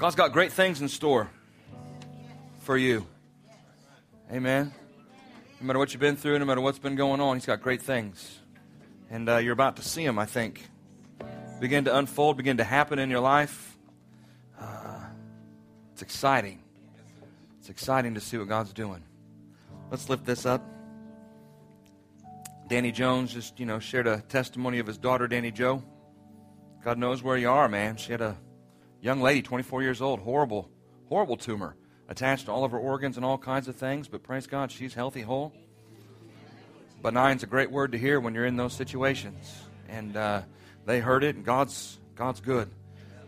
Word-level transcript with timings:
God's 0.00 0.16
got 0.16 0.32
great 0.32 0.50
things 0.50 0.80
in 0.80 0.88
store 0.88 1.28
for 2.60 2.78
you. 2.78 3.06
Amen. 4.32 4.72
No 5.60 5.66
matter 5.66 5.78
what 5.78 5.92
you've 5.92 6.00
been 6.00 6.16
through, 6.16 6.38
no 6.38 6.46
matter 6.46 6.62
what's 6.62 6.78
been 6.78 6.96
going 6.96 7.20
on, 7.20 7.36
He's 7.36 7.44
got 7.44 7.60
great 7.60 7.82
things. 7.82 8.38
And 9.10 9.28
uh, 9.28 9.36
you're 9.36 9.52
about 9.52 9.76
to 9.76 9.82
see 9.82 10.06
them, 10.06 10.18
I 10.18 10.24
think, 10.24 10.66
begin 11.60 11.84
to 11.84 11.94
unfold, 11.94 12.38
begin 12.38 12.56
to 12.56 12.64
happen 12.64 12.98
in 12.98 13.10
your 13.10 13.20
life. 13.20 13.76
Uh, 14.58 15.04
it's 15.92 16.00
exciting. 16.00 16.62
It's 17.58 17.68
exciting 17.68 18.14
to 18.14 18.22
see 18.22 18.38
what 18.38 18.48
God's 18.48 18.72
doing. 18.72 19.02
Let's 19.90 20.08
lift 20.08 20.24
this 20.24 20.46
up. 20.46 20.62
Danny 22.68 22.90
Jones 22.90 23.34
just, 23.34 23.60
you 23.60 23.66
know, 23.66 23.78
shared 23.80 24.06
a 24.06 24.22
testimony 24.22 24.78
of 24.78 24.86
his 24.86 24.96
daughter, 24.96 25.28
Danny 25.28 25.50
Joe. 25.50 25.82
God 26.82 26.96
knows 26.96 27.22
where 27.22 27.36
you 27.36 27.50
are, 27.50 27.68
man. 27.68 27.98
She 27.98 28.12
had 28.12 28.22
a 28.22 28.38
young 29.00 29.20
lady, 29.20 29.42
24 29.42 29.82
years 29.82 30.00
old, 30.00 30.20
horrible, 30.20 30.70
horrible 31.08 31.36
tumor 31.36 31.76
attached 32.08 32.46
to 32.46 32.52
all 32.52 32.64
of 32.64 32.72
her 32.72 32.78
organs 32.78 33.16
and 33.16 33.24
all 33.24 33.38
kinds 33.38 33.68
of 33.68 33.76
things, 33.76 34.08
but 34.08 34.22
praise 34.22 34.46
God, 34.46 34.72
she's 34.72 34.94
healthy, 34.94 35.22
whole. 35.22 35.52
Benign's 37.02 37.42
a 37.42 37.46
great 37.46 37.70
word 37.70 37.92
to 37.92 37.98
hear 37.98 38.20
when 38.20 38.34
you're 38.34 38.46
in 38.46 38.56
those 38.56 38.74
situations. 38.74 39.62
And 39.88 40.16
uh, 40.16 40.42
they 40.86 41.00
heard 41.00 41.24
it, 41.24 41.36
and 41.36 41.44
God's, 41.44 41.98
God's 42.14 42.40
good. 42.40 42.68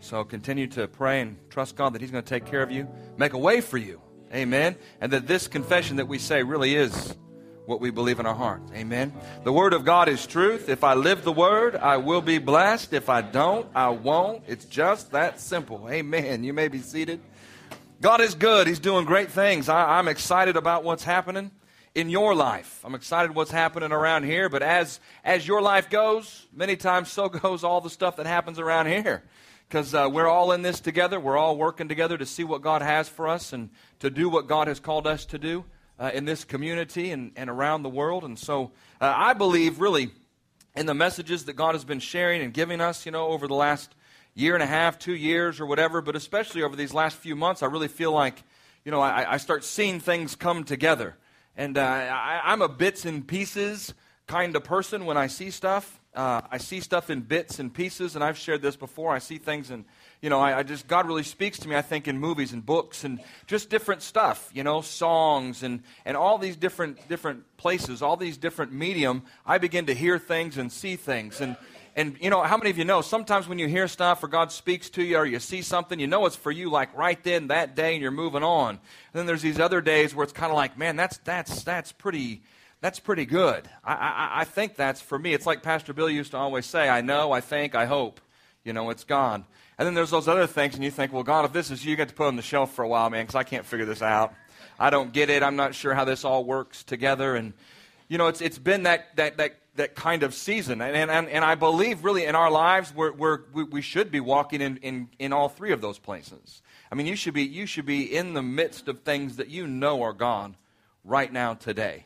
So 0.00 0.24
continue 0.24 0.66
to 0.68 0.88
pray 0.88 1.20
and 1.20 1.38
trust 1.48 1.76
God 1.76 1.94
that 1.94 2.00
He's 2.00 2.10
going 2.10 2.24
to 2.24 2.28
take 2.28 2.44
care 2.44 2.62
of 2.62 2.70
you, 2.70 2.88
make 3.16 3.32
a 3.32 3.38
way 3.38 3.60
for 3.60 3.78
you. 3.78 4.00
Amen. 4.34 4.76
And 5.00 5.12
that 5.12 5.26
this 5.26 5.46
confession 5.46 5.96
that 5.96 6.08
we 6.08 6.18
say 6.18 6.42
really 6.42 6.74
is 6.74 7.16
what 7.66 7.80
we 7.80 7.90
believe 7.90 8.18
in 8.18 8.26
our 8.26 8.34
heart. 8.34 8.62
Amen. 8.74 9.12
The 9.44 9.52
Word 9.52 9.72
of 9.72 9.84
God 9.84 10.08
is 10.08 10.26
truth. 10.26 10.68
If 10.68 10.82
I 10.82 10.94
live 10.94 11.22
the 11.22 11.32
Word, 11.32 11.76
I 11.76 11.96
will 11.98 12.20
be 12.20 12.38
blessed. 12.38 12.92
If 12.92 13.08
I 13.08 13.22
don't, 13.22 13.66
I 13.74 13.90
won't. 13.90 14.42
It's 14.48 14.64
just 14.64 15.12
that 15.12 15.40
simple. 15.40 15.88
Amen. 15.88 16.44
You 16.44 16.52
may 16.52 16.68
be 16.68 16.80
seated. 16.80 17.20
God 18.00 18.20
is 18.20 18.34
good. 18.34 18.66
He's 18.66 18.80
doing 18.80 19.04
great 19.04 19.30
things. 19.30 19.68
I, 19.68 20.00
am 20.00 20.08
excited 20.08 20.56
about 20.56 20.82
what's 20.82 21.04
happening 21.04 21.52
in 21.94 22.10
your 22.10 22.34
life. 22.34 22.80
I'm 22.84 22.96
excited 22.96 23.34
what's 23.34 23.52
happening 23.52 23.92
around 23.92 24.24
here, 24.24 24.48
but 24.48 24.62
as 24.62 24.98
as 25.22 25.46
your 25.46 25.62
life 25.62 25.88
goes, 25.88 26.46
many 26.52 26.74
times 26.74 27.12
so 27.12 27.28
goes 27.28 27.62
all 27.62 27.80
the 27.80 27.90
stuff 27.90 28.16
that 28.16 28.26
happens 28.26 28.58
around 28.58 28.86
here. 28.86 29.22
Because 29.68 29.94
uh, 29.94 30.08
we're 30.12 30.26
all 30.26 30.52
in 30.52 30.62
this 30.62 30.80
together. 30.80 31.20
We're 31.20 31.38
all 31.38 31.56
working 31.56 31.88
together 31.88 32.18
to 32.18 32.26
see 32.26 32.44
what 32.44 32.60
God 32.60 32.82
has 32.82 33.08
for 33.08 33.28
us 33.28 33.52
and 33.52 33.70
to 34.00 34.10
do 34.10 34.28
what 34.28 34.46
God 34.46 34.68
has 34.68 34.80
called 34.80 35.06
us 35.06 35.24
to 35.26 35.38
do 35.38 35.64
uh, 36.02 36.10
in 36.12 36.24
this 36.24 36.42
community 36.44 37.12
and, 37.12 37.30
and 37.36 37.48
around 37.48 37.84
the 37.84 37.88
world. 37.88 38.24
And 38.24 38.36
so 38.36 38.72
uh, 39.00 39.14
I 39.16 39.34
believe, 39.34 39.80
really, 39.80 40.10
in 40.74 40.86
the 40.86 40.94
messages 40.94 41.44
that 41.44 41.52
God 41.52 41.76
has 41.76 41.84
been 41.84 42.00
sharing 42.00 42.42
and 42.42 42.52
giving 42.52 42.80
us, 42.80 43.06
you 43.06 43.12
know, 43.12 43.28
over 43.28 43.46
the 43.46 43.54
last 43.54 43.94
year 44.34 44.54
and 44.54 44.64
a 44.64 44.66
half, 44.66 44.98
two 44.98 45.14
years, 45.14 45.60
or 45.60 45.66
whatever, 45.66 46.00
but 46.00 46.16
especially 46.16 46.62
over 46.64 46.74
these 46.74 46.92
last 46.92 47.16
few 47.18 47.36
months, 47.36 47.62
I 47.62 47.66
really 47.66 47.86
feel 47.86 48.10
like, 48.10 48.42
you 48.84 48.90
know, 48.90 49.00
I, 49.00 49.34
I 49.34 49.36
start 49.36 49.62
seeing 49.62 50.00
things 50.00 50.34
come 50.34 50.64
together. 50.64 51.16
And 51.56 51.78
uh, 51.78 51.82
I, 51.82 52.52
am 52.52 52.62
a 52.62 52.68
bits 52.68 53.04
and 53.04 53.24
pieces 53.24 53.94
kind 54.26 54.56
of 54.56 54.64
person 54.64 55.04
when 55.04 55.16
I 55.16 55.28
see 55.28 55.50
stuff. 55.50 56.00
Uh, 56.14 56.40
I 56.50 56.58
see 56.58 56.80
stuff 56.80 57.10
in 57.10 57.20
bits 57.20 57.60
and 57.60 57.72
pieces, 57.72 58.16
and 58.16 58.24
I've 58.24 58.38
shared 58.38 58.60
this 58.60 58.74
before. 58.74 59.14
I 59.14 59.18
see 59.18 59.38
things 59.38 59.70
in, 59.70 59.84
you 60.22 60.30
know, 60.30 60.38
I, 60.38 60.58
I, 60.58 60.62
just, 60.62 60.86
God 60.86 61.08
really 61.08 61.24
speaks 61.24 61.58
to 61.58 61.68
me, 61.68 61.74
I 61.74 61.82
think, 61.82 62.06
in 62.06 62.16
movies 62.16 62.52
and 62.52 62.64
books 62.64 63.02
and 63.02 63.20
just 63.48 63.68
different 63.68 64.02
stuff, 64.02 64.48
you 64.54 64.62
know, 64.62 64.80
songs 64.80 65.64
and, 65.64 65.82
and 66.04 66.16
all 66.16 66.38
these 66.38 66.56
different, 66.56 67.08
different 67.08 67.44
places, 67.56 68.02
all 68.02 68.16
these 68.16 68.36
different 68.36 68.72
medium. 68.72 69.24
I 69.44 69.58
begin 69.58 69.86
to 69.86 69.94
hear 69.94 70.20
things 70.20 70.58
and 70.58 70.70
see 70.70 70.94
things. 70.94 71.40
And, 71.40 71.56
and 71.96 72.16
you 72.20 72.30
know, 72.30 72.40
how 72.44 72.56
many 72.56 72.70
of 72.70 72.78
you 72.78 72.84
know 72.84 73.00
sometimes 73.00 73.48
when 73.48 73.58
you 73.58 73.66
hear 73.66 73.88
stuff 73.88 74.22
or 74.22 74.28
God 74.28 74.52
speaks 74.52 74.90
to 74.90 75.02
you 75.02 75.16
or 75.16 75.26
you 75.26 75.40
see 75.40 75.60
something, 75.60 75.98
you 75.98 76.06
know 76.06 76.24
it's 76.26 76.36
for 76.36 76.52
you 76.52 76.70
like 76.70 76.96
right 76.96 77.22
then, 77.24 77.48
that 77.48 77.74
day, 77.74 77.94
and 77.94 78.00
you're 78.00 78.12
moving 78.12 78.44
on. 78.44 78.70
And 78.70 78.78
then 79.12 79.26
there's 79.26 79.42
these 79.42 79.58
other 79.58 79.80
days 79.80 80.14
where 80.14 80.22
it's 80.22 80.32
kind 80.32 80.52
of 80.52 80.56
like, 80.56 80.78
man, 80.78 80.94
that's, 80.94 81.18
that's, 81.18 81.64
that's 81.64 81.90
pretty, 81.90 82.42
that's 82.80 83.00
pretty 83.00 83.26
good. 83.26 83.68
I, 83.82 83.94
I, 83.94 84.30
I 84.42 84.44
think 84.44 84.76
that's 84.76 85.00
for 85.00 85.18
me. 85.18 85.34
It's 85.34 85.46
like 85.46 85.64
Pastor 85.64 85.92
Bill 85.92 86.08
used 86.08 86.30
to 86.30 86.36
always 86.36 86.64
say, 86.64 86.88
I 86.88 87.00
know, 87.00 87.32
I 87.32 87.40
think, 87.40 87.74
I 87.74 87.86
hope. 87.86 88.20
You 88.64 88.72
know, 88.72 88.90
it's 88.90 89.02
God. 89.02 89.44
And 89.78 89.86
then 89.86 89.94
there's 89.94 90.10
those 90.10 90.28
other 90.28 90.46
things, 90.46 90.74
and 90.74 90.84
you 90.84 90.90
think, 90.90 91.12
well, 91.12 91.22
God, 91.22 91.44
if 91.44 91.52
this 91.52 91.70
is 91.70 91.84
you, 91.84 91.90
you 91.90 91.96
get 91.96 92.08
to 92.08 92.14
put 92.14 92.26
on 92.26 92.36
the 92.36 92.42
shelf 92.42 92.74
for 92.74 92.84
a 92.84 92.88
while, 92.88 93.08
man, 93.10 93.24
because 93.24 93.34
I 93.34 93.42
can't 93.42 93.64
figure 93.64 93.86
this 93.86 94.02
out. 94.02 94.34
I 94.78 94.90
don't 94.90 95.12
get 95.12 95.30
it. 95.30 95.42
I'm 95.42 95.56
not 95.56 95.74
sure 95.74 95.94
how 95.94 96.04
this 96.04 96.24
all 96.24 96.44
works 96.44 96.82
together. 96.84 97.36
And, 97.36 97.52
you 98.08 98.18
know, 98.18 98.28
it's, 98.28 98.40
it's 98.40 98.58
been 98.58 98.82
that, 98.84 99.16
that, 99.16 99.36
that 99.38 99.56
that 99.76 99.94
kind 99.94 100.22
of 100.22 100.34
season. 100.34 100.80
And, 100.82 101.10
and, 101.10 101.28
and 101.28 101.44
I 101.44 101.54
believe 101.54 102.04
really 102.04 102.24
in 102.26 102.34
our 102.34 102.50
lives 102.50 102.94
we're, 102.94 103.12
we're, 103.12 103.40
we 103.52 103.80
should 103.80 104.10
be 104.10 104.20
walking 104.20 104.60
in, 104.60 104.76
in, 104.78 105.08
in 105.18 105.32
all 105.32 105.48
three 105.48 105.72
of 105.72 105.80
those 105.80 105.98
places. 105.98 106.62
I 106.90 106.94
mean, 106.94 107.06
you 107.06 107.16
should, 107.16 107.34
be, 107.34 107.44
you 107.44 107.64
should 107.64 107.86
be 107.86 108.14
in 108.14 108.34
the 108.34 108.42
midst 108.42 108.88
of 108.88 109.00
things 109.00 109.36
that 109.36 109.48
you 109.48 109.66
know 109.66 110.02
are 110.02 110.12
gone 110.12 110.56
right 111.04 111.32
now 111.32 111.54
today 111.54 112.04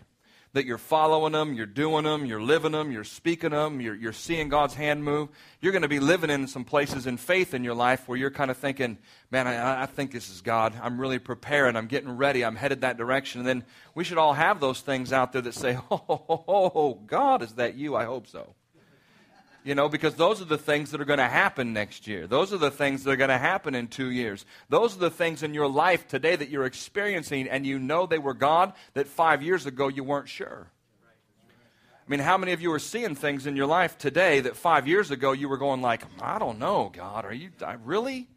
that 0.56 0.64
you're 0.64 0.78
following 0.78 1.32
them, 1.32 1.52
you're 1.52 1.66
doing 1.66 2.04
them, 2.04 2.24
you're 2.24 2.40
living 2.40 2.72
them, 2.72 2.90
you're 2.90 3.04
speaking 3.04 3.50
them, 3.50 3.78
you're, 3.78 3.94
you're 3.94 4.14
seeing 4.14 4.48
God's 4.48 4.72
hand 4.72 5.04
move. 5.04 5.28
You're 5.60 5.72
going 5.72 5.82
to 5.82 5.88
be 5.88 6.00
living 6.00 6.30
in 6.30 6.48
some 6.48 6.64
places 6.64 7.06
in 7.06 7.18
faith 7.18 7.52
in 7.52 7.62
your 7.62 7.74
life 7.74 8.08
where 8.08 8.16
you're 8.16 8.30
kind 8.30 8.50
of 8.50 8.56
thinking, 8.56 8.96
man, 9.30 9.46
I, 9.46 9.82
I 9.82 9.86
think 9.86 10.12
this 10.12 10.30
is 10.30 10.40
God. 10.40 10.72
I'm 10.82 10.98
really 10.98 11.18
preparing. 11.18 11.76
I'm 11.76 11.88
getting 11.88 12.16
ready. 12.16 12.42
I'm 12.42 12.56
headed 12.56 12.80
that 12.80 12.96
direction. 12.96 13.42
And 13.42 13.48
then 13.48 13.64
we 13.94 14.02
should 14.02 14.16
all 14.16 14.32
have 14.32 14.58
those 14.58 14.80
things 14.80 15.12
out 15.12 15.34
there 15.34 15.42
that 15.42 15.52
say, 15.52 15.76
oh, 15.90 16.02
oh, 16.08 16.24
oh, 16.28 16.72
oh 16.74 16.94
God, 17.06 17.42
is 17.42 17.52
that 17.56 17.74
you? 17.74 17.94
I 17.94 18.06
hope 18.06 18.26
so 18.26 18.54
you 19.66 19.74
know, 19.74 19.88
because 19.88 20.14
those 20.14 20.40
are 20.40 20.44
the 20.46 20.56
things 20.56 20.92
that 20.92 21.00
are 21.00 21.04
going 21.04 21.18
to 21.18 21.26
happen 21.26 21.72
next 21.72 22.06
year. 22.06 22.28
Those 22.28 22.52
are 22.52 22.56
the 22.56 22.70
things 22.70 23.02
that 23.02 23.10
are 23.10 23.16
going 23.16 23.30
to 23.30 23.36
happen 23.36 23.74
in 23.74 23.88
two 23.88 24.12
years. 24.12 24.46
Those 24.68 24.94
are 24.94 25.00
the 25.00 25.10
things 25.10 25.42
in 25.42 25.54
your 25.54 25.66
life 25.66 26.06
today 26.06 26.36
that 26.36 26.50
you're 26.50 26.66
experiencing 26.66 27.48
and 27.48 27.66
you 27.66 27.80
know 27.80 28.06
they 28.06 28.20
were 28.20 28.32
God 28.32 28.74
that 28.94 29.08
five 29.08 29.42
years 29.42 29.66
ago 29.66 29.88
you 29.88 30.04
weren't 30.04 30.28
sure. 30.28 30.70
I 31.42 32.08
mean, 32.08 32.20
how 32.20 32.38
many 32.38 32.52
of 32.52 32.60
you 32.60 32.72
are 32.74 32.78
seeing 32.78 33.16
things 33.16 33.44
in 33.44 33.56
your 33.56 33.66
life 33.66 33.98
today 33.98 34.38
that 34.38 34.56
five 34.56 34.86
years 34.86 35.10
ago 35.10 35.32
you 35.32 35.48
were 35.48 35.58
going 35.58 35.82
like, 35.82 36.04
I 36.22 36.38
don't 36.38 36.60
know, 36.60 36.92
God, 36.94 37.24
are 37.24 37.34
you, 37.34 37.50
I 37.60 37.74
really? 37.84 38.28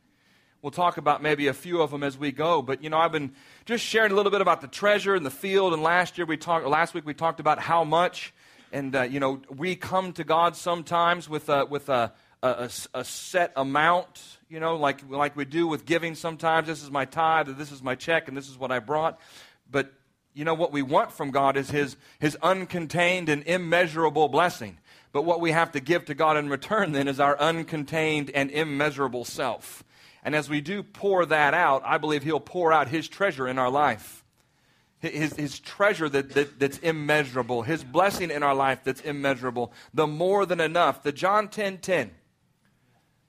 We'll 0.64 0.72
talk 0.72 0.98
about 0.98 1.22
maybe 1.22 1.46
a 1.46 1.54
few 1.54 1.84
of 1.84 1.92
them 1.92 2.02
as 2.02 2.18
we 2.18 2.32
go, 2.32 2.64
but 2.64 2.84
you 2.84 2.90
know, 2.90 2.98
I've 2.98 3.12
been 3.12 3.34
just 3.66 3.86
sharing 3.86 4.12
a 4.12 4.16
little 4.16 4.32
bit 4.32 4.42
about 4.42 4.62
the 4.62 4.68
treasure 4.68 5.16
in 5.16 5.22
the 5.22 5.30
field, 5.30 5.74
and 5.74 5.84
last 5.84 6.18
year 6.18 6.26
we 6.26 6.38
talked, 6.38 6.66
last 6.66 6.96
week 6.96 7.06
we 7.06 7.14
talked 7.14 7.40
about 7.40 7.60
how 7.60 7.84
much 7.84 8.34
and 8.72 8.96
uh, 8.96 9.02
you 9.04 9.20
know 9.20 9.42
we 9.56 9.76
come 9.76 10.14
to 10.14 10.24
God 10.24 10.56
sometimes 10.56 11.30
with 11.30 11.50
a 11.50 11.66
with 11.66 11.90
a, 11.90 12.14
a, 12.44 12.70
a, 12.94 13.04
set 13.04 13.52
amount, 13.56 14.22
you 14.50 14.60
know, 14.60 14.76
like 14.76 15.10
like 15.10 15.36
we 15.36 15.46
do 15.46 15.68
with 15.68 15.86
giving. 15.86 16.16
Sometimes 16.16 16.68
this 16.68 16.84
is 16.84 16.92
my 16.92 17.06
tithe, 17.06 17.50
or 17.50 17.54
this 17.54 17.72
is 17.72 17.82
my 17.82 17.96
check, 17.96 18.28
and 18.28 18.38
this 18.38 18.50
is 18.50 18.58
what 18.58 18.72
I 18.72 18.80
brought. 18.80 19.20
But 19.70 19.94
you 20.34 20.46
know 20.46 20.54
what 20.54 20.72
we 20.72 20.82
want 20.82 21.12
from 21.12 21.32
God 21.32 21.58
is 21.58 21.70
His 21.70 21.98
His 22.20 22.38
uncontained 22.42 23.30
and 23.30 23.44
immeasurable 23.44 24.28
blessing. 24.28 24.78
But 25.12 25.24
what 25.24 25.42
we 25.42 25.52
have 25.52 25.72
to 25.72 25.80
give 25.80 26.06
to 26.06 26.14
God 26.14 26.38
in 26.38 26.50
return 26.50 26.92
then 26.92 27.08
is 27.08 27.20
our 27.20 27.36
uncontained 27.38 28.30
and 28.36 28.52
immeasurable 28.52 29.26
self. 29.26 29.84
And 30.24 30.36
as 30.36 30.50
we 30.50 30.62
do 30.62 30.84
pour 30.84 31.26
that 31.26 31.54
out, 31.54 31.82
I 31.84 31.98
believe 31.98 32.24
He'll 32.24 32.40
pour 32.40 32.72
out 32.72 32.90
His 32.90 33.08
treasure 33.08 33.48
in 33.48 33.58
our 33.58 33.72
life 33.72 34.19
his, 35.00 35.36
his 35.36 35.60
treasure 35.60 36.10
that, 36.10 36.32
that, 36.32 36.60
that's 36.60 36.78
immeasurable, 36.80 37.64
his 37.64 37.84
blessing 37.84 38.32
in 38.32 38.44
our 38.44 38.56
life 38.56 38.84
that's 38.84 39.02
immeasurable, 39.02 39.72
the 39.94 40.08
more 40.08 40.46
than 40.46 40.60
enough, 40.60 41.04
the 41.04 41.12
John 41.12 41.48
10 41.48 41.80
10. 41.80 42.12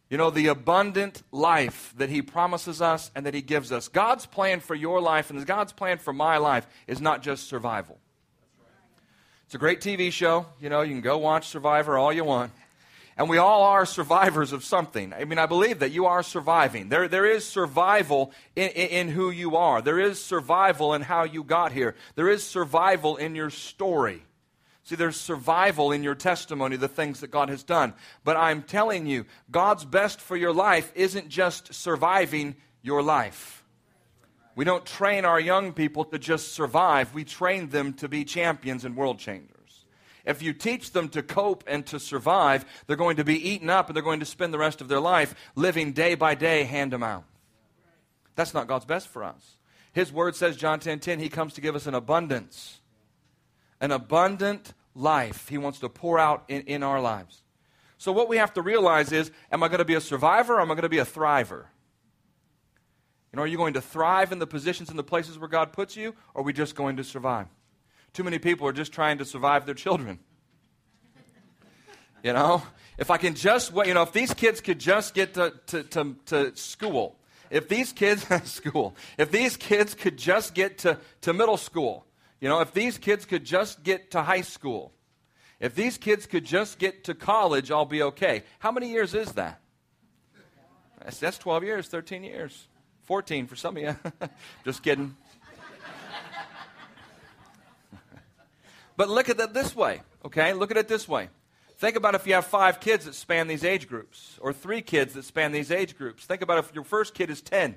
You 0.09 0.17
know, 0.17 0.31
the 0.31 0.49
abundant 0.49 1.23
life 1.31 1.95
that 1.97 2.11
he 2.11 2.21
promises 2.21 2.83
us 2.83 3.13
and 3.15 3.25
that 3.27 3.35
he 3.35 3.43
gives 3.43 3.71
us. 3.71 3.87
God's 3.87 4.27
plan 4.27 4.59
for 4.59 4.75
your 4.75 5.01
life 5.01 5.31
and 5.31 5.47
God's 5.47 5.73
plan 5.73 5.99
for 5.99 6.13
my 6.13 6.37
life 6.39 6.67
is 6.89 7.01
not 7.01 7.23
just 7.23 7.49
survival. 7.49 7.97
It's 9.47 9.55
a 9.55 9.59
great 9.59 9.81
TV 9.81 10.11
show. 10.11 10.47
You 10.61 10.69
know, 10.69 10.83
you 10.83 10.93
can 10.93 11.01
go 11.01 11.19
watch 11.19 11.47
Survivor 11.47 11.97
all 11.97 12.13
you 12.13 12.25
want. 12.25 12.51
And 13.21 13.29
we 13.29 13.37
all 13.37 13.65
are 13.65 13.85
survivors 13.85 14.53
of 14.53 14.65
something. 14.65 15.13
I 15.13 15.27
mean, 15.27 15.39
I 15.39 15.45
believe 15.45 15.81
that 15.81 15.93
you 15.93 16.07
are 16.07 16.23
surviving. 16.23 16.89
There, 16.89 17.07
there 17.07 17.27
is 17.27 17.47
survival 17.47 18.33
in, 18.57 18.71
in, 18.71 18.89
in, 18.89 19.09
who 19.09 19.29
you 19.29 19.57
are, 19.57 19.83
there 19.83 20.01
is 20.01 20.25
survival 20.25 20.95
in 20.95 21.03
how 21.03 21.25
you 21.25 21.45
got 21.45 21.71
here, 21.71 21.97
there 22.15 22.31
is 22.31 22.43
survival 22.43 23.19
in 23.19 23.35
your 23.35 23.51
story. 23.51 24.23
See, 24.85 24.97
there's 24.97 25.21
survival 25.21 25.93
in 25.93 26.03
your 26.03 26.15
testimony, 26.15 26.77
the 26.77 26.89
things 26.89 27.21
that 27.21 27.31
God 27.31 27.51
has 27.51 27.63
done. 27.63 27.93
But 28.25 28.39
I'm 28.39 28.63
telling 28.63 29.05
you, 29.05 29.27
God's 29.51 29.85
best 29.85 30.19
for 30.19 30.35
your 30.35 30.55
life 30.55 30.91
isn't 30.95 31.29
just 31.29 31.75
surviving 31.75 32.57
your 32.81 33.03
life. 33.03 33.63
We 34.57 34.65
don't 34.65 34.87
train 34.87 35.27
our 35.27 35.39
young 35.39 35.75
people 35.75 36.07
to 36.07 36.19
just 36.19 36.55
survive, 36.55 37.13
we 37.13 37.25
train 37.25 37.69
them 37.69 37.93
to 37.95 38.09
be 38.09 38.25
champions 38.25 38.87
and 38.87 38.97
world 38.97 39.19
changers. 39.19 39.60
If 40.25 40.43
you 40.43 40.53
teach 40.53 40.93
them 40.93 41.09
to 41.11 41.23
cope 41.23 41.65
and 41.67 41.87
to 41.87 41.99
survive, 41.99 42.65
they're 42.87 42.97
going 42.97 43.17
to 43.17 43.25
be 43.25 43.51
eaten 43.51 43.71
up 43.71 43.89
and 43.89 43.97
they're 43.97 44.03
going 44.03 44.21
to 44.21 44.27
spend 44.27 44.53
the 44.53 44.59
rest 44.59 44.81
of 44.81 44.89
their 44.89 45.01
life 45.01 45.35
living 45.55 45.93
day 45.93 46.15
by 46.15 46.35
day, 46.35 46.65
hand 46.65 46.91
to 46.91 46.99
mouth. 46.99 47.25
That's 48.35 48.55
not 48.55 48.69
God's 48.69 48.85
best 48.85 49.09
for 49.09 49.25
us. 49.25 49.57
His 49.93 50.13
word 50.13 50.37
says, 50.37 50.57
John 50.57 50.81
10 50.81 51.01
10, 51.01 51.19
He 51.19 51.29
comes 51.29 51.55
to 51.55 51.61
give 51.61 51.75
us 51.75 51.87
an 51.87 51.95
abundance, 51.95 52.81
an 53.81 53.91
abundant 53.91 54.73
life. 54.95 55.49
He 55.49 55.59
wants 55.59 55.81
to 55.81 55.89
pour 55.89 56.19
out 56.19 56.45
in, 56.49 56.63
in 56.63 56.83
our 56.83 57.01
lives. 57.01 57.43
So, 57.99 58.13
what 58.13 58.29
we 58.29 58.39
have 58.39 58.55
to 58.55 58.63
realize 58.63 59.13
is, 59.13 59.31
am 59.53 59.63
I 59.63 59.69
going 59.69 59.79
to 59.79 59.85
be 59.85 59.95
a 59.95 60.01
survivor 60.01 60.55
or 60.55 60.61
am 60.61 60.71
I 60.71 60.75
going 60.75 60.83
to 60.83 60.89
be 60.89 60.99
a 60.99 61.05
thriver? 61.05 61.65
You 63.33 63.37
know, 63.37 63.43
are 63.43 63.47
you 63.47 63.57
going 63.57 63.75
to 63.75 63.81
thrive 63.81 64.33
in 64.33 64.39
the 64.39 64.47
positions 64.47 64.91
and 64.91 64.99
the 64.99 65.05
places 65.05 65.39
where 65.39 65.49
God 65.49 65.73
puts 65.73 65.97
you, 65.97 66.15
or 66.35 66.41
are 66.41 66.45
we 66.45 66.53
just 66.53 66.75
going 66.75 66.97
to 66.97 67.05
survive? 67.05 67.47
Too 68.13 68.25
many 68.25 68.39
people 68.39 68.67
are 68.67 68.73
just 68.73 68.93
trying 68.93 69.19
to 69.19 69.25
survive 69.25 69.67
their 69.67 69.75
children. 69.75 70.19
You 72.23 72.33
know, 72.33 72.63
if 72.99 73.11
I 73.11 73.17
can 73.17 73.35
just, 73.35 73.73
wait 73.73 73.89
you 73.89 73.95
know, 73.95 74.03
if 74.03 74.13
these 74.13 74.35
kids 74.35 74.61
could 74.61 74.79
just 74.79 75.15
get 75.15 75.35
to, 75.35 75.55
to, 75.69 75.83
to, 75.85 76.17
to 76.27 76.57
school, 76.57 77.17
if 77.51 77.69
these 77.69 77.93
kids, 77.93 78.27
school, 78.45 78.95
if 79.17 79.31
these 79.31 79.57
kids 79.57 79.95
could 79.95 80.17
just 80.17 80.55
get 80.55 80.79
to, 80.79 80.99
to 81.23 81.33
middle 81.33 81.57
school, 81.57 82.07
you 82.41 82.49
know, 82.49 82.61
if 82.61 82.73
these 82.73 82.99
kids 82.99 83.25
could 83.25 83.45
just 83.45 83.83
get 83.83 84.11
to 84.13 84.23
high 84.23 84.43
school, 84.43 84.93
if 85.61 85.75
these 85.75 85.99
kids 85.99 86.27
could 86.27 86.45
just 86.45 86.79
get 86.79 87.05
to 87.05 87.15
college, 87.15 87.71
I'll 87.71 87.85
be 87.85 88.03
okay. 88.03 88.45
How 88.59 88.73
many 88.73 88.91
years 88.91 89.15
is 89.15 89.33
that? 89.33 89.61
That's, 91.03 91.19
that's 91.19 91.39
12 91.39 91.65
years, 91.65 91.89
13 91.89 92.25
years, 92.25 92.69
14 93.05 93.47
for 93.47 93.57
some 93.57 93.77
of 93.77 93.83
you. 93.83 93.97
just 94.65 94.83
kidding. 94.83 95.17
But 99.01 99.09
look 99.09 99.31
at 99.31 99.41
it 99.41 99.55
this 99.55 99.75
way, 99.75 100.03
okay? 100.27 100.53
Look 100.53 100.71
at 100.71 100.77
it 100.77 100.87
this 100.87 101.09
way. 101.09 101.31
Think 101.79 101.97
about 101.97 102.15
if 102.15 102.27
you 102.27 102.35
have 102.35 102.45
five 102.45 102.81
kids 102.81 103.07
that 103.07 103.15
span 103.15 103.49
these 103.49 103.65
age 103.65 103.89
groups, 103.89 104.39
or 104.43 104.53
three 104.53 104.83
kids 104.83 105.15
that 105.15 105.25
span 105.25 105.53
these 105.53 105.71
age 105.71 105.97
groups. 105.97 106.27
Think 106.27 106.43
about 106.43 106.59
if 106.59 106.75
your 106.75 106.85
first 106.85 107.15
kid 107.15 107.31
is 107.31 107.41
10 107.41 107.77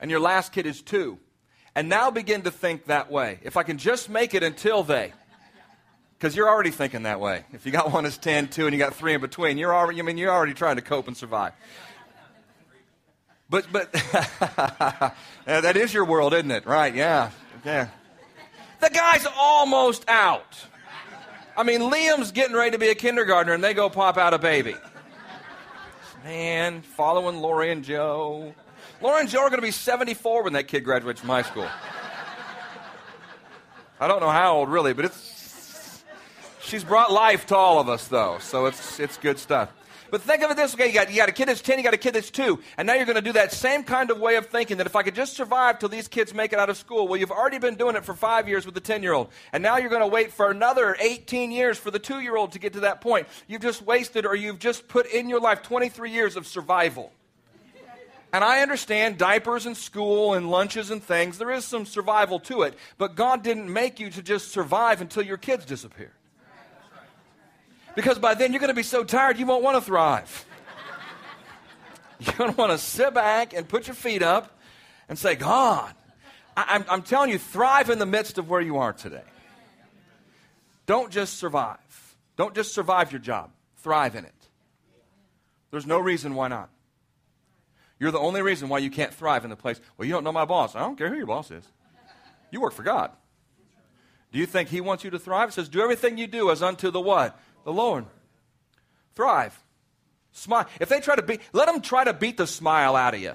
and 0.00 0.10
your 0.10 0.18
last 0.18 0.52
kid 0.52 0.64
is 0.64 0.80
2. 0.80 1.18
And 1.74 1.90
now 1.90 2.10
begin 2.10 2.40
to 2.44 2.50
think 2.50 2.86
that 2.86 3.10
way. 3.10 3.38
If 3.42 3.58
I 3.58 3.64
can 3.64 3.76
just 3.76 4.08
make 4.08 4.32
it 4.32 4.42
until 4.42 4.82
they. 4.82 5.12
Because 6.16 6.34
you're 6.34 6.48
already 6.48 6.70
thinking 6.70 7.02
that 7.02 7.20
way. 7.20 7.44
If 7.52 7.66
you 7.66 7.72
got 7.72 7.92
one 7.92 8.04
that's 8.04 8.16
10, 8.16 8.48
2, 8.48 8.64
and 8.64 8.72
you 8.72 8.78
got 8.78 8.94
three 8.94 9.12
in 9.12 9.20
between, 9.20 9.58
you're 9.58 9.74
already, 9.74 9.98
I 9.98 10.04
mean, 10.04 10.16
you're 10.16 10.32
already 10.32 10.54
trying 10.54 10.76
to 10.76 10.82
cope 10.82 11.06
and 11.06 11.14
survive. 11.14 11.52
But, 13.50 13.66
but 13.70 13.92
that 15.44 15.76
is 15.76 15.92
your 15.92 16.06
world, 16.06 16.32
isn't 16.32 16.50
it? 16.50 16.64
Right, 16.64 16.94
yeah. 16.94 17.30
Yeah. 17.62 17.88
The 18.80 18.90
guy's 18.90 19.26
almost 19.36 20.04
out. 20.08 20.66
I 21.56 21.62
mean, 21.62 21.80
Liam's 21.80 22.32
getting 22.32 22.54
ready 22.54 22.72
to 22.72 22.78
be 22.78 22.88
a 22.88 22.94
kindergartner, 22.94 23.54
and 23.54 23.64
they 23.64 23.72
go 23.72 23.88
pop 23.88 24.18
out 24.18 24.34
a 24.34 24.38
baby. 24.38 24.74
Man, 26.24 26.82
following 26.82 27.38
Lori 27.38 27.70
and 27.70 27.82
Joe. 27.82 28.54
Lori 29.00 29.20
and 29.20 29.28
Joe 29.28 29.40
are 29.40 29.48
going 29.48 29.60
to 29.60 29.66
be 29.66 29.70
74 29.70 30.44
when 30.44 30.52
that 30.54 30.68
kid 30.68 30.80
graduates 30.84 31.20
from 31.20 31.30
high 31.30 31.42
school. 31.42 31.68
I 33.98 34.08
don't 34.08 34.20
know 34.20 34.30
how 34.30 34.56
old, 34.56 34.68
really, 34.68 34.92
but 34.92 35.06
it's. 35.06 36.04
She's 36.60 36.84
brought 36.84 37.12
life 37.12 37.46
to 37.46 37.56
all 37.56 37.78
of 37.78 37.88
us, 37.88 38.08
though, 38.08 38.38
so 38.40 38.66
it's, 38.66 38.98
it's 38.98 39.16
good 39.16 39.38
stuff. 39.38 39.72
But 40.10 40.22
think 40.22 40.42
of 40.42 40.50
it 40.50 40.56
this 40.56 40.76
way: 40.76 40.88
you 40.88 40.92
got, 40.92 41.10
you 41.10 41.16
got 41.16 41.28
a 41.28 41.32
kid 41.32 41.48
that's 41.48 41.60
10, 41.60 41.78
you 41.78 41.84
got 41.84 41.94
a 41.94 41.98
kid 41.98 42.14
that's 42.14 42.30
2, 42.30 42.58
and 42.76 42.86
now 42.86 42.94
you're 42.94 43.06
going 43.06 43.16
to 43.16 43.22
do 43.22 43.32
that 43.32 43.52
same 43.52 43.82
kind 43.82 44.10
of 44.10 44.18
way 44.18 44.36
of 44.36 44.46
thinking 44.46 44.76
that 44.78 44.86
if 44.86 44.96
I 44.96 45.02
could 45.02 45.14
just 45.14 45.34
survive 45.34 45.78
till 45.78 45.88
these 45.88 46.08
kids 46.08 46.34
make 46.34 46.52
it 46.52 46.58
out 46.58 46.70
of 46.70 46.76
school, 46.76 47.08
well, 47.08 47.18
you've 47.18 47.30
already 47.30 47.58
been 47.58 47.76
doing 47.76 47.96
it 47.96 48.04
for 48.04 48.14
five 48.14 48.48
years 48.48 48.64
with 48.66 48.74
the 48.74 48.80
10 48.80 49.02
year 49.02 49.12
old, 49.12 49.28
and 49.52 49.62
now 49.62 49.76
you're 49.76 49.90
going 49.90 50.02
to 50.02 50.06
wait 50.06 50.32
for 50.32 50.50
another 50.50 50.96
18 51.00 51.50
years 51.50 51.78
for 51.78 51.90
the 51.90 51.98
2 51.98 52.20
year 52.20 52.36
old 52.36 52.52
to 52.52 52.58
get 52.58 52.72
to 52.74 52.80
that 52.80 53.00
point. 53.00 53.26
You've 53.46 53.62
just 53.62 53.82
wasted 53.82 54.26
or 54.26 54.34
you've 54.34 54.58
just 54.58 54.88
put 54.88 55.06
in 55.06 55.28
your 55.28 55.40
life 55.40 55.62
23 55.62 56.10
years 56.10 56.36
of 56.36 56.46
survival. 56.46 57.12
And 58.32 58.44
I 58.44 58.60
understand 58.60 59.18
diapers 59.18 59.66
and 59.66 59.76
school 59.76 60.34
and 60.34 60.50
lunches 60.50 60.90
and 60.90 61.02
things. 61.02 61.38
There 61.38 61.50
is 61.50 61.64
some 61.64 61.86
survival 61.86 62.40
to 62.40 62.62
it. 62.62 62.74
But 62.98 63.14
God 63.14 63.42
didn't 63.42 63.72
make 63.72 63.98
you 64.00 64.10
to 64.10 64.22
just 64.22 64.50
survive 64.50 65.00
until 65.00 65.22
your 65.22 65.38
kids 65.38 65.64
disappear. 65.64 66.12
Because 67.96 68.18
by 68.20 68.34
then 68.34 68.52
you're 68.52 68.60
going 68.60 68.68
to 68.68 68.74
be 68.74 68.84
so 68.84 69.02
tired 69.02 69.38
you 69.38 69.46
won't 69.46 69.64
want 69.64 69.76
to 69.76 69.80
thrive. 69.80 70.44
You're 72.20 72.34
going 72.34 72.50
to 72.50 72.56
want 72.56 72.72
to 72.72 72.78
sit 72.78 73.12
back 73.12 73.52
and 73.52 73.68
put 73.68 73.88
your 73.88 73.94
feet 73.94 74.22
up 74.22 74.58
and 75.08 75.18
say, 75.18 75.34
God, 75.34 75.92
I, 76.56 76.82
am 76.88 77.02
telling 77.02 77.30
you, 77.30 77.38
thrive 77.38 77.90
in 77.90 77.98
the 77.98 78.06
midst 78.06 78.38
of 78.38 78.48
where 78.48 78.62
you 78.62 78.78
are 78.78 78.94
today. 78.94 79.24
Don't 80.86 81.10
just 81.10 81.36
survive. 81.36 82.16
Don't 82.36 82.54
just 82.54 82.72
survive 82.72 83.12
your 83.12 83.18
job, 83.18 83.50
thrive 83.78 84.14
in 84.14 84.24
it. 84.24 84.32
There's 85.70 85.86
no 85.86 85.98
reason 85.98 86.34
why 86.34 86.48
not. 86.48 86.70
You're 87.98 88.12
the 88.12 88.18
only 88.18 88.40
reason 88.40 88.68
why 88.68 88.78
you 88.78 88.90
can't 88.90 89.12
thrive 89.12 89.44
in 89.44 89.50
the 89.50 89.56
place. 89.56 89.80
Well, 89.96 90.06
you 90.06 90.12
don't 90.12 90.24
know 90.24 90.32
my 90.32 90.44
boss. 90.44 90.74
I 90.74 90.80
don't 90.80 90.96
care 90.96 91.08
who 91.08 91.16
your 91.16 91.26
boss 91.26 91.50
is. 91.50 91.64
You 92.50 92.60
work 92.60 92.72
for 92.72 92.82
God. 92.82 93.10
Do 94.32 94.38
you 94.38 94.46
think 94.46 94.68
He 94.68 94.80
wants 94.80 95.04
you 95.04 95.10
to 95.10 95.18
thrive? 95.18 95.50
It 95.50 95.52
says, 95.52 95.68
Do 95.68 95.80
everything 95.80 96.18
you 96.18 96.26
do 96.26 96.50
as 96.50 96.62
unto 96.62 96.90
the 96.90 97.00
what? 97.00 97.38
The 97.66 97.72
Lord. 97.72 98.06
Thrive. 99.16 99.60
Smile. 100.30 100.66
If 100.80 100.88
they 100.88 101.00
try 101.00 101.16
to 101.16 101.22
beat, 101.22 101.40
let 101.52 101.66
them 101.66 101.82
try 101.82 102.04
to 102.04 102.14
beat 102.14 102.36
the 102.36 102.46
smile 102.46 102.94
out 102.94 103.12
of 103.12 103.20
you. 103.20 103.34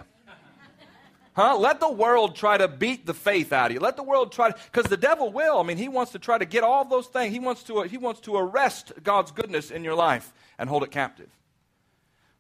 Huh? 1.34 1.58
Let 1.58 1.80
the 1.80 1.92
world 1.92 2.36
try 2.36 2.58
to 2.58 2.68
beat 2.68 3.06
the 3.06 3.14
faith 3.14 3.52
out 3.52 3.68
of 3.68 3.74
you. 3.74 3.80
Let 3.80 3.98
the 3.98 4.04
world 4.04 4.32
try 4.32 4.52
to, 4.52 4.58
because 4.72 4.90
the 4.90 4.98
devil 4.98 5.32
will. 5.32 5.60
I 5.60 5.64
mean, 5.64 5.78
he 5.78 5.90
wants 5.90 6.14
to 6.14 6.20
try 6.20 6.38
to 6.38 6.46
get 6.46 6.64
all 6.64 6.86
those 6.86 7.08
things. 7.08 7.34
He 7.34 7.40
wants 7.40 7.64
to, 7.64 7.82
he 7.84 7.98
wants 7.98 8.22
to 8.22 8.36
arrest 8.38 8.94
God's 9.04 9.32
goodness 9.32 9.70
in 9.70 9.84
your 9.84 9.96
life 9.96 10.34
and 10.58 10.70
hold 10.70 10.84
it 10.84 10.92
captive. 10.92 11.30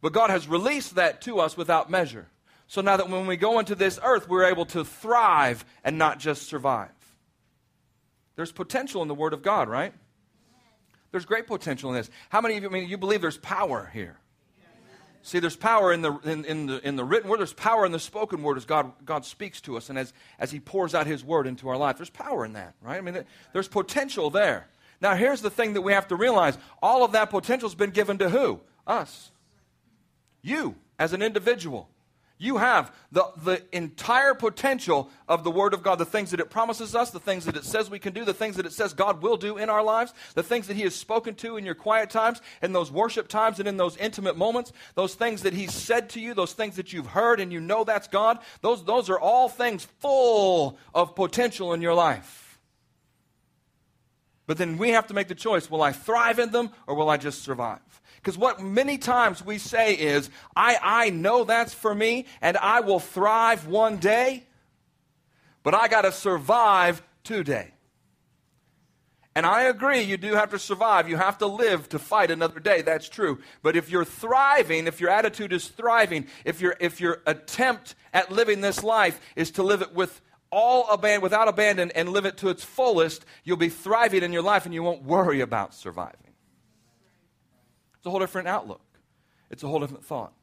But 0.01 0.13
God 0.13 0.29
has 0.29 0.47
released 0.47 0.95
that 0.95 1.21
to 1.21 1.39
us 1.39 1.57
without 1.57 1.89
measure. 1.89 2.27
So 2.67 2.79
now 2.81 2.97
that 2.97 3.09
when 3.09 3.27
we 3.27 3.35
go 3.35 3.59
into 3.59 3.75
this 3.75 3.99
earth, 4.01 4.29
we're 4.29 4.45
able 4.45 4.65
to 4.67 4.85
thrive 4.85 5.65
and 5.83 5.97
not 5.97 6.19
just 6.19 6.43
survive. 6.43 6.89
There's 8.37 8.51
potential 8.51 9.01
in 9.01 9.09
the 9.09 9.15
Word 9.15 9.33
of 9.33 9.41
God, 9.41 9.67
right? 9.67 9.93
There's 11.11 11.25
great 11.25 11.47
potential 11.47 11.89
in 11.91 11.97
this. 11.97 12.09
How 12.29 12.41
many 12.41 12.57
of 12.57 12.63
you, 12.63 12.69
I 12.69 12.71
mean, 12.71 12.89
you 12.89 12.97
believe 12.97 13.21
there's 13.21 13.37
power 13.37 13.89
here? 13.93 14.17
See, 15.23 15.39
there's 15.39 15.55
power 15.55 15.93
in 15.93 16.01
the, 16.01 16.17
in, 16.23 16.45
in, 16.45 16.65
the, 16.65 16.87
in 16.87 16.95
the 16.95 17.03
written 17.03 17.29
word. 17.29 17.39
There's 17.39 17.53
power 17.53 17.85
in 17.85 17.91
the 17.91 17.99
spoken 17.99 18.41
word 18.41 18.57
as 18.57 18.65
God, 18.65 18.91
God 19.05 19.23
speaks 19.23 19.61
to 19.61 19.77
us 19.77 19.89
and 19.89 19.99
as, 19.99 20.13
as 20.39 20.49
He 20.49 20.59
pours 20.59 20.95
out 20.95 21.05
His 21.05 21.23
word 21.23 21.45
into 21.45 21.69
our 21.69 21.77
life. 21.77 21.97
There's 21.97 22.09
power 22.09 22.43
in 22.43 22.53
that, 22.53 22.73
right? 22.81 22.97
I 22.97 23.01
mean, 23.01 23.23
there's 23.53 23.67
potential 23.67 24.31
there. 24.31 24.67
Now, 24.99 25.13
here's 25.13 25.41
the 25.41 25.51
thing 25.51 25.73
that 25.73 25.81
we 25.81 25.93
have 25.93 26.07
to 26.07 26.15
realize 26.15 26.57
all 26.81 27.03
of 27.03 27.11
that 27.11 27.29
potential 27.29 27.69
has 27.69 27.75
been 27.75 27.91
given 27.91 28.17
to 28.17 28.29
who? 28.29 28.61
Us. 28.87 29.31
You, 30.41 30.75
as 30.97 31.13
an 31.13 31.21
individual. 31.21 31.87
You 32.41 32.57
have 32.57 32.91
the, 33.11 33.23
the 33.43 33.61
entire 33.71 34.33
potential 34.33 35.11
of 35.27 35.43
the 35.43 35.51
Word 35.51 35.75
of 35.75 35.83
God, 35.83 35.99
the 35.99 36.05
things 36.05 36.31
that 36.31 36.39
it 36.39 36.49
promises 36.49 36.95
us, 36.95 37.11
the 37.11 37.19
things 37.19 37.45
that 37.45 37.55
it 37.55 37.63
says 37.63 37.87
we 37.87 37.99
can 37.99 38.13
do, 38.13 38.25
the 38.25 38.33
things 38.33 38.55
that 38.55 38.65
it 38.65 38.73
says 38.73 38.95
God 38.95 39.21
will 39.21 39.37
do 39.37 39.59
in 39.59 39.69
our 39.69 39.83
lives, 39.83 40.11
the 40.33 40.41
things 40.41 40.65
that 40.65 40.75
He 40.75 40.81
has 40.81 40.95
spoken 40.95 41.35
to 41.35 41.57
in 41.57 41.65
your 41.65 41.75
quiet 41.75 42.09
times, 42.09 42.41
in 42.63 42.73
those 42.73 42.91
worship 42.91 43.27
times, 43.27 43.59
and 43.59 43.67
in 43.67 43.77
those 43.77 43.95
intimate 43.97 44.37
moments, 44.37 44.73
those 44.95 45.13
things 45.13 45.43
that 45.43 45.53
He's 45.53 45.71
said 45.71 46.09
to 46.09 46.19
you, 46.19 46.33
those 46.33 46.53
things 46.53 46.77
that 46.77 46.91
you've 46.91 47.05
heard 47.05 47.39
and 47.39 47.53
you 47.53 47.59
know 47.59 47.83
that's 47.83 48.07
God. 48.07 48.39
Those, 48.61 48.83
those 48.85 49.07
are 49.11 49.19
all 49.19 49.47
things 49.47 49.85
full 49.99 50.79
of 50.95 51.13
potential 51.13 51.73
in 51.73 51.81
your 51.83 51.93
life. 51.93 52.59
But 54.47 54.57
then 54.57 54.79
we 54.79 54.89
have 54.89 55.05
to 55.07 55.13
make 55.13 55.27
the 55.27 55.35
choice 55.35 55.69
will 55.69 55.83
I 55.83 55.91
thrive 55.91 56.39
in 56.39 56.49
them 56.49 56.71
or 56.87 56.95
will 56.95 57.11
I 57.11 57.17
just 57.17 57.43
survive? 57.43 58.00
Because 58.21 58.37
what 58.37 58.61
many 58.61 58.99
times 58.99 59.43
we 59.43 59.57
say 59.57 59.93
is, 59.95 60.29
I, 60.55 60.77
I 60.81 61.09
know 61.09 61.43
that's 61.43 61.73
for 61.73 61.93
me 61.93 62.25
and 62.39 62.55
I 62.57 62.81
will 62.81 62.99
thrive 62.99 63.65
one 63.65 63.97
day, 63.97 64.43
but 65.63 65.73
I 65.73 65.87
got 65.87 66.03
to 66.03 66.11
survive 66.11 67.01
today. 67.23 67.71
And 69.33 69.45
I 69.45 69.63
agree, 69.63 70.01
you 70.01 70.17
do 70.17 70.33
have 70.33 70.51
to 70.51 70.59
survive. 70.59 71.09
You 71.09 71.15
have 71.15 71.37
to 71.37 71.47
live 71.47 71.87
to 71.89 71.99
fight 71.99 72.31
another 72.31 72.59
day. 72.59 72.81
That's 72.81 73.07
true. 73.07 73.39
But 73.63 73.75
if 73.75 73.89
you're 73.89 74.05
thriving, 74.05 74.87
if 74.87 74.99
your 74.99 75.09
attitude 75.09 75.53
is 75.53 75.69
thriving, 75.69 76.27
if 76.43 76.59
your, 76.59 76.75
if 76.79 76.99
your 76.99 77.21
attempt 77.25 77.95
at 78.13 78.31
living 78.31 78.61
this 78.61 78.83
life 78.83 79.19
is 79.35 79.51
to 79.51 79.63
live 79.63 79.81
it 79.81 79.95
with 79.95 80.19
all 80.51 80.87
abandon, 80.89 81.21
without 81.21 81.47
abandon 81.47 81.91
and 81.91 82.09
live 82.09 82.25
it 82.25 82.37
to 82.37 82.49
its 82.49 82.63
fullest, 82.63 83.25
you'll 83.45 83.55
be 83.55 83.69
thriving 83.69 84.21
in 84.21 84.33
your 84.33 84.41
life 84.41 84.65
and 84.65 84.73
you 84.73 84.83
won't 84.83 85.03
worry 85.03 85.39
about 85.39 85.73
surviving. 85.73 86.30
It's 88.01 88.07
a 88.07 88.09
whole 88.09 88.19
different 88.19 88.47
outlook, 88.47 88.81
it's 89.51 89.61
a 89.61 89.67
whole 89.67 89.79
different 89.79 90.03
thought. 90.03 90.33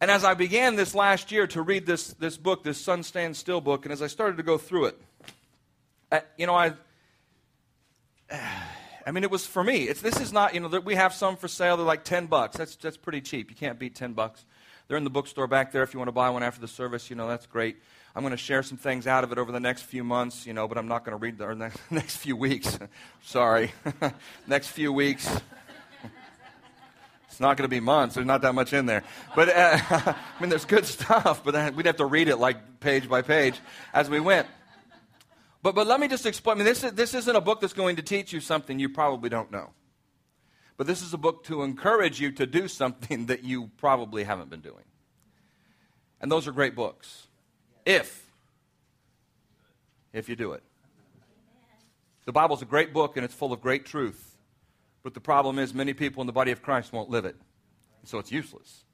And 0.00 0.10
as 0.10 0.24
I 0.24 0.32
began 0.32 0.76
this 0.76 0.94
last 0.94 1.30
year 1.30 1.46
to 1.48 1.60
read 1.60 1.84
this, 1.84 2.14
this 2.14 2.38
book, 2.38 2.64
this 2.64 2.80
Sun 2.80 3.02
Stand 3.02 3.36
Still 3.36 3.60
book, 3.60 3.84
and 3.84 3.92
as 3.92 4.00
I 4.00 4.06
started 4.06 4.38
to 4.38 4.42
go 4.42 4.56
through 4.56 4.86
it, 4.86 6.22
you 6.38 6.46
know, 6.46 6.54
I. 6.54 6.72
I 9.06 9.12
mean, 9.12 9.24
it 9.24 9.30
was 9.30 9.46
for 9.46 9.64
me. 9.64 9.84
It's, 9.84 10.02
this 10.02 10.20
is 10.20 10.30
not, 10.32 10.54
you 10.54 10.60
know, 10.60 10.68
we 10.80 10.94
have 10.94 11.14
some 11.14 11.36
for 11.36 11.48
sale. 11.48 11.78
They're 11.78 11.86
like 11.86 12.04
10 12.04 12.26
bucks. 12.26 12.58
That's, 12.58 12.76
that's 12.76 12.98
pretty 12.98 13.22
cheap. 13.22 13.50
You 13.50 13.56
can't 13.56 13.78
beat 13.78 13.94
10 13.94 14.12
bucks. 14.12 14.44
They're 14.88 14.98
in 14.98 15.04
the 15.04 15.10
bookstore 15.10 15.46
back 15.46 15.72
there 15.72 15.82
if 15.82 15.94
you 15.94 15.98
want 15.98 16.08
to 16.08 16.12
buy 16.12 16.28
one 16.30 16.42
after 16.42 16.60
the 16.60 16.68
service. 16.68 17.08
You 17.08 17.16
know, 17.16 17.26
that's 17.26 17.46
great. 17.46 17.78
I'm 18.14 18.22
going 18.22 18.32
to 18.32 18.36
share 18.36 18.62
some 18.62 18.76
things 18.76 19.06
out 19.06 19.24
of 19.24 19.32
it 19.32 19.38
over 19.38 19.52
the 19.52 19.60
next 19.60 19.82
few 19.82 20.02
months, 20.04 20.46
you 20.46 20.52
know, 20.52 20.68
but 20.68 20.76
I'm 20.76 20.88
not 20.88 21.04
going 21.04 21.16
to 21.16 21.22
read 21.22 21.38
the 21.38 21.54
next, 21.54 21.78
next 21.90 22.16
few 22.16 22.36
weeks. 22.36 22.78
Sorry. 23.22 23.72
next 24.46 24.68
few 24.68 24.92
weeks. 24.92 25.40
It's 27.40 27.42
not 27.42 27.56
going 27.56 27.64
to 27.64 27.74
be 27.74 27.80
months. 27.80 28.16
There's 28.16 28.26
not 28.26 28.42
that 28.42 28.54
much 28.54 28.74
in 28.74 28.84
there. 28.84 29.02
But, 29.34 29.48
uh, 29.48 29.78
I 29.90 30.14
mean, 30.42 30.50
there's 30.50 30.66
good 30.66 30.84
stuff, 30.84 31.42
but 31.42 31.74
we'd 31.74 31.86
have 31.86 31.96
to 31.96 32.04
read 32.04 32.28
it 32.28 32.36
like 32.36 32.80
page 32.80 33.08
by 33.08 33.22
page 33.22 33.58
as 33.94 34.10
we 34.10 34.20
went. 34.20 34.46
But, 35.62 35.74
but 35.74 35.86
let 35.86 36.00
me 36.00 36.06
just 36.06 36.26
explain. 36.26 36.56
I 36.56 36.58
mean, 36.58 36.66
this, 36.66 36.84
is, 36.84 36.92
this 36.92 37.14
isn't 37.14 37.34
a 37.34 37.40
book 37.40 37.62
that's 37.62 37.72
going 37.72 37.96
to 37.96 38.02
teach 38.02 38.34
you 38.34 38.40
something 38.40 38.78
you 38.78 38.90
probably 38.90 39.30
don't 39.30 39.50
know. 39.50 39.70
But 40.76 40.86
this 40.86 41.00
is 41.00 41.14
a 41.14 41.16
book 41.16 41.44
to 41.44 41.62
encourage 41.62 42.20
you 42.20 42.30
to 42.32 42.44
do 42.44 42.68
something 42.68 43.24
that 43.28 43.42
you 43.42 43.70
probably 43.78 44.24
haven't 44.24 44.50
been 44.50 44.60
doing. 44.60 44.84
And 46.20 46.30
those 46.30 46.46
are 46.46 46.52
great 46.52 46.74
books. 46.74 47.26
If, 47.86 48.30
if 50.12 50.28
you 50.28 50.36
do 50.36 50.52
it. 50.52 50.62
The 52.26 52.32
Bible's 52.32 52.60
a 52.60 52.66
great 52.66 52.92
book 52.92 53.16
and 53.16 53.24
it's 53.24 53.32
full 53.32 53.54
of 53.54 53.62
great 53.62 53.86
truth. 53.86 54.29
But 55.02 55.14
the 55.14 55.20
problem 55.20 55.58
is, 55.58 55.72
many 55.72 55.94
people 55.94 56.20
in 56.20 56.26
the 56.26 56.32
body 56.32 56.50
of 56.50 56.62
Christ 56.62 56.92
won't 56.92 57.10
live 57.10 57.24
it. 57.24 57.36
So 58.04 58.18
it's 58.18 58.30
useless. 58.30 58.84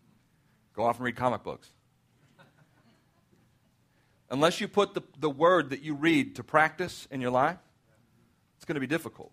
Go 0.74 0.84
off 0.84 0.96
and 0.96 1.04
read 1.04 1.16
comic 1.16 1.42
books. 1.42 1.70
Unless 4.30 4.60
you 4.60 4.68
put 4.68 4.94
the, 4.94 5.02
the 5.18 5.30
word 5.30 5.70
that 5.70 5.82
you 5.82 5.94
read 5.94 6.36
to 6.36 6.44
practice 6.44 7.06
in 7.10 7.20
your 7.20 7.30
life, 7.30 7.58
it's 8.56 8.64
going 8.64 8.74
to 8.74 8.80
be 8.80 8.86
difficult 8.86 9.30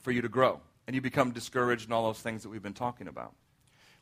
for 0.00 0.12
you 0.12 0.22
to 0.22 0.28
grow. 0.28 0.60
And 0.86 0.94
you 0.94 1.00
become 1.00 1.32
discouraged 1.32 1.84
and 1.84 1.92
all 1.92 2.06
those 2.06 2.20
things 2.20 2.42
that 2.42 2.48
we've 2.48 2.62
been 2.62 2.72
talking 2.72 3.08
about. 3.08 3.34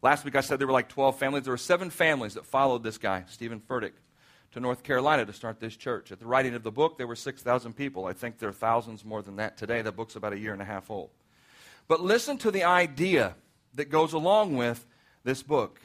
Last 0.03 0.25
week 0.25 0.37
I 0.37 0.43
said 0.43 0.59
there 0.59 0.67
were 0.67 0.73
like 0.73 0.89
12 0.89 1.19
families. 1.19 1.45
There 1.45 1.53
were 1.53 1.59
seven 1.59 1.91
families 1.91 2.35
that 2.35 2.47
followed 2.47 2.83
this 2.83 2.99
guy, 2.99 3.25
Stephen 3.29 3.61
Furtick, 3.61 3.93
to 4.53 4.61
North 4.61 4.83
Carolina 4.83 5.27
to 5.27 5.33
start 5.33 5.61
this 5.61 5.77
church. 5.77 6.13
At 6.13 6.21
the 6.21 6.27
writing 6.27 6.55
of 6.55 6.63
the 6.63 6.71
book, 6.71 6.99
there 6.99 7.07
were 7.07 7.17
6,000 7.17 7.73
people. 7.75 8.07
I 8.07 8.13
think 8.13 8.39
there 8.39 8.49
are 8.49 8.53
thousands 8.53 9.05
more 9.05 9.23
than 9.23 9.37
that 9.37 9.57
today. 9.57 9.83
The 9.83 9.93
book's 9.93 10.17
about 10.17 10.33
a 10.33 10.39
year 10.39 10.53
and 10.53 10.63
a 10.63 10.67
half 10.67 10.91
old. 10.91 11.11
But 11.89 12.03
listen 12.03 12.37
to 12.39 12.51
the 12.51 12.65
idea 12.65 13.35
that 13.75 13.91
goes 13.91 14.13
along 14.13 14.57
with 14.57 14.87
this 15.25 15.43
book. 15.43 15.81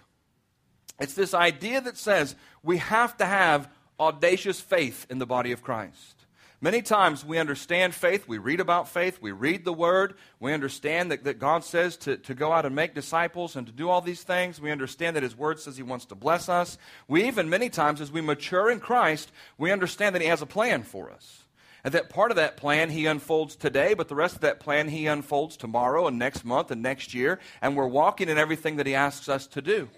It's 1.00 1.14
this 1.14 1.34
idea 1.34 1.82
that 1.82 1.98
says 1.98 2.36
we 2.62 2.78
have 2.78 3.18
to 3.18 3.26
have 3.26 3.70
audacious 4.00 4.60
faith 4.60 5.08
in 5.10 5.18
the 5.18 5.26
body 5.26 5.52
of 5.52 5.64
Christ. 5.64 6.24
Many 6.64 6.82
times 6.82 7.26
we 7.26 7.40
understand 7.40 7.94
faith, 7.94 8.26
we 8.26 8.38
read 8.38 8.62
about 8.62 8.88
faith, 8.88 9.22
we 9.22 9.34
read 9.34 9.66
the 9.66 9.74
word, 9.74 10.14
we 10.40 10.54
understand 10.54 11.12
that, 11.12 11.26
that 11.26 11.38
God 11.38 11.66
says 11.66 11.98
to, 11.98 12.16
to 12.16 12.34
go 12.34 12.54
out 12.54 12.66
and 12.66 12.74
make 12.74 12.96
disciples 12.96 13.58
and 13.58 13.68
to 13.68 13.74
do 13.74 13.90
all 13.90 14.00
these 14.00 14.24
things. 14.24 14.62
We 14.62 14.72
understand 14.72 15.18
that 15.18 15.24
His 15.24 15.36
word 15.36 15.60
says 15.60 15.76
He 15.76 15.84
wants 15.84 16.06
to 16.06 16.16
bless 16.16 16.48
us. 16.48 16.78
We 17.10 17.26
even, 17.26 17.50
many 17.50 17.70
times, 17.70 18.00
as 18.00 18.14
we 18.14 18.22
mature 18.22 18.72
in 18.72 18.80
Christ, 18.80 19.30
we 19.58 19.74
understand 19.74 20.16
that 20.16 20.22
He 20.22 20.30
has 20.30 20.42
a 20.42 20.46
plan 20.46 20.84
for 20.84 21.12
us. 21.12 21.43
And 21.84 21.94
that 21.94 22.10
part 22.10 22.32
of 22.32 22.38
that 22.38 22.56
plan 22.56 22.90
He 22.90 23.06
unfolds 23.06 23.56
today, 23.56 23.94
but 23.94 24.08
the 24.08 24.16
rest 24.16 24.36
of 24.36 24.42
that 24.42 24.60
plan 24.60 24.88
He 24.88 25.08
unfolds 25.08 25.58
tomorrow 25.58 26.08
and 26.08 26.18
next 26.18 26.46
month 26.46 26.72
and 26.72 26.82
next 26.82 27.14
year. 27.14 27.40
And 27.62 27.76
we're 27.76 27.88
walking 27.88 28.30
in 28.30 28.38
everything 28.38 28.78
that 28.78 28.88
He 28.88 28.96
asks 28.96 29.28
us 29.28 29.48
to 29.48 29.62
do. 29.62 29.90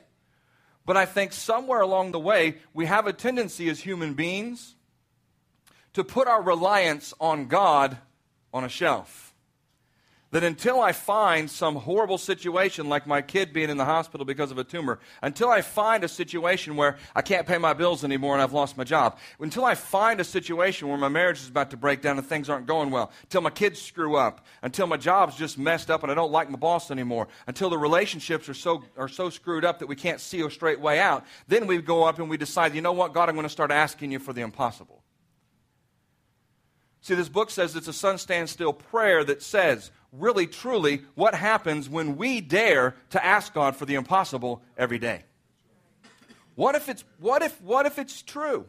But 0.86 0.98
I 0.98 1.06
think 1.06 1.34
somewhere 1.34 1.82
along 1.82 2.12
the 2.12 2.20
way, 2.20 2.58
we 2.74 2.86
have 2.86 3.08
a 3.08 3.14
tendency 3.14 3.70
as 3.70 3.80
human 3.80 4.14
beings 4.14 4.76
to 5.94 6.04
put 6.04 6.28
our 6.28 6.42
reliance 6.42 7.14
on 7.20 7.48
God 7.48 7.98
on 8.54 8.64
a 8.64 8.70
shelf. 8.70 9.25
That 10.36 10.44
until 10.44 10.82
I 10.82 10.92
find 10.92 11.50
some 11.50 11.76
horrible 11.78 12.18
situation 12.18 12.90
like 12.90 13.08
my 13.08 13.22
kid 13.22 13.54
being 13.54 13.70
in 13.70 13.78
the 13.78 13.86
hospital 13.86 14.26
because 14.26 14.52
of 14.52 14.58
a 14.58 14.66
tumor, 14.66 15.00
until 15.22 15.48
I 15.48 15.62
find 15.62 16.04
a 16.04 16.10
situation 16.10 16.76
where 16.76 16.98
I 17.16 17.22
can't 17.22 17.48
pay 17.48 17.58
my 17.58 17.72
bills 17.72 18.04
anymore 18.04 18.34
and 18.34 18.42
I've 18.42 18.52
lost 18.52 18.76
my 18.76 18.84
job, 18.84 19.18
until 19.40 19.64
I 19.64 19.76
find 19.76 20.20
a 20.20 20.26
situation 20.26 20.90
where 20.90 20.98
my 20.98 21.08
marriage 21.08 21.40
is 21.40 21.48
about 21.48 21.72
to 21.72 21.78
break 21.78 22.02
down 22.02 22.18
and 22.18 22.28
things 22.28 22.50
aren't 22.50 22.66
going 22.66 22.92
well, 22.92 23.14
until 23.24 23.40
my 23.40 23.50
kids 23.50 23.82
screw 23.82 24.18
up, 24.18 24.46
until 24.62 24.88
my 24.88 24.98
job's 24.98 25.38
just 25.38 25.58
messed 25.58 25.90
up 25.90 26.04
and 26.04 26.12
I 26.12 26.16
don't 26.16 26.34
like 26.34 26.50
my 26.50 26.60
boss 26.60 26.92
anymore, 26.92 27.30
until 27.48 27.70
the 27.70 27.78
relationships 27.78 28.50
are 28.50 28.54
so, 28.54 28.84
are 28.98 29.08
so 29.08 29.30
screwed 29.30 29.64
up 29.64 29.80
that 29.80 29.88
we 29.88 29.96
can't 29.96 30.20
see 30.20 30.42
a 30.42 30.52
straight 30.52 30.82
way 30.82 31.00
out, 31.00 31.24
then 31.48 31.66
we 31.66 31.82
go 31.82 32.04
up 32.04 32.20
and 32.20 32.30
we 32.30 32.36
decide, 32.36 32.76
you 32.76 32.82
know 32.82 32.92
what, 32.92 33.14
God, 33.14 33.30
I'm 33.30 33.36
going 33.36 33.44
to 33.44 33.50
start 33.50 33.72
asking 33.72 34.12
you 34.12 34.20
for 34.20 34.34
the 34.34 34.42
impossible. 34.42 35.02
See, 37.00 37.14
this 37.14 37.30
book 37.30 37.52
says 37.52 37.76
it's 37.76 37.88
a 37.88 37.94
sun 37.94 38.18
stand 38.18 38.50
still 38.50 38.74
prayer 38.74 39.24
that 39.24 39.44
says, 39.44 39.92
really, 40.20 40.48
truly, 40.48 41.04
what 41.16 41.36
happens 41.36 41.90
when 41.90 42.18
we 42.18 42.42
dare 42.42 42.96
to 43.12 43.24
ask 43.24 43.54
God 43.54 43.76
for 43.76 43.86
the 43.86 43.96
impossible 43.96 44.62
every 44.78 45.00
day. 45.00 45.24
What 46.56 46.76
if 46.76 46.88
it's, 46.90 47.04
what 47.20 47.42
if, 47.42 47.62
what 47.62 47.86
if 47.86 48.00
it's 48.00 48.22
true? 48.22 48.66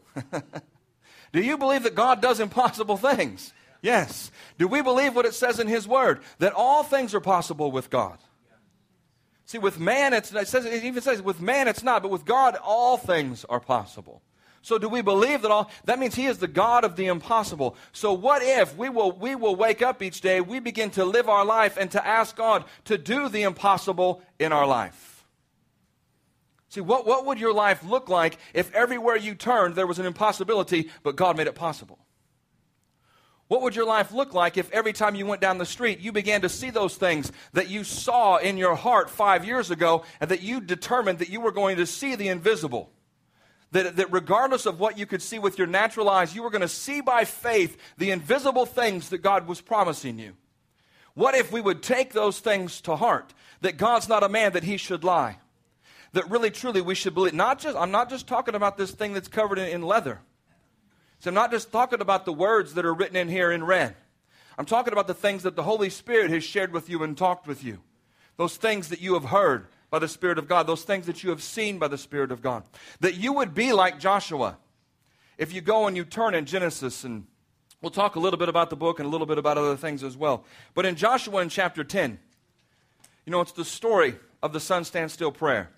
Do 1.33 1.41
you 1.41 1.59
believe 1.59 1.85
that 1.85 1.95
God 1.95 2.21
does 2.21 2.41
impossible 2.41 2.97
things? 2.97 3.53
Yes. 3.83 4.31
Do 4.59 4.67
we 4.67 4.83
believe 4.83 5.15
what 5.15 5.27
it 5.27 5.35
says 5.35 5.61
in 5.61 5.69
His 5.69 5.87
Word? 5.87 6.21
That 6.39 6.53
all 6.53 6.83
things 6.83 7.15
are 7.15 7.21
possible 7.21 7.71
with 7.71 7.91
God. 7.91 8.19
See, 9.45 9.59
with 9.59 9.79
man, 9.79 10.13
it's, 10.13 10.35
it, 10.35 10.49
says, 10.49 10.65
it 10.65 10.83
even 10.83 11.03
says 11.03 11.23
with 11.23 11.41
man 11.41 11.69
it's 11.69 11.85
not, 11.85 12.03
but 12.03 12.11
with 12.11 12.25
God, 12.25 12.57
all 12.65 12.97
things 12.97 13.45
are 13.45 13.61
possible. 13.61 14.23
So 14.67 14.79
do 14.79 14.89
we 14.89 15.01
believe 15.01 15.43
that 15.43 15.53
all 15.53 15.71
that 15.85 16.01
means 16.01 16.17
he 16.17 16.27
is 16.27 16.39
the 16.39 16.49
God 16.49 16.83
of 16.83 16.97
the 16.97 17.07
impossible. 17.07 17.77
So 17.93 18.13
what 18.13 18.43
if 18.43 18.77
we 18.77 18.89
will 18.89 19.13
we 19.13 19.37
will 19.37 19.55
wake 19.55 19.81
up 19.81 20.03
each 20.03 20.23
day, 20.23 20.41
we 20.41 20.59
begin 20.59 20.91
to 20.91 21.05
live 21.05 21.29
our 21.29 21.45
life 21.45 21.77
and 21.77 21.89
to 21.93 22.05
ask 22.05 22.35
God 22.35 22.65
to 22.87 22.99
do 22.99 23.29
the 23.29 23.43
impossible 23.43 24.23
in 24.41 24.51
our 24.51 24.67
life? 24.67 25.25
See, 26.69 26.81
what, 26.81 27.07
what 27.07 27.27
would 27.27 27.39
your 27.39 27.53
life 27.53 27.85
look 27.85 28.09
like 28.09 28.39
if 28.55 28.75
everywhere 28.75 29.15
you 29.15 29.37
turned 29.37 29.77
there 29.77 29.87
was 29.87 30.01
an 30.01 30.05
impossibility, 30.05 30.91
but 31.05 31.15
God 31.15 31.37
made 31.37 31.47
it 31.47 31.55
possible? 31.55 32.01
What 33.47 33.63
would 33.63 33.77
your 33.77 33.87
life 33.87 34.11
look 34.11 34.35
like 34.35 34.57
if 34.57 34.69
every 34.73 34.93
time 34.93 35.15
you 35.15 35.27
went 35.27 35.41
down 35.41 35.59
the 35.59 35.65
street 35.65 36.01
you 36.01 36.11
began 36.11 36.41
to 36.41 36.49
see 36.49 36.71
those 36.71 36.97
things 36.97 37.31
that 37.53 37.71
you 37.71 37.85
saw 37.85 38.39
in 38.39 38.57
your 38.57 38.75
heart 38.75 39.11
five 39.11 39.45
years 39.45 39.71
ago 39.71 40.03
and 40.21 40.29
that 40.33 40.43
you 40.43 40.61
determined 40.61 41.21
that 41.21 41.29
you 41.29 41.41
were 41.41 41.53
going 41.53 41.77
to 41.77 41.87
see 41.87 42.17
the 42.17 42.27
invisible? 42.27 42.91
That, 43.73 43.97
that 43.97 44.13
regardless 44.13 44.65
of 44.65 44.79
what 44.79 44.99
you 44.99 45.07
could 45.07 45.23
see 45.23 45.39
with 45.39 45.59
your 45.59 45.67
natural 45.67 46.09
eyes, 46.09 46.35
you 46.35 46.43
were 46.43 46.51
going 46.51 46.63
to 46.63 46.69
see 46.69 47.01
by 47.01 47.25
faith 47.25 47.77
the 47.99 48.11
invisible 48.11 48.65
things 48.65 49.09
that 49.09 49.19
God 49.19 49.47
was 49.47 49.61
promising 49.61 50.19
you. 50.19 50.35
What 51.15 51.35
if 51.35 51.51
we 51.51 51.61
would 51.61 51.83
take 51.83 52.13
those 52.13 52.41
things 52.41 52.81
to 52.83 52.97
heart? 52.97 53.35
That 53.63 53.77
God's 53.77 54.09
not 54.09 54.23
a 54.23 54.29
man 54.29 54.53
that 54.53 54.65
he 54.65 54.77
should 54.77 55.03
lie. 55.03 55.39
That 56.13 56.31
really, 56.31 56.51
truly, 56.51 56.81
we 56.81 56.95
should 56.95 57.15
believe. 57.15 57.35
Not 57.35 57.59
just, 57.59 57.77
I'm 57.77 57.91
not 57.91 58.09
just 58.09 58.27
talking 58.27 58.55
about 58.55 58.77
this 58.77 58.93
thing 58.93 59.15
that's 59.15 59.29
covered 59.29 59.59
in, 59.59 59.69
in 59.69 59.83
leather. 59.83 60.21
So 61.21 61.29
I'm 61.29 61.35
not 61.35 61.51
just 61.51 61.73
talking 61.73 62.01
about 62.01 62.25
the 62.25 62.33
words 62.33 62.75
that 62.75 62.85
are 62.85 62.95
written 62.95 63.17
in 63.17 63.29
here 63.29 63.51
in 63.51 63.65
red. 63.65 63.97
I'm 64.59 64.67
talking 64.67 64.93
about 64.93 65.07
the 65.07 65.15
things 65.15 65.43
that 65.43 65.57
the 65.57 65.63
Holy 65.63 65.91
Spirit 65.91 66.31
has 66.31 66.45
shared 66.45 66.73
with 66.73 66.89
you 66.89 67.03
and 67.03 67.17
talked 67.17 67.47
with 67.47 67.65
you. 67.65 67.81
Those 68.37 68.57
things 68.57 68.89
that 68.89 69.01
you 69.01 69.15
have 69.15 69.25
heard 69.25 69.67
by 69.91 69.99
the 69.99 70.09
Spirit 70.09 70.39
of 70.39 70.49
God, 70.49 70.67
those 70.67 70.83
things 70.83 71.07
that 71.07 71.23
you 71.23 71.31
have 71.31 71.43
seen 71.43 71.79
by 71.79 71.89
the 71.89 71.99
Spirit 71.99 72.33
of 72.33 72.43
God. 72.43 72.65
That 73.01 73.15
you 73.15 73.33
would 73.35 73.55
be 73.55 73.73
like 73.73 73.99
Joshua. 74.01 74.59
If 75.39 75.53
you 75.53 75.61
go 75.61 75.87
and 75.87 75.97
you 75.97 76.05
turn 76.05 76.35
in 76.35 76.47
Genesis, 76.47 77.05
and 77.05 77.27
we'll 77.81 77.91
talk 77.91 78.17
a 78.17 78.21
little 78.21 78.39
bit 78.39 78.49
about 78.49 78.71
the 78.71 78.77
book 78.77 78.99
and 78.99 79.07
a 79.07 79.11
little 79.11 79.27
bit 79.27 79.39
about 79.39 79.59
other 79.59 79.77
things 79.77 80.03
as 80.03 80.17
well. 80.17 80.45
But 80.75 80.87
in 80.87 80.97
Joshua 80.97 81.41
in 81.43 81.49
chapter 81.49 81.85
10, 81.85 82.19
you 83.25 83.31
know, 83.31 83.41
it's 83.41 83.53
the 83.53 83.65
story 83.65 84.17
of 84.43 84.53
the 84.53 84.61
sun 84.61 84.85
stand 84.85 85.11
still 85.11 85.33
prayer. 85.33 85.71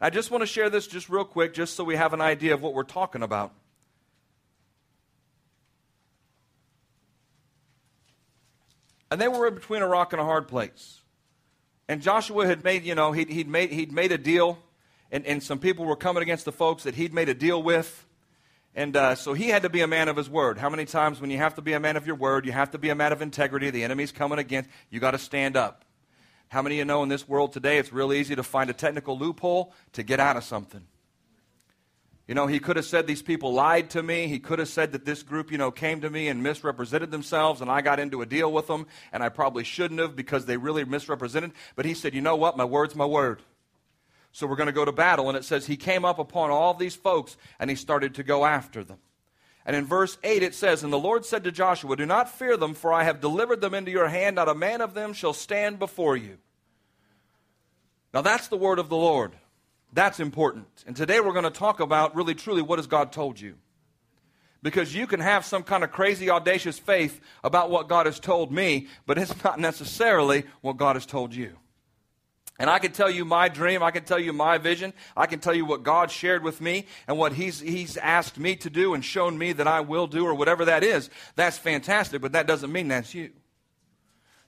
I 0.00 0.10
just 0.10 0.30
want 0.30 0.42
to 0.42 0.46
share 0.46 0.70
this 0.70 0.86
just 0.86 1.08
real 1.08 1.24
quick, 1.24 1.54
just 1.54 1.74
so 1.74 1.84
we 1.84 1.96
have 1.96 2.12
an 2.12 2.20
idea 2.20 2.54
of 2.54 2.62
what 2.62 2.74
we're 2.74 2.84
talking 2.84 3.22
about. 3.22 3.52
And 9.10 9.20
they 9.20 9.28
were 9.28 9.46
in 9.46 9.54
between 9.54 9.82
a 9.82 9.88
rock 9.88 10.12
and 10.12 10.20
a 10.20 10.24
hard 10.24 10.48
place. 10.48 11.00
And 11.88 12.02
Joshua 12.02 12.46
had 12.46 12.62
made, 12.62 12.84
you 12.84 12.94
know, 12.94 13.12
he'd, 13.12 13.30
he'd, 13.30 13.48
made, 13.48 13.72
he'd 13.72 13.92
made 13.92 14.12
a 14.12 14.18
deal, 14.18 14.58
and, 15.10 15.24
and 15.24 15.42
some 15.42 15.58
people 15.58 15.86
were 15.86 15.96
coming 15.96 16.22
against 16.22 16.44
the 16.44 16.52
folks 16.52 16.82
that 16.82 16.94
he'd 16.94 17.14
made 17.14 17.30
a 17.30 17.34
deal 17.34 17.62
with. 17.62 18.06
And 18.74 18.94
uh, 18.94 19.14
so 19.14 19.32
he 19.32 19.48
had 19.48 19.62
to 19.62 19.70
be 19.70 19.80
a 19.80 19.86
man 19.86 20.08
of 20.08 20.16
his 20.16 20.28
word. 20.28 20.58
How 20.58 20.68
many 20.68 20.84
times 20.84 21.20
when 21.20 21.30
you 21.30 21.38
have 21.38 21.54
to 21.54 21.62
be 21.62 21.72
a 21.72 21.80
man 21.80 21.96
of 21.96 22.06
your 22.06 22.16
word, 22.16 22.44
you 22.44 22.52
have 22.52 22.70
to 22.72 22.78
be 22.78 22.90
a 22.90 22.94
man 22.94 23.12
of 23.12 23.22
integrity, 23.22 23.70
the 23.70 23.82
enemy's 23.82 24.12
coming 24.12 24.38
against, 24.38 24.68
you 24.90 25.00
got 25.00 25.12
to 25.12 25.18
stand 25.18 25.56
up. 25.56 25.84
How 26.48 26.62
many 26.62 26.76
of 26.76 26.78
you 26.78 26.84
know 26.84 27.02
in 27.02 27.08
this 27.08 27.26
world 27.26 27.52
today 27.52 27.78
it's 27.78 27.92
real 27.92 28.12
easy 28.12 28.36
to 28.36 28.42
find 28.42 28.70
a 28.70 28.74
technical 28.74 29.18
loophole 29.18 29.72
to 29.94 30.02
get 30.02 30.20
out 30.20 30.36
of 30.36 30.44
something? 30.44 30.86
You 32.28 32.34
know, 32.34 32.46
he 32.46 32.60
could 32.60 32.76
have 32.76 32.84
said 32.84 33.06
these 33.06 33.22
people 33.22 33.54
lied 33.54 33.88
to 33.90 34.02
me. 34.02 34.28
He 34.28 34.38
could 34.38 34.58
have 34.58 34.68
said 34.68 34.92
that 34.92 35.06
this 35.06 35.22
group, 35.22 35.50
you 35.50 35.56
know, 35.56 35.70
came 35.70 36.02
to 36.02 36.10
me 36.10 36.28
and 36.28 36.42
misrepresented 36.42 37.10
themselves 37.10 37.62
and 37.62 37.70
I 37.70 37.80
got 37.80 37.98
into 37.98 38.20
a 38.20 38.26
deal 38.26 38.52
with 38.52 38.66
them 38.66 38.86
and 39.12 39.22
I 39.22 39.30
probably 39.30 39.64
shouldn't 39.64 39.98
have 39.98 40.14
because 40.14 40.44
they 40.44 40.58
really 40.58 40.84
misrepresented. 40.84 41.52
But 41.74 41.86
he 41.86 41.94
said, 41.94 42.14
you 42.14 42.20
know 42.20 42.36
what? 42.36 42.58
My 42.58 42.66
word's 42.66 42.94
my 42.94 43.06
word. 43.06 43.42
So 44.30 44.46
we're 44.46 44.56
going 44.56 44.66
to 44.66 44.72
go 44.72 44.84
to 44.84 44.92
battle. 44.92 45.30
And 45.30 45.38
it 45.38 45.44
says 45.44 45.66
he 45.66 45.78
came 45.78 46.04
up 46.04 46.18
upon 46.18 46.50
all 46.50 46.74
these 46.74 46.94
folks 46.94 47.38
and 47.58 47.70
he 47.70 47.76
started 47.76 48.14
to 48.16 48.22
go 48.22 48.44
after 48.44 48.84
them. 48.84 48.98
And 49.64 49.74
in 49.74 49.86
verse 49.86 50.18
8 50.22 50.42
it 50.42 50.54
says, 50.54 50.82
And 50.82 50.92
the 50.92 50.98
Lord 50.98 51.24
said 51.24 51.44
to 51.44 51.52
Joshua, 51.52 51.96
Do 51.96 52.04
not 52.04 52.30
fear 52.30 52.58
them, 52.58 52.74
for 52.74 52.92
I 52.92 53.04
have 53.04 53.22
delivered 53.22 53.62
them 53.62 53.72
into 53.72 53.90
your 53.90 54.08
hand. 54.08 54.36
Not 54.36 54.50
a 54.50 54.54
man 54.54 54.82
of 54.82 54.92
them 54.92 55.14
shall 55.14 55.32
stand 55.32 55.78
before 55.78 56.16
you. 56.16 56.36
Now 58.12 58.20
that's 58.20 58.48
the 58.48 58.56
word 58.58 58.78
of 58.78 58.90
the 58.90 58.96
Lord. 58.96 59.32
That's 59.92 60.20
important. 60.20 60.66
And 60.86 60.94
today 60.94 61.20
we're 61.20 61.32
going 61.32 61.44
to 61.44 61.50
talk 61.50 61.80
about 61.80 62.14
really 62.14 62.34
truly 62.34 62.62
what 62.62 62.78
has 62.78 62.86
God 62.86 63.12
told 63.12 63.40
you. 63.40 63.54
Because 64.62 64.94
you 64.94 65.06
can 65.06 65.20
have 65.20 65.44
some 65.44 65.62
kind 65.62 65.84
of 65.84 65.92
crazy, 65.92 66.30
audacious 66.30 66.78
faith 66.78 67.20
about 67.44 67.70
what 67.70 67.88
God 67.88 68.06
has 68.06 68.18
told 68.18 68.50
me, 68.52 68.88
but 69.06 69.16
it's 69.16 69.44
not 69.44 69.60
necessarily 69.60 70.44
what 70.60 70.76
God 70.76 70.96
has 70.96 71.06
told 71.06 71.34
you. 71.34 71.56
And 72.60 72.68
I 72.68 72.80
can 72.80 72.90
tell 72.90 73.08
you 73.08 73.24
my 73.24 73.48
dream, 73.48 73.84
I 73.84 73.92
can 73.92 74.04
tell 74.04 74.18
you 74.18 74.32
my 74.32 74.58
vision, 74.58 74.92
I 75.16 75.26
can 75.26 75.38
tell 75.38 75.54
you 75.54 75.64
what 75.64 75.84
God 75.84 76.10
shared 76.10 76.42
with 76.42 76.60
me 76.60 76.86
and 77.06 77.16
what 77.16 77.32
He's, 77.32 77.60
he's 77.60 77.96
asked 77.96 78.36
me 78.36 78.56
to 78.56 78.68
do 78.68 78.94
and 78.94 79.04
shown 79.04 79.38
me 79.38 79.52
that 79.52 79.68
I 79.68 79.80
will 79.80 80.08
do 80.08 80.26
or 80.26 80.34
whatever 80.34 80.64
that 80.64 80.82
is. 80.82 81.08
That's 81.36 81.56
fantastic, 81.56 82.20
but 82.20 82.32
that 82.32 82.48
doesn't 82.48 82.72
mean 82.72 82.88
that's 82.88 83.14
you. 83.14 83.30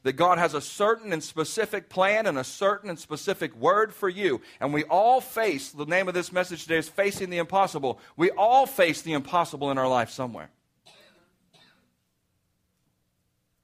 That 0.03 0.15
God 0.15 0.39
has 0.39 0.55
a 0.55 0.61
certain 0.61 1.13
and 1.13 1.23
specific 1.23 1.89
plan 1.89 2.27
and 2.27 2.39
a 2.39 2.45
certain 2.45 2.89
and 2.89 2.99
specific 2.99 3.55
word 3.57 3.93
for 3.93 4.09
you. 4.09 4.41
And 4.61 4.73
we 4.73 4.85
all 4.85 5.21
face, 5.21 5.71
the 5.71 5.85
name 5.85 6.09
of 6.09 6.15
this 6.15 6.33
message 6.33 6.63
today 6.63 6.79
is 6.79 6.89
Facing 6.89 7.31
the 7.31 7.39
Impossible. 7.39 8.01
We 8.17 8.31
all 8.31 8.67
face 8.67 9.03
the 9.03 9.13
impossible 9.13 9.71
in 9.71 9.79
our 9.79 9.89
life 9.89 10.11
somewhere. 10.11 10.51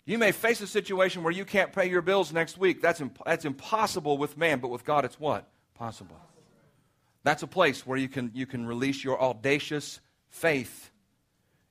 You 0.04 0.18
may 0.18 0.30
face 0.30 0.60
a 0.60 0.68
situation 0.68 1.24
where 1.24 1.32
you 1.32 1.44
can't 1.44 1.72
pay 1.72 1.90
your 1.90 2.02
bills 2.02 2.32
next 2.32 2.58
week. 2.58 2.80
That's, 2.80 3.00
imp- 3.00 3.22
that's 3.26 3.44
impossible 3.44 4.18
with 4.18 4.36
man, 4.36 4.60
but 4.60 4.68
with 4.68 4.84
God, 4.84 5.04
it's 5.04 5.18
what? 5.18 5.48
Possible. 5.74 6.16
That's 7.24 7.42
a 7.42 7.48
place 7.48 7.84
where 7.84 7.98
you 7.98 8.08
can, 8.08 8.30
you 8.32 8.46
can 8.46 8.66
release 8.66 9.02
your 9.02 9.20
audacious 9.20 10.00
faith 10.28 10.90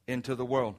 into 0.06 0.36
the 0.36 0.44
world. 0.44 0.76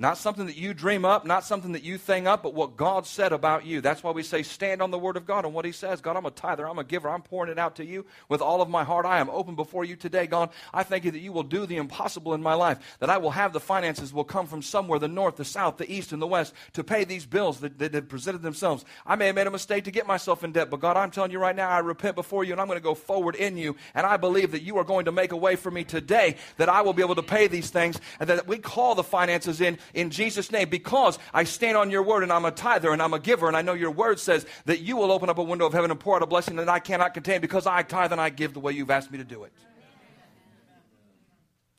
Not 0.00 0.16
something 0.16 0.46
that 0.46 0.56
you 0.56 0.72
dream 0.72 1.04
up, 1.04 1.26
not 1.26 1.44
something 1.44 1.72
that 1.72 1.82
you 1.82 1.98
think 1.98 2.26
up, 2.26 2.42
but 2.42 2.54
what 2.54 2.74
God 2.74 3.06
said 3.06 3.34
about 3.34 3.66
you. 3.66 3.82
That's 3.82 4.02
why 4.02 4.12
we 4.12 4.22
say 4.22 4.42
stand 4.42 4.80
on 4.80 4.90
the 4.90 4.98
word 4.98 5.18
of 5.18 5.26
God 5.26 5.44
and 5.44 5.52
what 5.52 5.66
he 5.66 5.72
says. 5.72 6.00
God, 6.00 6.16
I'm 6.16 6.24
a 6.24 6.30
tither, 6.30 6.66
I'm 6.66 6.78
a 6.78 6.84
giver, 6.84 7.10
I'm 7.10 7.20
pouring 7.20 7.52
it 7.52 7.58
out 7.58 7.76
to 7.76 7.84
you 7.84 8.06
with 8.30 8.40
all 8.40 8.62
of 8.62 8.70
my 8.70 8.82
heart. 8.82 9.04
I 9.04 9.18
am 9.18 9.28
open 9.28 9.56
before 9.56 9.84
you 9.84 9.96
today, 9.96 10.26
God. 10.26 10.48
I 10.72 10.84
thank 10.84 11.04
you 11.04 11.10
that 11.10 11.18
you 11.18 11.32
will 11.32 11.42
do 11.42 11.66
the 11.66 11.76
impossible 11.76 12.32
in 12.32 12.42
my 12.42 12.54
life, 12.54 12.78
that 13.00 13.10
I 13.10 13.18
will 13.18 13.32
have 13.32 13.52
the 13.52 13.60
finances 13.60 14.10
will 14.10 14.24
come 14.24 14.46
from 14.46 14.62
somewhere, 14.62 14.98
the 14.98 15.06
north, 15.06 15.36
the 15.36 15.44
south, 15.44 15.76
the 15.76 15.92
east, 15.92 16.12
and 16.12 16.22
the 16.22 16.26
west, 16.26 16.54
to 16.72 16.82
pay 16.82 17.04
these 17.04 17.26
bills 17.26 17.60
that, 17.60 17.78
that 17.78 17.92
have 17.92 18.08
presented 18.08 18.40
themselves. 18.40 18.86
I 19.04 19.16
may 19.16 19.26
have 19.26 19.34
made 19.34 19.48
a 19.48 19.50
mistake 19.50 19.84
to 19.84 19.90
get 19.90 20.06
myself 20.06 20.42
in 20.42 20.52
debt, 20.52 20.70
but 20.70 20.80
God, 20.80 20.96
I'm 20.96 21.10
telling 21.10 21.30
you 21.30 21.38
right 21.38 21.54
now, 21.54 21.68
I 21.68 21.80
repent 21.80 22.14
before 22.14 22.42
you 22.42 22.52
and 22.52 22.60
I'm 22.62 22.68
going 22.68 22.78
to 22.78 22.82
go 22.82 22.94
forward 22.94 23.34
in 23.34 23.58
you. 23.58 23.76
And 23.94 24.06
I 24.06 24.16
believe 24.16 24.52
that 24.52 24.62
you 24.62 24.78
are 24.78 24.84
going 24.84 25.04
to 25.04 25.12
make 25.12 25.32
a 25.32 25.36
way 25.36 25.56
for 25.56 25.70
me 25.70 25.84
today 25.84 26.36
that 26.56 26.70
I 26.70 26.80
will 26.80 26.94
be 26.94 27.02
able 27.02 27.16
to 27.16 27.22
pay 27.22 27.48
these 27.48 27.68
things 27.68 28.00
and 28.18 28.30
that 28.30 28.46
we 28.46 28.56
call 28.56 28.94
the 28.94 29.04
finances 29.04 29.60
in 29.60 29.76
in 29.94 30.10
Jesus' 30.10 30.50
name 30.50 30.68
because 30.68 31.18
I 31.32 31.44
stand 31.44 31.76
on 31.76 31.90
your 31.90 32.02
word 32.02 32.22
and 32.22 32.32
I'm 32.32 32.44
a 32.44 32.50
tither 32.50 32.92
and 32.92 33.02
I'm 33.02 33.14
a 33.14 33.18
giver 33.18 33.48
and 33.48 33.56
I 33.56 33.62
know 33.62 33.74
your 33.74 33.90
word 33.90 34.20
says 34.20 34.46
that 34.66 34.80
you 34.80 34.96
will 34.96 35.12
open 35.12 35.28
up 35.28 35.38
a 35.38 35.42
window 35.42 35.66
of 35.66 35.72
heaven 35.72 35.90
and 35.90 35.98
pour 35.98 36.16
out 36.16 36.22
a 36.22 36.26
blessing 36.26 36.56
that 36.56 36.68
I 36.68 36.78
cannot 36.78 37.14
contain 37.14 37.40
because 37.40 37.66
I 37.66 37.82
tithe 37.82 38.12
and 38.12 38.20
I 38.20 38.30
give 38.30 38.54
the 38.54 38.60
way 38.60 38.72
you've 38.72 38.90
asked 38.90 39.10
me 39.10 39.18
to 39.18 39.24
do 39.24 39.44
it. 39.44 39.52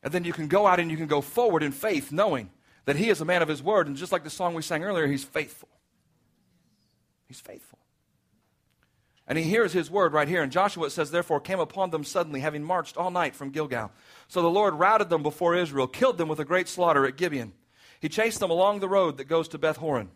And 0.03 0.13
then 0.13 0.23
you 0.23 0.33
can 0.33 0.47
go 0.47 0.65
out 0.65 0.79
and 0.79 0.89
you 0.89 0.97
can 0.97 1.07
go 1.07 1.21
forward 1.21 1.63
in 1.63 1.71
faith 1.71 2.11
knowing 2.11 2.49
that 2.85 2.95
he 2.95 3.09
is 3.09 3.21
a 3.21 3.25
man 3.25 3.41
of 3.41 3.47
his 3.47 3.61
word 3.61 3.87
and 3.87 3.95
just 3.95 4.11
like 4.11 4.23
the 4.23 4.29
song 4.29 4.53
we 4.53 4.61
sang 4.61 4.83
earlier, 4.83 5.07
he's 5.07 5.23
faithful. 5.23 5.69
He's 7.27 7.39
faithful. 7.39 7.79
And 9.31 9.37
he 9.37 9.45
hears 9.45 9.71
his 9.71 9.89
word 9.89 10.11
right 10.11 10.27
here. 10.27 10.43
And 10.43 10.51
Joshua, 10.51 10.87
it 10.87 10.89
says, 10.89 11.11
therefore, 11.11 11.39
came 11.39 11.61
upon 11.61 11.91
them 11.91 12.03
suddenly, 12.03 12.41
having 12.41 12.63
marched 12.63 12.97
all 12.97 13.11
night 13.11 13.33
from 13.33 13.51
Gilgal. 13.51 13.89
So 14.27 14.41
the 14.41 14.49
Lord 14.49 14.73
routed 14.73 15.09
them 15.09 15.23
before 15.23 15.55
Israel, 15.55 15.87
killed 15.87 16.17
them 16.17 16.27
with 16.27 16.41
a 16.41 16.43
great 16.43 16.67
slaughter 16.67 17.05
at 17.05 17.15
Gibeon. 17.15 17.53
He 18.01 18.09
chased 18.09 18.39
them 18.39 18.49
along 18.49 18.79
the 18.79 18.89
road 18.89 19.17
that 19.17 19.25
goes 19.25 19.47
to 19.49 19.59
Beth 19.59 19.77
Horon. 19.77 20.09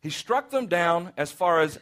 He 0.00 0.10
struck 0.10 0.50
them 0.50 0.66
down 0.66 1.12
as 1.16 1.30
far 1.30 1.60
as 1.60 1.78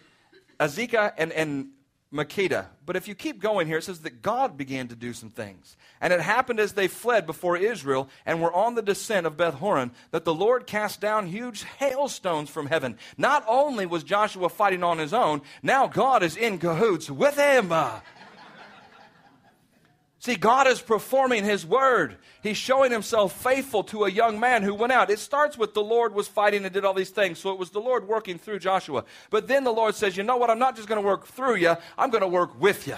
Azekah 0.61 1.13
and, 1.17 1.33
and 1.33 1.69
Makkedah. 2.13 2.67
But 2.85 2.97
if 2.97 3.09
you 3.09 3.15
keep 3.15 3.41
going 3.41 3.69
here, 3.69 3.79
it 3.79 3.85
says 3.85 4.01
that 4.01 4.21
God 4.21 4.59
began 4.59 4.89
to 4.89 4.97
do 4.97 5.13
some 5.13 5.31
things. 5.31 5.77
And 6.01 6.13
it 6.13 6.21
happened 6.21 6.61
as 6.61 6.73
they 6.73 6.89
fled 6.89 7.25
before 7.25 7.57
Israel 7.57 8.09
and 8.27 8.43
were 8.43 8.53
on 8.53 8.75
the 8.75 8.83
descent 8.83 9.27
of 9.27 9.37
Beth 9.37 9.55
Horon 9.55 9.93
that 10.11 10.25
the 10.25 10.35
Lord 10.35 10.67
cast 10.67 11.01
down 11.01 11.27
huge 11.27 11.63
hailstones 11.63 12.51
from 12.51 12.67
heaven. 12.67 12.99
Not 13.17 13.45
only 13.47 13.87
was 13.87 14.03
Joshua 14.03 14.49
fighting 14.49 14.83
on 14.83 14.99
his 14.99 15.15
own, 15.15 15.41
now 15.63 15.87
God 15.87 16.23
is 16.23 16.37
in 16.37 16.59
cahoots 16.59 17.09
with 17.09 17.37
him. 17.37 17.73
See, 20.23 20.37
God 20.37 20.69
is 20.69 20.81
performing 20.81 21.43
His 21.43 21.67
word. 21.67 22.17
He's 22.45 22.57
showing 22.57 22.93
Himself 22.93 23.33
faithful 23.43 23.83
to 23.85 24.05
a 24.05 24.09
young 24.09 24.39
man 24.39 24.63
who 24.63 24.73
went 24.73 24.93
out. 24.93 25.11
It 25.11 25.19
starts 25.19 25.59
with 25.59 25.75
the 25.75 25.83
Lord 25.83 26.15
was 26.15 26.29
fighting 26.29 26.65
and 26.65 26.73
did 26.73 26.85
all 26.85 26.95
these 26.95 27.11
things. 27.11 27.41
So 27.41 27.51
it 27.51 27.59
was 27.59 27.71
the 27.71 27.81
Lord 27.81 28.07
working 28.07 28.39
through 28.39 28.61
Joshua. 28.61 29.05
But 29.31 29.49
then 29.49 29.65
the 29.65 29.73
Lord 29.73 29.97
says, 29.97 30.17
You 30.17 30.23
know 30.23 30.37
what? 30.37 30.49
I'm 30.49 30.61
not 30.61 30.77
just 30.77 30.87
going 30.87 31.03
to 31.03 31.05
work 31.05 31.27
through 31.27 31.57
you, 31.57 31.77
I'm 31.99 32.11
going 32.11 32.21
to 32.21 32.29
work 32.29 32.61
with 32.61 32.87
you. 32.87 32.95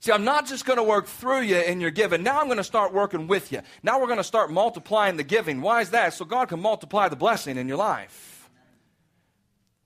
See, 0.00 0.10
I'm 0.10 0.24
not 0.24 0.44
just 0.44 0.66
going 0.66 0.78
to 0.78 0.82
work 0.82 1.06
through 1.06 1.42
you 1.42 1.58
in 1.58 1.80
your 1.80 1.92
giving. 1.92 2.24
Now 2.24 2.40
I'm 2.40 2.46
going 2.46 2.56
to 2.56 2.64
start 2.64 2.92
working 2.92 3.28
with 3.28 3.52
you. 3.52 3.60
Now 3.84 4.00
we're 4.00 4.08
going 4.08 4.16
to 4.16 4.24
start 4.24 4.50
multiplying 4.50 5.16
the 5.16 5.22
giving. 5.22 5.60
Why 5.60 5.82
is 5.82 5.90
that? 5.90 6.14
So 6.14 6.24
God 6.24 6.48
can 6.48 6.58
multiply 6.58 7.08
the 7.08 7.14
blessing 7.14 7.58
in 7.58 7.68
your 7.68 7.78
life. 7.78 8.33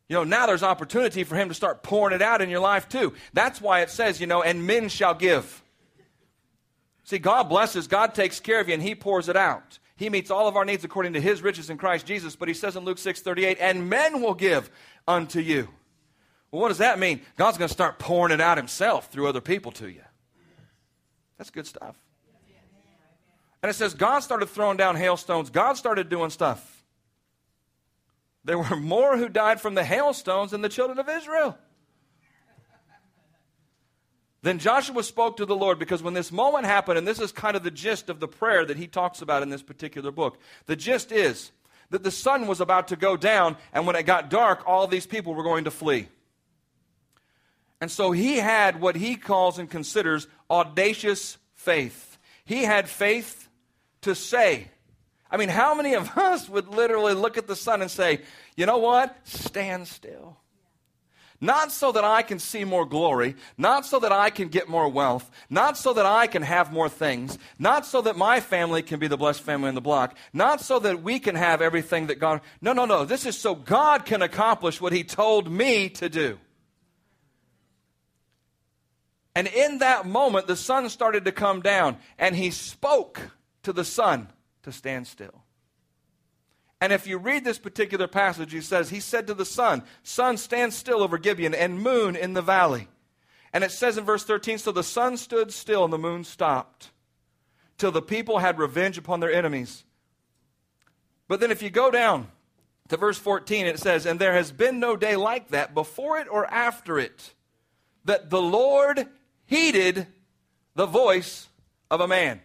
You 0.09 0.17
know, 0.17 0.25
now 0.25 0.47
there's 0.47 0.63
opportunity 0.63 1.23
for 1.23 1.37
him 1.37 1.49
to 1.49 1.55
start 1.55 1.83
pouring 1.83 2.15
it 2.15 2.23
out 2.23 2.41
in 2.41 2.49
your 2.49 2.61
life 2.61 2.89
too. 2.89 3.13
That's 3.35 3.61
why 3.61 3.83
it 3.83 3.91
says, 3.91 4.21
you 4.21 4.27
know, 4.27 4.43
and 4.43 4.67
men 4.67 4.89
shall 4.89 5.15
give. 5.15 5.63
See, 7.05 7.19
God 7.19 7.45
blesses, 7.45 7.87
God 7.87 8.15
takes 8.15 8.41
care 8.41 8.61
of 8.61 8.69
you, 8.69 8.75
and 8.75 8.83
he 8.83 8.95
pours 8.95 9.29
it 9.29 9.37
out. 9.37 9.79
He 9.97 10.11
meets 10.11 10.31
all 10.31 10.47
of 10.47 10.57
our 10.57 10.65
needs 10.65 10.85
according 10.85 11.15
to 11.15 11.21
his 11.21 11.43
riches 11.43 11.71
in 11.71 11.77
Christ 11.77 12.07
Jesus. 12.07 12.37
But 12.37 12.49
he 12.49 12.55
says 12.55 12.77
in 12.77 12.85
Luke 12.85 12.99
6 12.99 13.21
38, 13.21 13.59
and 13.61 13.91
men 13.91 14.23
will 14.23 14.35
give 14.35 14.71
unto 15.07 15.41
you. 15.41 15.69
Well, 16.51 16.63
what 16.63 16.69
does 16.69 16.79
that 16.79 16.99
mean? 16.99 17.21
God's 17.37 17.59
going 17.59 17.69
to 17.69 17.75
start 17.75 17.99
pouring 17.99 18.33
it 18.33 18.41
out 18.41 18.57
himself 18.57 19.11
through 19.11 19.27
other 19.27 19.41
people 19.41 19.73
to 19.73 19.89
you. 19.89 20.03
That's 21.37 21.51
good 21.51 21.67
stuff. 21.67 21.97
And 23.63 23.71
it 23.71 23.75
says 23.75 23.95
God 23.95 24.21
started 24.21 24.47
throwing 24.47 24.77
down 24.77 24.97
hailstones, 24.97 25.51
God 25.51 25.75
started 25.75 26.09
doing 26.09 26.31
stuff. 26.31 26.78
There 28.49 28.59
were 28.59 28.77
more 28.77 29.19
who 29.19 29.29
died 29.29 29.61
from 29.61 29.75
the 29.75 29.85
hailstones 29.85 30.53
than 30.53 30.63
the 30.63 30.71
children 30.71 30.99
of 30.99 31.07
Israel. 31.07 31.59
Then 34.41 34.59
Joshua 34.59 35.03
spoke 35.03 35.37
to 35.37 35.45
the 35.45 35.55
Lord 35.55 35.79
because 35.79 36.03
when 36.03 36.15
this 36.15 36.33
moment 36.33 36.65
happened, 36.65 36.97
and 36.97 37.07
this 37.07 37.21
is 37.21 37.31
kind 37.31 37.59
of 37.59 37.63
the 37.63 37.71
gist 37.71 38.09
of 38.09 38.21
the 38.21 38.27
prayer 38.27 38.65
that 38.65 38.79
he 38.79 38.87
talks 38.87 39.21
about 39.21 39.43
in 39.43 39.51
this 39.51 39.63
particular 39.63 40.11
book, 40.11 40.39
the 40.65 40.77
gist 40.77 41.13
is 41.13 41.53
that 41.91 42.03
the 42.03 42.11
sun 42.11 42.47
was 42.47 42.63
about 42.63 42.89
to 42.89 42.97
go 42.97 43.19
down, 43.19 43.59
and 43.75 43.87
when 43.87 43.97
it 43.97 44.05
got 44.05 44.31
dark, 44.31 44.63
all 44.67 44.87
these 44.87 45.07
people 45.07 45.35
were 45.35 45.43
going 45.43 45.65
to 45.65 45.71
flee. 45.71 46.09
And 47.83 47.91
so 47.91 48.13
he 48.13 48.39
had 48.39 48.81
what 48.81 48.97
he 48.97 49.17
calls 49.17 49.59
and 49.59 49.69
considers 49.69 50.27
audacious 50.49 51.37
faith. 51.55 52.17
He 52.47 52.63
had 52.63 52.89
faith 52.89 53.51
to 54.01 54.15
say, 54.15 54.71
I 55.31 55.37
mean, 55.37 55.49
how 55.49 55.75
many 55.75 55.95
of 55.95 56.17
us 56.17 56.49
would 56.49 56.69
literally 56.69 57.15
look 57.15 57.37
at 57.37 57.47
the 57.47 57.57
sun 57.57 57.83
and 57.83 57.91
say, 57.91 58.23
you 58.57 58.67
know 58.67 58.79
what? 58.79 59.17
Stand 59.25 59.87
still. 59.89 60.39
Not 61.41 61.71
so 61.71 61.93
that 61.93 62.03
I 62.03 62.23
can 62.23 62.41
see 62.41 62.65
more 62.65 62.85
glory, 62.85 63.37
not 63.57 63.87
so 63.87 64.01
that 64.01 64.11
I 64.11 64.31
can 64.31 64.49
get 64.49 64.69
more 64.69 64.89
wealth, 64.89 65.31
not 65.49 65.77
so 65.77 65.93
that 65.93 66.05
I 66.05 66.27
can 66.27 66.43
have 66.43 66.73
more 66.73 66.89
things, 66.89 67.39
not 67.61 67.87
so 67.87 68.01
that 68.03 68.17
my 68.17 68.41
family 68.41 68.83
can 68.83 68.99
be 68.99 69.07
the 69.07 69.17
blessed 69.17 69.43
family 69.43 69.69
in 69.69 69.77
the 69.77 69.81
block, 69.81 70.17
not 70.33 70.61
so 70.61 70.81
that 70.81 71.03
we 71.03 71.21
can 71.21 71.37
have 71.37 71.63
everything 71.63 72.09
that 72.09 72.19
God. 72.19 72.41
No, 72.61 72.73
no, 72.73 72.87
no. 72.87 73.05
This 73.05 73.25
is 73.25 73.39
so 73.39 73.55
God 73.55 74.05
can 74.05 74.21
accomplish 74.21 74.81
what 74.81 74.93
He 74.93 75.05
told 75.05 75.49
me 75.49 75.91
to 75.91 76.09
do. 76.09 76.39
And 79.37 79.47
in 79.47 79.79
that 79.79 80.07
moment, 80.07 80.49
the 80.49 80.57
sun 80.57 80.89
started 80.89 81.25
to 81.27 81.33
come 81.33 81.61
down, 81.61 81.99
and 82.19 82.35
He 82.35 82.51
spoke 82.51 83.31
to 83.63 83.73
the 83.73 83.85
sun 83.85 84.29
to 84.63 84.73
stand 84.73 85.07
still. 85.07 85.43
And 86.81 86.93
if 86.93 87.07
you 87.07 87.19
read 87.19 87.45
this 87.45 87.59
particular 87.59 88.07
passage, 88.07 88.53
he 88.53 88.61
says, 88.61 88.91
He 88.91 89.01
said 89.01 89.27
to 89.27 89.35
the 89.35 89.45
sun, 89.45 89.83
Sun, 90.03 90.37
stand 90.37 90.73
still 90.73 91.03
over 91.03 91.19
Gibeon, 91.19 91.55
and 91.55 91.81
moon 91.81 92.15
in 92.15 92.35
the 92.35 92.43
valley. 92.43 92.89
And 93.53 93.65
it 93.65 93.73
says 93.73 93.99
in 93.99 94.05
verse 94.05 94.25
13, 94.25 94.59
So 94.59 94.73
the 94.73 94.85
sun 94.85 95.17
stood 95.17 95.53
still 95.53 95.85
and 95.85 95.93
the 95.93 95.99
moon 95.99 96.25
stopped, 96.25 96.91
till 97.79 97.91
the 97.91 98.03
people 98.03 98.39
had 98.39 98.59
revenge 98.59 98.97
upon 98.97 99.21
their 99.21 99.33
enemies. 99.33 99.85
But 101.27 101.41
then 101.41 101.51
if 101.51 101.63
you 101.63 101.71
go 101.71 101.91
down 101.91 102.29
to 102.89 102.97
verse 102.97 103.19
14, 103.19 103.67
it 103.67 103.79
says, 103.79 104.07
And 104.07 104.21
there 104.21 104.35
has 104.35 104.53
been 104.53 104.79
no 104.79 104.97
day 104.97 105.17
like 105.17 105.49
that, 105.49 105.75
before 105.75 106.19
it 106.19 106.29
or 106.31 106.47
after 106.47 106.99
it, 106.99 107.35
that 108.05 108.31
the 108.31 108.41
Lord 108.41 109.07
heeded 109.47 110.07
the 110.75 110.87
voice 110.87 111.49
of 111.91 112.01
a 112.01 112.09
man. 112.09 112.41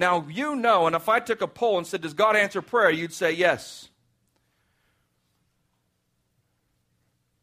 Now, 0.00 0.26
you 0.30 0.56
know, 0.56 0.86
and 0.86 0.96
if 0.96 1.10
I 1.10 1.20
took 1.20 1.42
a 1.42 1.46
poll 1.46 1.76
and 1.76 1.86
said, 1.86 2.00
Does 2.00 2.14
God 2.14 2.34
answer 2.34 2.62
prayer? 2.62 2.90
you'd 2.90 3.12
say 3.12 3.32
yes. 3.32 3.90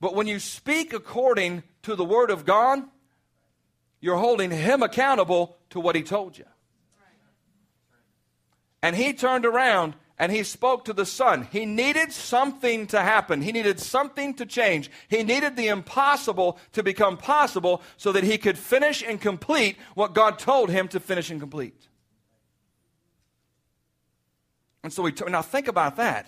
But 0.01 0.15
when 0.15 0.25
you 0.25 0.39
speak 0.39 0.91
according 0.91 1.61
to 1.83 1.95
the 1.95 2.03
Word 2.03 2.31
of 2.31 2.45
God, 2.45 2.81
you're 4.01 4.17
holding 4.17 4.49
Him 4.49 4.81
accountable 4.81 5.55
to 5.69 5.79
what 5.79 5.95
He 5.95 6.01
told 6.01 6.35
you. 6.35 6.45
And 8.81 8.95
He 8.95 9.13
turned 9.13 9.45
around 9.45 9.93
and 10.17 10.31
He 10.31 10.41
spoke 10.41 10.85
to 10.85 10.93
the 10.93 11.05
sun. 11.05 11.47
He 11.51 11.63
needed 11.63 12.11
something 12.11 12.87
to 12.87 12.99
happen, 12.99 13.43
He 13.43 13.51
needed 13.51 13.79
something 13.79 14.33
to 14.33 14.47
change. 14.47 14.89
He 15.09 15.21
needed 15.21 15.57
the 15.57 15.67
impossible 15.67 16.57
to 16.71 16.81
become 16.81 17.17
possible 17.17 17.83
so 17.97 18.11
that 18.13 18.23
He 18.23 18.39
could 18.39 18.57
finish 18.57 19.03
and 19.03 19.21
complete 19.21 19.77
what 19.93 20.15
God 20.15 20.39
told 20.39 20.71
Him 20.71 20.87
to 20.87 20.99
finish 20.99 21.29
and 21.29 21.39
complete. 21.39 21.86
And 24.87 24.93
so 24.93 25.03
we 25.03 25.11
t- 25.11 25.25
now 25.27 25.41
think 25.41 25.67
about 25.67 25.97
that. 25.97 26.27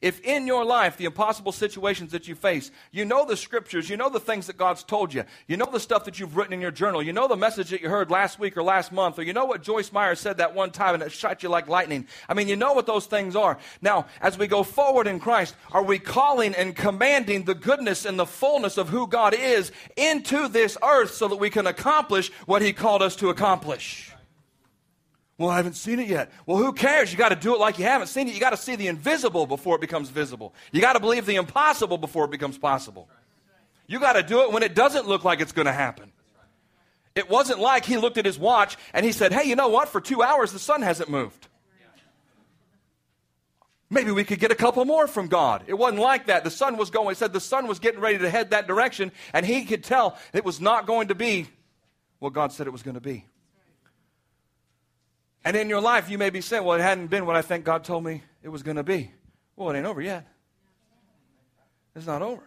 If 0.00 0.20
in 0.20 0.46
your 0.46 0.64
life, 0.64 0.96
the 0.96 1.06
impossible 1.06 1.50
situations 1.50 2.12
that 2.12 2.28
you 2.28 2.36
face, 2.36 2.70
you 2.92 3.04
know 3.04 3.26
the 3.26 3.36
scriptures, 3.36 3.90
you 3.90 3.96
know 3.96 4.08
the 4.08 4.20
things 4.20 4.46
that 4.46 4.56
God's 4.56 4.84
told 4.84 5.12
you, 5.12 5.24
you 5.48 5.56
know 5.56 5.66
the 5.66 5.80
stuff 5.80 6.04
that 6.04 6.20
you've 6.20 6.36
written 6.36 6.52
in 6.52 6.60
your 6.60 6.70
journal, 6.70 7.02
you 7.02 7.12
know 7.12 7.26
the 7.26 7.34
message 7.34 7.70
that 7.70 7.80
you 7.82 7.88
heard 7.88 8.12
last 8.12 8.38
week 8.38 8.56
or 8.56 8.62
last 8.62 8.92
month, 8.92 9.18
or 9.18 9.24
you 9.24 9.32
know 9.32 9.44
what 9.44 9.64
Joyce 9.64 9.90
Meyer 9.90 10.14
said 10.14 10.36
that 10.36 10.54
one 10.54 10.70
time 10.70 10.94
and 10.94 11.02
it 11.02 11.10
shot 11.10 11.42
you 11.42 11.48
like 11.48 11.66
lightning. 11.66 12.06
I 12.28 12.34
mean, 12.34 12.46
you 12.46 12.54
know 12.54 12.74
what 12.74 12.86
those 12.86 13.06
things 13.06 13.34
are. 13.34 13.58
Now, 13.82 14.06
as 14.20 14.38
we 14.38 14.46
go 14.46 14.62
forward 14.62 15.08
in 15.08 15.18
Christ, 15.18 15.56
are 15.72 15.82
we 15.82 15.98
calling 15.98 16.54
and 16.54 16.76
commanding 16.76 17.42
the 17.42 17.56
goodness 17.56 18.04
and 18.04 18.16
the 18.16 18.24
fullness 18.24 18.78
of 18.78 18.88
who 18.88 19.08
God 19.08 19.34
is 19.34 19.72
into 19.96 20.46
this 20.46 20.78
earth 20.80 21.12
so 21.12 21.26
that 21.26 21.40
we 21.40 21.50
can 21.50 21.66
accomplish 21.66 22.30
what 22.46 22.62
He 22.62 22.72
called 22.72 23.02
us 23.02 23.16
to 23.16 23.30
accomplish? 23.30 24.12
Well, 25.38 25.50
I 25.50 25.56
haven't 25.56 25.74
seen 25.74 25.98
it 25.98 26.08
yet. 26.08 26.32
Well, 26.46 26.56
who 26.56 26.72
cares? 26.72 27.12
You 27.12 27.18
got 27.18 27.28
to 27.28 27.36
do 27.36 27.54
it 27.54 27.60
like 27.60 27.78
you 27.78 27.84
haven't 27.84 28.06
seen 28.06 28.26
it. 28.26 28.34
You 28.34 28.40
got 28.40 28.50
to 28.50 28.56
see 28.56 28.74
the 28.74 28.88
invisible 28.88 29.46
before 29.46 29.76
it 29.76 29.82
becomes 29.82 30.08
visible. 30.08 30.54
You 30.72 30.80
got 30.80 30.94
to 30.94 31.00
believe 31.00 31.26
the 31.26 31.36
impossible 31.36 31.98
before 31.98 32.24
it 32.24 32.30
becomes 32.30 32.56
possible. 32.56 33.08
You 33.86 34.00
got 34.00 34.14
to 34.14 34.22
do 34.22 34.42
it 34.42 34.52
when 34.52 34.62
it 34.62 34.74
doesn't 34.74 35.06
look 35.06 35.24
like 35.24 35.40
it's 35.40 35.52
going 35.52 35.66
to 35.66 35.72
happen. 35.72 36.12
It 37.14 37.28
wasn't 37.30 37.60
like 37.60 37.84
he 37.84 37.96
looked 37.96 38.18
at 38.18 38.24
his 38.24 38.38
watch 38.38 38.76
and 38.92 39.04
he 39.04 39.12
said, 39.12 39.32
Hey, 39.32 39.48
you 39.48 39.56
know 39.56 39.68
what? 39.68 39.88
For 39.88 40.00
two 40.00 40.22
hours, 40.22 40.52
the 40.52 40.58
sun 40.58 40.82
hasn't 40.82 41.10
moved. 41.10 41.48
Maybe 43.88 44.10
we 44.10 44.24
could 44.24 44.40
get 44.40 44.50
a 44.50 44.56
couple 44.56 44.84
more 44.84 45.06
from 45.06 45.28
God. 45.28 45.64
It 45.68 45.74
wasn't 45.74 46.00
like 46.00 46.26
that. 46.26 46.42
The 46.44 46.50
sun 46.50 46.76
was 46.76 46.90
going, 46.90 47.10
he 47.10 47.14
said 47.14 47.32
the 47.32 47.40
sun 47.40 47.68
was 47.68 47.78
getting 47.78 48.00
ready 48.00 48.18
to 48.18 48.28
head 48.28 48.50
that 48.50 48.66
direction, 48.66 49.12
and 49.32 49.46
he 49.46 49.64
could 49.64 49.84
tell 49.84 50.18
it 50.32 50.44
was 50.44 50.60
not 50.60 50.86
going 50.86 51.08
to 51.08 51.14
be 51.14 51.46
what 52.18 52.32
God 52.32 52.52
said 52.52 52.66
it 52.66 52.70
was 52.70 52.82
going 52.82 52.96
to 52.96 53.00
be. 53.00 53.24
And 55.46 55.56
in 55.56 55.68
your 55.68 55.80
life, 55.80 56.10
you 56.10 56.18
may 56.18 56.30
be 56.30 56.40
saying, 56.40 56.64
Well, 56.64 56.76
it 56.76 56.82
hadn't 56.82 57.06
been 57.06 57.24
what 57.24 57.36
I 57.36 57.42
think 57.42 57.64
God 57.64 57.84
told 57.84 58.02
me 58.02 58.22
it 58.42 58.48
was 58.48 58.64
going 58.64 58.78
to 58.78 58.82
be. 58.82 59.12
Well, 59.54 59.70
it 59.70 59.78
ain't 59.78 59.86
over 59.86 60.00
yet. 60.02 60.26
It's 61.94 62.04
not 62.04 62.20
over. 62.20 62.42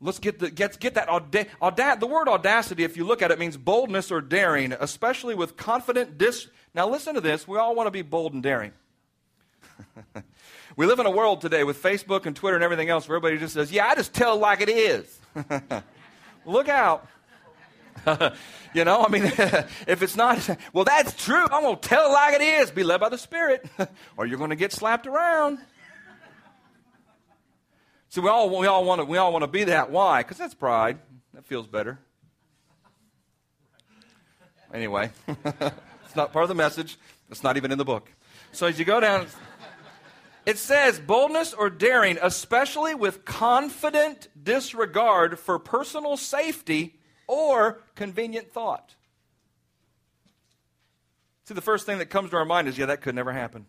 Let's 0.00 0.18
get, 0.18 0.40
the, 0.40 0.50
get, 0.50 0.78
get 0.80 0.94
that 0.94 1.08
auda- 1.08 1.96
the 2.00 2.06
word 2.06 2.28
audacity, 2.28 2.82
if 2.82 2.96
you 2.96 3.04
look 3.04 3.22
at 3.22 3.30
it, 3.30 3.38
means 3.38 3.56
boldness 3.56 4.10
or 4.10 4.20
daring, 4.20 4.72
especially 4.72 5.36
with 5.36 5.56
confident 5.56 6.18
dis. 6.18 6.48
Now, 6.74 6.88
listen 6.88 7.14
to 7.14 7.20
this. 7.20 7.46
We 7.46 7.58
all 7.58 7.76
want 7.76 7.86
to 7.86 7.92
be 7.92 8.02
bold 8.02 8.34
and 8.34 8.42
daring. 8.42 8.72
we 10.76 10.84
live 10.84 10.98
in 10.98 11.06
a 11.06 11.10
world 11.12 11.40
today 11.40 11.62
with 11.62 11.80
Facebook 11.80 12.26
and 12.26 12.34
Twitter 12.34 12.56
and 12.56 12.64
everything 12.64 12.88
else 12.88 13.08
where 13.08 13.16
everybody 13.16 13.38
just 13.38 13.54
says, 13.54 13.70
Yeah, 13.70 13.86
I 13.86 13.94
just 13.94 14.12
tell 14.12 14.36
like 14.36 14.60
it 14.60 14.68
is. 14.68 15.20
look 16.44 16.68
out. 16.68 17.06
you 18.74 18.84
know, 18.84 19.04
I 19.04 19.08
mean, 19.08 19.24
if 19.86 20.02
it's 20.02 20.16
not, 20.16 20.48
well, 20.72 20.84
that's 20.84 21.14
true. 21.24 21.44
I'm 21.50 21.62
going 21.62 21.76
to 21.76 21.88
tell 21.88 22.10
it 22.10 22.12
like 22.12 22.34
it 22.34 22.42
is. 22.42 22.70
Be 22.70 22.84
led 22.84 23.00
by 23.00 23.08
the 23.08 23.18
Spirit, 23.18 23.66
or 24.16 24.26
you're 24.26 24.38
going 24.38 24.50
to 24.50 24.56
get 24.56 24.72
slapped 24.72 25.06
around. 25.06 25.58
See, 28.10 28.20
we 28.20 28.28
all, 28.28 28.56
we 28.58 28.66
all 28.66 28.84
want 28.84 29.00
to 29.00 29.04
we 29.04 29.18
all 29.18 29.32
want 29.32 29.42
to 29.42 29.48
be 29.48 29.64
that. 29.64 29.90
Why? 29.90 30.22
Because 30.22 30.38
that's 30.38 30.54
pride. 30.54 30.98
That 31.32 31.44
feels 31.44 31.66
better. 31.66 31.98
Anyway, 34.72 35.10
it's 35.28 36.16
not 36.16 36.32
part 36.32 36.44
of 36.44 36.48
the 36.48 36.54
message. 36.54 36.98
It's 37.30 37.42
not 37.42 37.56
even 37.56 37.72
in 37.72 37.78
the 37.78 37.84
book. 37.84 38.10
So 38.52 38.66
as 38.66 38.78
you 38.78 38.84
go 38.84 39.00
down, 39.00 39.26
it 40.46 40.58
says 40.58 40.98
boldness 40.98 41.54
or 41.54 41.70
daring, 41.70 42.18
especially 42.20 42.94
with 42.94 43.24
confident 43.24 44.28
disregard 44.40 45.38
for 45.38 45.58
personal 45.58 46.16
safety 46.16 46.98
or 47.26 47.80
convenient 47.94 48.52
thought. 48.52 48.94
See, 51.44 51.54
the 51.54 51.60
first 51.60 51.86
thing 51.86 51.98
that 51.98 52.06
comes 52.06 52.30
to 52.30 52.36
our 52.36 52.44
mind 52.44 52.68
is, 52.68 52.78
yeah, 52.78 52.86
that 52.86 53.02
could 53.02 53.14
never 53.14 53.32
happen. 53.32 53.66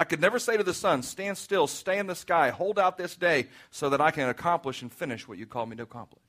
I 0.00 0.04
could 0.04 0.20
never 0.20 0.38
say 0.38 0.56
to 0.56 0.64
the 0.64 0.74
sun, 0.74 1.02
stand 1.02 1.38
still, 1.38 1.66
stay 1.66 1.98
in 1.98 2.06
the 2.06 2.14
sky, 2.14 2.50
hold 2.50 2.78
out 2.78 2.96
this 2.96 3.14
day 3.14 3.46
so 3.70 3.90
that 3.90 4.00
I 4.00 4.10
can 4.10 4.28
accomplish 4.28 4.82
and 4.82 4.92
finish 4.92 5.28
what 5.28 5.38
you 5.38 5.46
called 5.46 5.68
me 5.68 5.76
to 5.76 5.82
accomplish. 5.82 6.22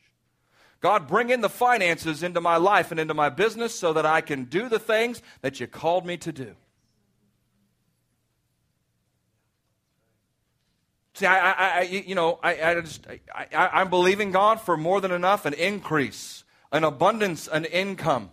God, 0.82 1.08
bring 1.08 1.30
in 1.30 1.39
the 1.39 1.49
finances 1.49 2.23
into 2.23 2.41
my 2.41 2.58
life 2.58 2.91
and 2.91 2.99
into 2.99 3.13
my 3.13 3.30
business 3.30 3.73
so 3.73 3.93
that 3.93 4.06
I 4.06 4.19
can 4.19 4.43
do 4.43 4.67
the 4.67 4.80
things 4.80 5.21
that 5.41 5.60
you 5.60 5.65
called 5.65 6.06
me 6.06 6.17
to 6.17 6.32
do. 6.34 6.56
See, 11.13 11.26
I, 11.26 11.52
I, 11.52 11.80
I 11.80 11.82
you 11.84 12.15
know, 12.15 12.39
I, 12.43 12.62
I 12.62 12.82
just, 12.82 13.08
I, 13.08 13.47
I, 13.56 13.67
I'm 13.82 13.89
believing 13.89 14.32
God 14.32 14.60
for 14.60 14.76
more 14.76 14.99
than 14.99 15.12
enough, 15.12 15.45
an 15.45 15.54
increase 15.54 16.42
an 16.73 16.83
abundance, 16.83 17.47
an 17.47 17.63
income 17.65 18.31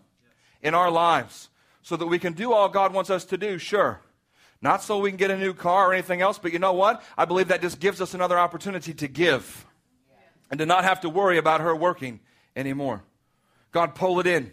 in 0.62 0.74
our 0.74 0.90
lives 0.90 1.50
so 1.82 1.96
that 1.96 2.06
we 2.06 2.18
can 2.18 2.32
do 2.32 2.52
all 2.52 2.68
God 2.68 2.92
wants 2.92 3.10
us 3.10 3.24
to 3.26 3.38
do, 3.38 3.58
sure. 3.58 4.00
Not 4.62 4.82
so 4.82 4.98
we 4.98 5.10
can 5.10 5.16
get 5.16 5.30
a 5.30 5.38
new 5.38 5.54
car 5.54 5.90
or 5.90 5.92
anything 5.92 6.20
else, 6.20 6.38
but 6.38 6.52
you 6.52 6.58
know 6.58 6.72
what? 6.72 7.02
I 7.16 7.24
believe 7.24 7.48
that 7.48 7.62
just 7.62 7.80
gives 7.80 8.00
us 8.00 8.14
another 8.14 8.38
opportunity 8.38 8.92
to 8.94 9.08
give 9.08 9.66
and 10.50 10.58
to 10.58 10.66
not 10.66 10.84
have 10.84 11.02
to 11.02 11.08
worry 11.08 11.38
about 11.38 11.60
her 11.60 11.74
working 11.74 12.20
anymore. 12.56 13.02
God, 13.72 13.94
pull 13.94 14.20
it 14.20 14.26
in. 14.26 14.52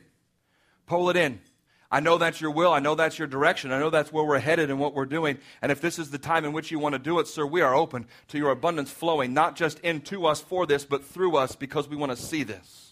Pull 0.85 1.09
it 1.09 1.17
in. 1.17 1.41
I 1.89 2.01
know 2.01 2.17
that's 2.17 2.41
your 2.41 2.51
will. 2.51 2.73
I 2.73 2.79
know 2.79 2.95
that's 2.95 3.17
your 3.17 3.27
direction. 3.27 3.71
I 3.71 3.79
know 3.79 3.89
that's 3.89 4.11
where 4.11 4.23
we're 4.23 4.39
headed 4.39 4.69
and 4.69 4.79
what 4.79 4.93
we're 4.93 5.05
doing. 5.05 5.37
And 5.61 5.71
if 5.71 5.79
this 5.79 5.97
is 5.97 6.11
the 6.11 6.17
time 6.17 6.43
in 6.43 6.51
which 6.51 6.71
you 6.71 6.79
want 6.79 6.93
to 6.93 6.99
do 6.99 7.19
it, 7.19 7.27
sir, 7.27 7.45
we 7.45 7.61
are 7.61 7.73
open 7.73 8.07
to 8.29 8.37
your 8.37 8.51
abundance 8.51 8.91
flowing, 8.91 9.33
not 9.33 9.55
just 9.55 9.79
into 9.79 10.25
us 10.25 10.41
for 10.41 10.65
this, 10.65 10.83
but 10.83 11.05
through 11.05 11.37
us 11.37 11.55
because 11.55 11.87
we 11.87 11.95
want 11.95 12.11
to 12.11 12.17
see 12.17 12.43
this. 12.43 12.86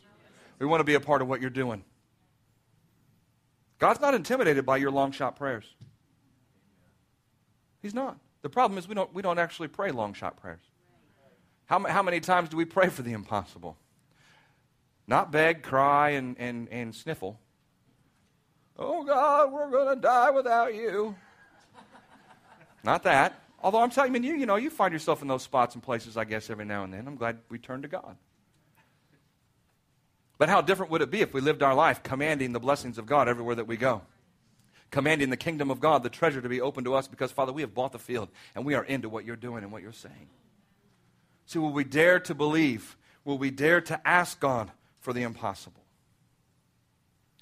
We 0.59 0.65
want 0.65 0.79
to 0.79 0.85
be 0.85 0.95
a 0.95 0.99
part 0.99 1.21
of 1.21 1.27
what 1.27 1.41
you're 1.41 1.49
doing. 1.49 1.83
God's 3.77 3.99
not 3.99 4.13
intimidated 4.13 4.65
by 4.65 4.77
your 4.77 4.91
long 4.91 5.11
shot 5.11 5.35
prayers. 5.35 5.65
He's 7.81 7.93
not. 7.93 8.17
The 8.41 8.49
problem 8.49 8.77
is 8.77 8.87
we 8.87 8.95
don't, 8.95 9.13
we 9.13 9.21
don't 9.21 9.39
actually 9.39 9.67
pray 9.67 9.91
long 9.91 10.13
shot 10.13 10.37
prayers. 10.37 10.61
How, 11.65 11.79
how 11.83 12.03
many 12.03 12.19
times 12.19 12.49
do 12.49 12.57
we 12.57 12.65
pray 12.65 12.89
for 12.89 13.01
the 13.01 13.13
impossible? 13.13 13.77
Not 15.07 15.31
beg, 15.31 15.61
cry, 15.61 16.11
and, 16.11 16.35
and, 16.39 16.69
and 16.69 16.95
sniffle. 16.95 17.39
Oh 18.77 19.03
God, 19.03 19.51
we're 19.51 19.69
going 19.69 19.95
to 19.95 20.01
die 20.01 20.31
without 20.31 20.73
you. 20.73 21.15
Not 22.83 23.03
that. 23.03 23.39
Although 23.61 23.81
I'm 23.81 23.89
telling 23.89 24.23
you, 24.23 24.35
you 24.35 24.45
know, 24.45 24.57
you 24.57 24.69
find 24.69 24.93
yourself 24.93 25.21
in 25.21 25.27
those 25.27 25.43
spots 25.43 25.73
and 25.75 25.83
places, 25.83 26.17
I 26.17 26.23
guess, 26.23 26.49
every 26.49 26.65
now 26.65 26.83
and 26.83 26.93
then. 26.93 27.07
I'm 27.07 27.15
glad 27.15 27.39
we 27.49 27.57
turn 27.57 27.81
to 27.81 27.87
God. 27.87 28.15
But 30.37 30.49
how 30.49 30.61
different 30.61 30.91
would 30.91 31.01
it 31.01 31.11
be 31.11 31.21
if 31.21 31.33
we 31.33 31.41
lived 31.41 31.63
our 31.63 31.73
life 31.73 32.03
commanding 32.03 32.51
the 32.51 32.59
blessings 32.59 32.97
of 32.97 33.05
God 33.05 33.29
everywhere 33.29 33.55
that 33.55 33.67
we 33.67 33.77
go? 33.77 34.01
Commanding 34.91 35.29
the 35.29 35.37
kingdom 35.37 35.71
of 35.71 35.79
God, 35.79 36.03
the 36.03 36.09
treasure 36.09 36.41
to 36.41 36.49
be 36.49 36.61
open 36.61 36.83
to 36.83 36.93
us 36.93 37.07
because, 37.07 37.31
Father, 37.31 37.51
we 37.53 37.61
have 37.61 37.73
bought 37.73 37.91
the 37.91 37.99
field 37.99 38.29
and 38.53 38.65
we 38.65 38.75
are 38.75 38.83
into 38.83 39.09
what 39.09 39.25
you're 39.25 39.35
doing 39.35 39.63
and 39.63 39.71
what 39.71 39.81
you're 39.81 39.93
saying. 39.93 40.29
See, 41.45 41.59
will 41.59 41.71
we 41.71 41.83
dare 41.83 42.19
to 42.21 42.35
believe? 42.35 42.97
Will 43.23 43.37
we 43.37 43.51
dare 43.51 43.81
to 43.81 44.07
ask 44.07 44.39
God 44.39 44.71
for 45.01 45.13
the 45.13 45.23
impossible? 45.23 45.81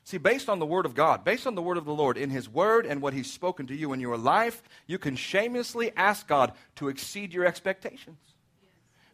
See, 0.06 0.18
based 0.18 0.50
on 0.50 0.60
the 0.60 0.66
Word 0.66 0.86
of 0.86 0.96
God, 0.96 1.24
based 1.24 1.48
on 1.48 1.56
the 1.56 1.62
Word 1.62 1.78
of 1.78 1.86
the 1.86 1.94
Lord, 1.94 2.18
in 2.18 2.30
His 2.30 2.50
Word 2.50 2.86
and 2.86 3.02
what 3.02 3.14
He's 3.14 3.32
spoken 3.32 3.68
to 3.68 3.76
you 3.76 3.94
in 3.94 4.02
your 4.02 4.18
life, 4.18 4.62
you 4.86 4.98
can 4.98 5.16
shamelessly 5.16 5.92
ask 5.96 6.28
God 6.28 6.52
to 6.76 6.90
exceed 6.90 7.34
your 7.34 7.46
expectations. 7.46 8.33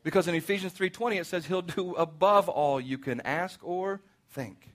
Because 0.04 0.28
in 0.28 0.36
Ephesians 0.36 0.74
3:20 0.74 1.18
it 1.18 1.26
says 1.26 1.46
he'll 1.46 1.62
do 1.62 1.94
above 1.96 2.48
all 2.50 2.80
you 2.80 2.98
can 2.98 3.22
ask 3.22 3.60
or 3.64 4.02
think. 4.30 4.72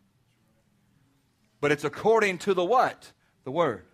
But 1.61 1.73
it's 1.73 1.85
according 1.85 2.39
to 2.39 2.55
the 2.55 2.65
what? 2.65 3.13
The 3.45 3.51
word. 3.51 3.87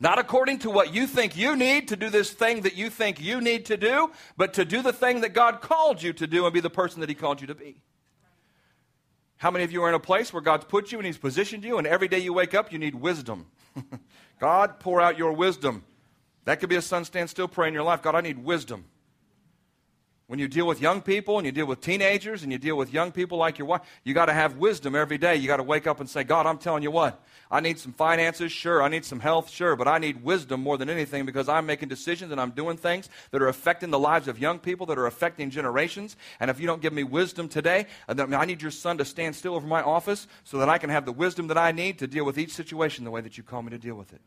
Not 0.00 0.18
according 0.18 0.58
to 0.60 0.70
what 0.70 0.92
you 0.92 1.06
think 1.06 1.36
you 1.36 1.54
need 1.54 1.86
to 1.88 1.96
do 1.96 2.10
this 2.10 2.32
thing 2.32 2.62
that 2.62 2.74
you 2.74 2.90
think 2.90 3.20
you 3.20 3.40
need 3.40 3.66
to 3.66 3.76
do, 3.76 4.10
but 4.36 4.54
to 4.54 4.64
do 4.64 4.82
the 4.82 4.92
thing 4.92 5.20
that 5.20 5.32
God 5.32 5.60
called 5.60 6.02
you 6.02 6.12
to 6.14 6.26
do 6.26 6.44
and 6.44 6.52
be 6.52 6.58
the 6.58 6.68
person 6.68 6.98
that 7.00 7.08
He 7.08 7.14
called 7.14 7.40
you 7.40 7.46
to 7.46 7.54
be. 7.54 7.80
How 9.36 9.52
many 9.52 9.62
of 9.64 9.70
you 9.70 9.84
are 9.84 9.88
in 9.88 9.94
a 9.94 10.00
place 10.00 10.32
where 10.32 10.42
God's 10.42 10.64
put 10.64 10.90
you 10.90 10.98
and 10.98 11.06
He's 11.06 11.18
positioned 11.18 11.62
you, 11.62 11.78
and 11.78 11.86
every 11.86 12.08
day 12.08 12.18
you 12.18 12.32
wake 12.32 12.52
up, 12.52 12.72
you 12.72 12.80
need 12.80 12.96
wisdom? 12.96 13.46
God, 14.40 14.80
pour 14.80 15.00
out 15.00 15.16
your 15.16 15.32
wisdom. 15.32 15.84
That 16.46 16.58
could 16.58 16.68
be 16.68 16.74
a 16.74 16.82
sun 16.82 17.04
stand 17.04 17.30
still 17.30 17.46
prayer 17.46 17.68
in 17.68 17.74
your 17.74 17.84
life. 17.84 18.02
God, 18.02 18.16
I 18.16 18.22
need 18.22 18.42
wisdom. 18.42 18.86
When 20.32 20.38
you 20.38 20.48
deal 20.48 20.66
with 20.66 20.80
young 20.80 21.02
people 21.02 21.36
and 21.36 21.44
you 21.44 21.52
deal 21.52 21.66
with 21.66 21.82
teenagers 21.82 22.42
and 22.42 22.50
you 22.50 22.56
deal 22.56 22.74
with 22.74 22.90
young 22.90 23.12
people 23.12 23.36
like 23.36 23.58
your 23.58 23.66
wife, 23.66 23.82
you 24.02 24.14
got 24.14 24.26
to 24.26 24.32
have 24.32 24.56
wisdom 24.56 24.94
every 24.94 25.18
day. 25.18 25.36
You 25.36 25.46
got 25.46 25.58
to 25.58 25.62
wake 25.62 25.86
up 25.86 26.00
and 26.00 26.08
say, 26.08 26.24
God, 26.24 26.46
I'm 26.46 26.56
telling 26.56 26.82
you 26.82 26.90
what, 26.90 27.22
I 27.50 27.60
need 27.60 27.78
some 27.78 27.92
finances, 27.92 28.50
sure. 28.50 28.82
I 28.82 28.88
need 28.88 29.04
some 29.04 29.20
health, 29.20 29.50
sure. 29.50 29.76
But 29.76 29.88
I 29.88 29.98
need 29.98 30.24
wisdom 30.24 30.62
more 30.62 30.78
than 30.78 30.88
anything 30.88 31.26
because 31.26 31.50
I'm 31.50 31.66
making 31.66 31.90
decisions 31.90 32.32
and 32.32 32.40
I'm 32.40 32.52
doing 32.52 32.78
things 32.78 33.10
that 33.30 33.42
are 33.42 33.48
affecting 33.48 33.90
the 33.90 33.98
lives 33.98 34.26
of 34.26 34.38
young 34.38 34.58
people, 34.58 34.86
that 34.86 34.96
are 34.98 35.06
affecting 35.06 35.50
generations. 35.50 36.16
And 36.40 36.50
if 36.50 36.58
you 36.58 36.66
don't 36.66 36.80
give 36.80 36.94
me 36.94 37.04
wisdom 37.04 37.46
today, 37.46 37.84
I 38.08 38.46
need 38.46 38.62
your 38.62 38.70
son 38.70 38.96
to 38.96 39.04
stand 39.04 39.36
still 39.36 39.54
over 39.54 39.66
my 39.66 39.82
office 39.82 40.26
so 40.44 40.56
that 40.60 40.68
I 40.70 40.78
can 40.78 40.88
have 40.88 41.04
the 41.04 41.12
wisdom 41.12 41.48
that 41.48 41.58
I 41.58 41.72
need 41.72 41.98
to 41.98 42.06
deal 42.06 42.24
with 42.24 42.38
each 42.38 42.54
situation 42.54 43.04
the 43.04 43.10
way 43.10 43.20
that 43.20 43.36
you 43.36 43.44
call 43.44 43.60
me 43.60 43.68
to 43.68 43.78
deal 43.78 43.96
with 43.96 44.14
it. 44.14 44.22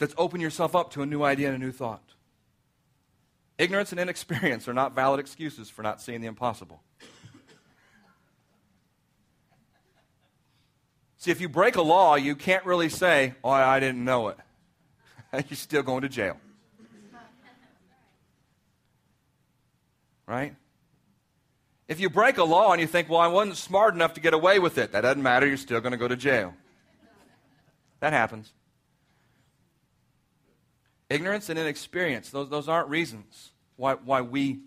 Let's 0.00 0.14
open 0.16 0.40
yourself 0.40 0.74
up 0.74 0.92
to 0.92 1.02
a 1.02 1.06
new 1.06 1.22
idea 1.22 1.48
and 1.48 1.56
a 1.56 1.66
new 1.66 1.72
thought. 1.72 2.00
Ignorance 3.58 3.92
and 3.92 4.00
inexperience 4.00 4.68
are 4.68 4.74
not 4.74 4.94
valid 4.94 5.20
excuses 5.20 5.68
for 5.70 5.82
not 5.82 6.00
seeing 6.00 6.20
the 6.20 6.26
impossible. 6.26 6.82
See, 11.18 11.30
if 11.30 11.40
you 11.40 11.48
break 11.48 11.76
a 11.76 11.82
law, 11.82 12.16
you 12.16 12.34
can't 12.34 12.64
really 12.64 12.88
say, 12.88 13.34
Oh, 13.44 13.50
I 13.50 13.78
didn't 13.78 14.04
know 14.04 14.28
it. 14.28 14.38
you're 15.48 15.56
still 15.56 15.82
going 15.82 16.02
to 16.02 16.08
jail. 16.08 16.36
Right? 20.26 20.56
If 21.88 22.00
you 22.00 22.08
break 22.08 22.38
a 22.38 22.44
law 22.44 22.72
and 22.72 22.80
you 22.80 22.86
think, 22.86 23.08
well, 23.08 23.20
I 23.20 23.26
wasn't 23.26 23.56
smart 23.56 23.94
enough 23.94 24.14
to 24.14 24.20
get 24.20 24.34
away 24.34 24.58
with 24.58 24.78
it, 24.78 24.92
that 24.92 25.02
doesn't 25.02 25.22
matter. 25.22 25.46
You're 25.46 25.56
still 25.56 25.80
going 25.80 25.92
to 25.92 25.98
go 25.98 26.08
to 26.08 26.16
jail. 26.16 26.54
That 28.00 28.12
happens. 28.12 28.52
Ignorance 31.12 31.50
and 31.50 31.58
inexperience, 31.58 32.30
those, 32.30 32.48
those 32.48 32.70
aren't 32.70 32.88
reasons 32.88 33.50
why, 33.76 33.94
why 33.94 34.22
we 34.22 34.60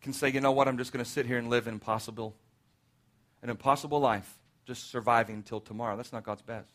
can 0.00 0.12
say, 0.12 0.28
you 0.28 0.40
know 0.40 0.50
what, 0.50 0.66
I'm 0.66 0.76
just 0.76 0.92
going 0.92 1.04
to 1.04 1.08
sit 1.08 1.26
here 1.26 1.38
and 1.38 1.48
live 1.48 1.68
impossible, 1.68 2.34
an 3.40 3.50
impossible 3.50 4.00
life, 4.00 4.36
just 4.66 4.90
surviving 4.90 5.36
until 5.36 5.60
tomorrow. 5.60 5.96
That's 5.96 6.12
not 6.12 6.24
God's 6.24 6.42
best. 6.42 6.72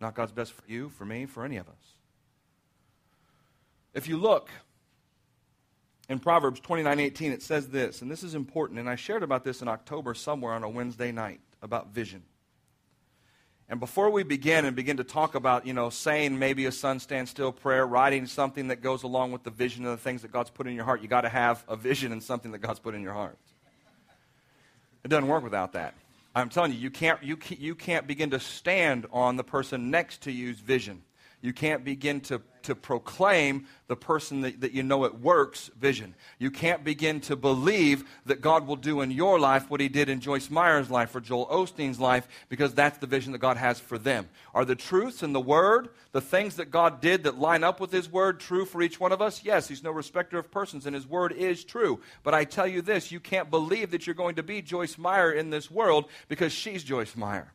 Not 0.00 0.14
God's 0.14 0.32
best 0.32 0.52
for 0.52 0.62
you, 0.66 0.88
for 0.88 1.04
me, 1.04 1.26
for 1.26 1.44
any 1.44 1.58
of 1.58 1.68
us. 1.68 1.74
If 3.92 4.08
you 4.08 4.16
look 4.16 4.48
in 6.08 6.18
Proverbs 6.18 6.60
29 6.60 7.00
18, 7.00 7.30
it 7.30 7.42
says 7.42 7.68
this, 7.68 8.00
and 8.00 8.10
this 8.10 8.22
is 8.22 8.34
important, 8.34 8.80
and 8.80 8.88
I 8.88 8.96
shared 8.96 9.22
about 9.22 9.44
this 9.44 9.60
in 9.60 9.68
October 9.68 10.14
somewhere 10.14 10.54
on 10.54 10.62
a 10.62 10.68
Wednesday 10.70 11.12
night 11.12 11.40
about 11.60 11.92
vision. 11.92 12.22
And 13.68 13.80
before 13.80 14.10
we 14.10 14.22
begin 14.22 14.66
and 14.66 14.76
begin 14.76 14.98
to 14.98 15.04
talk 15.04 15.34
about, 15.34 15.66
you 15.66 15.72
know, 15.72 15.88
saying 15.88 16.38
maybe 16.38 16.66
a 16.66 16.72
sun 16.72 17.00
stand 17.00 17.28
still 17.28 17.50
prayer, 17.50 17.86
writing 17.86 18.26
something 18.26 18.68
that 18.68 18.82
goes 18.82 19.02
along 19.02 19.32
with 19.32 19.42
the 19.42 19.50
vision 19.50 19.86
of 19.86 19.92
the 19.92 20.02
things 20.02 20.22
that 20.22 20.32
God's 20.32 20.50
put 20.50 20.66
in 20.66 20.74
your 20.74 20.84
heart, 20.84 21.00
you 21.00 21.08
got 21.08 21.22
to 21.22 21.30
have 21.30 21.64
a 21.66 21.74
vision 21.74 22.12
and 22.12 22.22
something 22.22 22.52
that 22.52 22.58
God's 22.58 22.78
put 22.78 22.94
in 22.94 23.00
your 23.00 23.14
heart. 23.14 23.38
It 25.02 25.08
doesn't 25.08 25.28
work 25.28 25.42
without 25.42 25.72
that. 25.72 25.94
I'm 26.34 26.48
telling 26.48 26.72
you, 26.72 26.78
you 26.78 26.90
can't, 26.90 27.22
you, 27.22 27.38
you 27.48 27.74
can't 27.74 28.06
begin 28.06 28.30
to 28.30 28.40
stand 28.40 29.06
on 29.12 29.36
the 29.36 29.44
person 29.44 29.90
next 29.90 30.22
to 30.22 30.32
you's 30.32 30.58
vision. 30.58 31.02
You 31.44 31.52
can't 31.52 31.84
begin 31.84 32.22
to 32.22 32.40
to 32.62 32.74
proclaim 32.74 33.66
the 33.88 33.96
person 33.96 34.40
that, 34.40 34.62
that 34.62 34.72
you 34.72 34.82
know 34.82 35.04
it 35.04 35.20
works 35.20 35.70
vision. 35.78 36.14
You 36.38 36.50
can't 36.50 36.82
begin 36.82 37.20
to 37.22 37.36
believe 37.36 38.04
that 38.24 38.40
God 38.40 38.66
will 38.66 38.76
do 38.76 39.02
in 39.02 39.10
your 39.10 39.38
life 39.38 39.68
what 39.68 39.82
he 39.82 39.90
did 39.90 40.08
in 40.08 40.20
Joyce 40.20 40.48
Meyer's 40.48 40.90
life 40.90 41.14
or 41.14 41.20
Joel 41.20 41.44
Osteen's 41.48 42.00
life 42.00 42.26
because 42.48 42.72
that's 42.72 42.96
the 42.96 43.06
vision 43.06 43.32
that 43.32 43.42
God 43.42 43.58
has 43.58 43.78
for 43.78 43.98
them. 43.98 44.30
Are 44.54 44.64
the 44.64 44.74
truths 44.74 45.22
in 45.22 45.34
the 45.34 45.40
Word, 45.40 45.90
the 46.12 46.22
things 46.22 46.56
that 46.56 46.70
God 46.70 47.02
did 47.02 47.24
that 47.24 47.38
line 47.38 47.62
up 47.62 47.78
with 47.78 47.92
His 47.92 48.10
Word, 48.10 48.40
true 48.40 48.64
for 48.64 48.80
each 48.80 48.98
one 48.98 49.12
of 49.12 49.20
us? 49.20 49.44
Yes, 49.44 49.68
He's 49.68 49.84
no 49.84 49.90
respecter 49.90 50.38
of 50.38 50.50
persons 50.50 50.86
and 50.86 50.94
His 50.94 51.06
Word 51.06 51.32
is 51.32 51.62
true. 51.62 52.00
But 52.22 52.32
I 52.32 52.44
tell 52.44 52.66
you 52.66 52.80
this 52.80 53.12
you 53.12 53.20
can't 53.20 53.50
believe 53.50 53.90
that 53.90 54.06
you're 54.06 54.14
going 54.14 54.36
to 54.36 54.42
be 54.42 54.62
Joyce 54.62 54.96
Meyer 54.96 55.30
in 55.30 55.50
this 55.50 55.70
world 55.70 56.06
because 56.28 56.54
she's 56.54 56.82
Joyce 56.82 57.14
Meyer. 57.14 57.52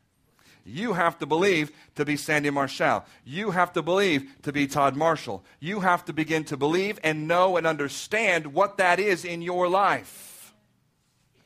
You 0.66 0.94
have 0.94 1.18
to 1.20 1.26
believe 1.26 1.72
to 1.96 2.06
be 2.06 2.16
Sandy 2.16 2.50
Marshall. 2.50 3.06
You 3.26 3.52
have 3.52 3.74
to 3.74 3.82
believe 3.82 4.30
to 4.44 4.52
be 4.52 4.68
Todd 4.68 4.96
Marshall. 4.96 5.44
You 5.60 5.80
have 5.80 6.06
to 6.06 6.14
begin 6.14 6.44
to 6.46 6.58
believe 6.58 7.00
and 7.04 7.28
know 7.28 7.58
and 7.58 7.66
understand 7.66 8.54
what 8.54 8.78
that 8.78 9.00
is 9.00 9.26
in 9.26 9.42
your 9.42 9.68
life. 9.68 10.54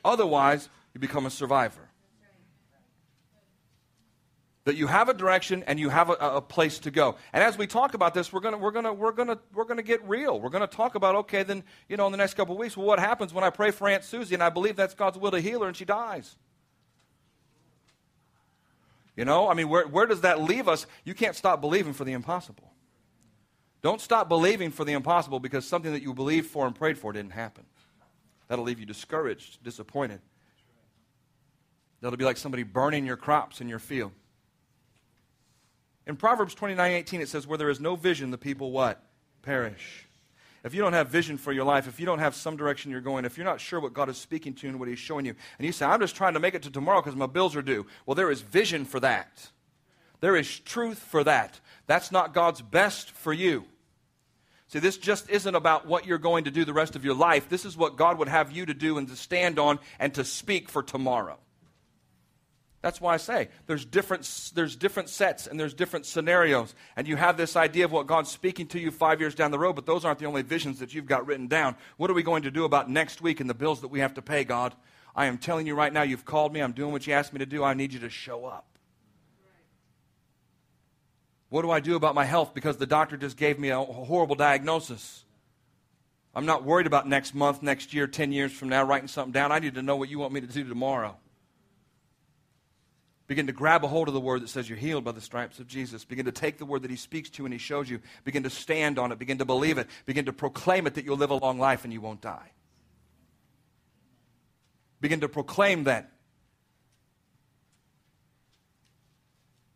Otherwise, 0.03 0.69
you 0.93 0.99
become 0.99 1.25
a 1.25 1.29
survivor. 1.29 1.89
That 4.65 4.75
you 4.75 4.87
have 4.87 5.09
a 5.09 5.13
direction 5.13 5.63
and 5.67 5.77
you 5.77 5.89
have 5.89 6.09
a, 6.09 6.13
a 6.13 6.41
place 6.41 6.79
to 6.79 6.91
go. 6.91 7.17
And 7.33 7.43
as 7.43 7.57
we 7.57 7.67
talk 7.67 7.95
about 7.95 8.13
this, 8.13 8.31
we're 8.31 8.39
gonna 8.39 8.57
we're 8.57 8.71
gonna 8.71 8.93
we're 8.93 9.11
gonna 9.11 9.37
we're 9.53 9.65
gonna 9.65 9.83
get 9.83 10.07
real. 10.07 10.39
We're 10.39 10.49
gonna 10.49 10.67
talk 10.67 10.95
about 10.95 11.15
okay, 11.15 11.43
then 11.43 11.65
you 11.89 11.97
know 11.97 12.05
in 12.05 12.13
the 12.13 12.17
next 12.17 12.35
couple 12.35 12.55
of 12.55 12.59
weeks, 12.59 12.77
well, 12.77 12.87
what 12.87 12.99
happens 12.99 13.33
when 13.33 13.43
I 13.43 13.49
pray 13.49 13.71
for 13.71 13.89
Aunt 13.89 14.05
Susie 14.05 14.35
and 14.35 14.43
I 14.43 14.49
believe 14.49 14.77
that's 14.77 14.93
God's 14.93 15.17
will 15.17 15.31
to 15.31 15.41
heal 15.41 15.61
her 15.61 15.67
and 15.67 15.75
she 15.75 15.83
dies? 15.83 16.37
You 19.15 19.25
know, 19.25 19.47
I 19.47 19.53
mean, 19.53 19.69
where, 19.69 19.87
where 19.87 20.05
does 20.05 20.21
that 20.21 20.41
leave 20.41 20.67
us? 20.67 20.87
You 21.03 21.13
can't 21.13 21.35
stop 21.35 21.61
believing 21.61 21.93
for 21.93 22.03
the 22.03 22.13
impossible. 22.13 22.71
Don't 23.81 24.01
stop 24.01 24.27
believing 24.29 24.71
for 24.71 24.85
the 24.85 24.93
impossible 24.93 25.39
because 25.39 25.67
something 25.67 25.91
that 25.91 26.01
you 26.01 26.13
believed 26.13 26.47
for 26.47 26.65
and 26.65 26.73
prayed 26.73 26.97
for 26.97 27.11
didn't 27.13 27.33
happen. 27.33 27.65
That'll 28.47 28.65
leave 28.65 28.79
you 28.79 28.85
discouraged, 28.85 29.63
disappointed. 29.63 30.21
That'll 32.01 32.17
be 32.17 32.25
like 32.25 32.37
somebody 32.37 32.63
burning 32.63 33.05
your 33.05 33.17
crops 33.17 33.61
in 33.61 33.69
your 33.69 33.79
field. 33.79 34.11
In 36.05 36.15
Proverbs 36.15 36.53
29 36.53 36.91
18, 36.91 37.21
it 37.21 37.29
says, 37.29 37.47
Where 37.47 37.57
there 37.57 37.69
is 37.69 37.79
no 37.79 37.95
vision, 37.95 38.31
the 38.31 38.37
people 38.37 38.71
what? 38.71 39.03
Perish 39.41 40.07
if 40.63 40.73
you 40.73 40.81
don't 40.81 40.93
have 40.93 41.09
vision 41.09 41.37
for 41.37 41.51
your 41.51 41.65
life, 41.65 41.87
if 41.87 41.99
you 41.99 42.05
don't 42.05 42.19
have 42.19 42.35
some 42.35 42.55
direction 42.55 42.89
you're 42.89 43.01
going, 43.01 43.25
if 43.25 43.37
you're 43.37 43.45
not 43.45 43.59
sure 43.59 43.79
what 43.79 43.93
God 43.93 44.09
is 44.09 44.17
speaking 44.17 44.53
to 44.55 44.67
and 44.67 44.79
what 44.79 44.87
He's 44.87 44.99
showing 44.99 45.25
you, 45.25 45.35
and 45.57 45.65
you 45.65 45.71
say, 45.71 45.85
I'm 45.85 45.99
just 45.99 46.15
trying 46.15 46.33
to 46.33 46.39
make 46.39 46.55
it 46.55 46.61
to 46.63 46.71
tomorrow 46.71 47.01
because 47.01 47.15
my 47.15 47.25
bills 47.25 47.55
are 47.55 47.61
due, 47.61 47.85
well, 48.05 48.15
there 48.15 48.31
is 48.31 48.41
vision 48.41 48.85
for 48.85 48.99
that. 49.01 49.49
There 50.21 50.37
is 50.37 50.59
truth 50.59 50.99
for 50.99 51.23
that. 51.25 51.59
That's 51.85 52.11
not 52.11 52.33
God's 52.33 52.61
best 52.61 53.11
for 53.11 53.33
you. 53.33 53.65
See, 54.69 54.79
this 54.79 54.97
just 54.97 55.29
isn't 55.29 55.53
about 55.53 55.85
what 55.85 56.07
you're 56.07 56.17
going 56.17 56.45
to 56.45 56.51
do 56.51 56.65
the 56.65 56.73
rest 56.73 56.95
of 56.95 57.03
your 57.03 57.13
life. 57.13 57.49
This 57.49 57.65
is 57.65 57.75
what 57.75 57.97
God 57.97 58.17
would 58.17 58.29
have 58.29 58.51
you 58.51 58.65
to 58.65 58.73
do 58.73 58.97
and 58.97 59.07
to 59.09 59.15
stand 59.15 59.59
on 59.59 59.79
and 59.99 60.13
to 60.15 60.23
speak 60.23 60.69
for 60.69 60.81
tomorrow. 60.81 61.37
That's 62.83 62.99
why 62.99 63.13
I 63.13 63.17
say 63.17 63.47
there's 63.65 63.85
different, 63.85 64.51
there's 64.55 64.75
different 64.75 65.07
sets 65.07 65.47
and 65.47 65.57
there's 65.57 65.73
different 65.73 66.05
scenarios. 66.05 66.75
And 66.97 67.07
you 67.07 67.15
have 67.15 67.37
this 67.37 67.55
idea 67.55 67.85
of 67.85 67.93
what 67.93 68.07
God's 68.07 68.29
speaking 68.29 68.67
to 68.67 68.79
you 68.79 68.91
five 68.91 69.21
years 69.21 69.33
down 69.33 69.51
the 69.51 69.57
road, 69.57 69.77
but 69.77 69.85
those 69.85 70.03
aren't 70.03 70.19
the 70.19 70.25
only 70.25 70.41
visions 70.41 70.79
that 70.79 70.93
you've 70.93 71.05
got 71.05 71.25
written 71.25 71.47
down. 71.47 71.77
What 71.95 72.11
are 72.11 72.13
we 72.13 72.23
going 72.23 72.43
to 72.43 72.51
do 72.51 72.65
about 72.65 72.89
next 72.89 73.21
week 73.21 73.39
and 73.39 73.49
the 73.49 73.53
bills 73.53 73.79
that 73.81 73.87
we 73.87 74.01
have 74.01 74.15
to 74.15 74.21
pay, 74.21 74.43
God? 74.43 74.75
I 75.15 75.27
am 75.27 75.37
telling 75.37 75.65
you 75.65 75.75
right 75.75 75.93
now, 75.93 76.01
you've 76.01 76.25
called 76.25 76.51
me. 76.51 76.59
I'm 76.59 76.73
doing 76.73 76.91
what 76.91 77.07
you 77.07 77.13
asked 77.13 77.31
me 77.31 77.39
to 77.39 77.45
do. 77.45 77.63
I 77.63 77.73
need 77.73 77.93
you 77.93 78.01
to 78.01 78.09
show 78.09 78.43
up. 78.43 78.67
What 81.47 81.61
do 81.61 81.71
I 81.71 81.79
do 81.79 81.95
about 81.95 82.15
my 82.15 82.25
health 82.25 82.53
because 82.53 82.75
the 82.75 82.85
doctor 82.85 83.15
just 83.15 83.37
gave 83.37 83.59
me 83.59 83.69
a 83.69 83.79
horrible 83.79 84.35
diagnosis? 84.35 85.23
I'm 86.35 86.45
not 86.45 86.65
worried 86.65 86.87
about 86.87 87.07
next 87.07 87.33
month, 87.33 87.63
next 87.63 87.93
year, 87.93 88.07
10 88.07 88.33
years 88.33 88.51
from 88.51 88.67
now, 88.67 88.83
writing 88.83 89.07
something 89.07 89.31
down. 89.31 89.53
I 89.53 89.59
need 89.59 89.75
to 89.75 89.81
know 89.81 89.95
what 89.95 90.09
you 90.09 90.19
want 90.19 90.33
me 90.33 90.41
to 90.41 90.47
do 90.47 90.67
tomorrow. 90.67 91.15
Begin 93.27 93.47
to 93.47 93.53
grab 93.53 93.85
a 93.85 93.87
hold 93.87 94.09
of 94.09 94.13
the 94.13 94.19
word 94.19 94.41
that 94.41 94.49
says 94.49 94.67
you're 94.67 94.77
healed 94.77 95.05
by 95.05 95.13
the 95.13 95.21
stripes 95.21 95.59
of 95.59 95.67
Jesus. 95.67 96.03
Begin 96.03 96.25
to 96.25 96.31
take 96.31 96.57
the 96.57 96.65
word 96.65 96.81
that 96.81 96.91
he 96.91 96.97
speaks 96.97 97.29
to 97.31 97.45
and 97.45 97.53
he 97.53 97.57
shows 97.57 97.89
you. 97.89 97.99
Begin 98.25 98.43
to 98.43 98.49
stand 98.49 98.99
on 98.99 99.11
it. 99.11 99.19
Begin 99.19 99.37
to 99.37 99.45
believe 99.45 99.77
it. 99.77 99.87
Begin 100.05 100.25
to 100.25 100.33
proclaim 100.33 100.87
it 100.87 100.95
that 100.95 101.05
you'll 101.05 101.17
live 101.17 101.31
a 101.31 101.35
long 101.35 101.57
life 101.57 101.85
and 101.85 101.93
you 101.93 102.01
won't 102.01 102.21
die. 102.21 102.51
Begin 104.99 105.21
to 105.21 105.29
proclaim 105.29 105.85
that. 105.85 106.11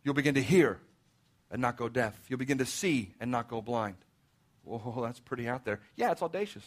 You'll 0.03 0.13
begin 0.13 0.35
to 0.35 0.43
hear 0.43 0.79
and 1.49 1.61
not 1.61 1.77
go 1.77 1.89
deaf. 1.89 2.17
You'll 2.29 2.39
begin 2.39 2.57
to 2.59 2.65
see 2.65 3.13
and 3.19 3.31
not 3.31 3.49
go 3.49 3.61
blind. 3.61 3.95
Whoa, 4.63 5.01
that's 5.05 5.19
pretty 5.19 5.47
out 5.47 5.63
there. 5.63 5.79
Yeah, 5.95 6.11
it's 6.11 6.21
audacious. 6.21 6.65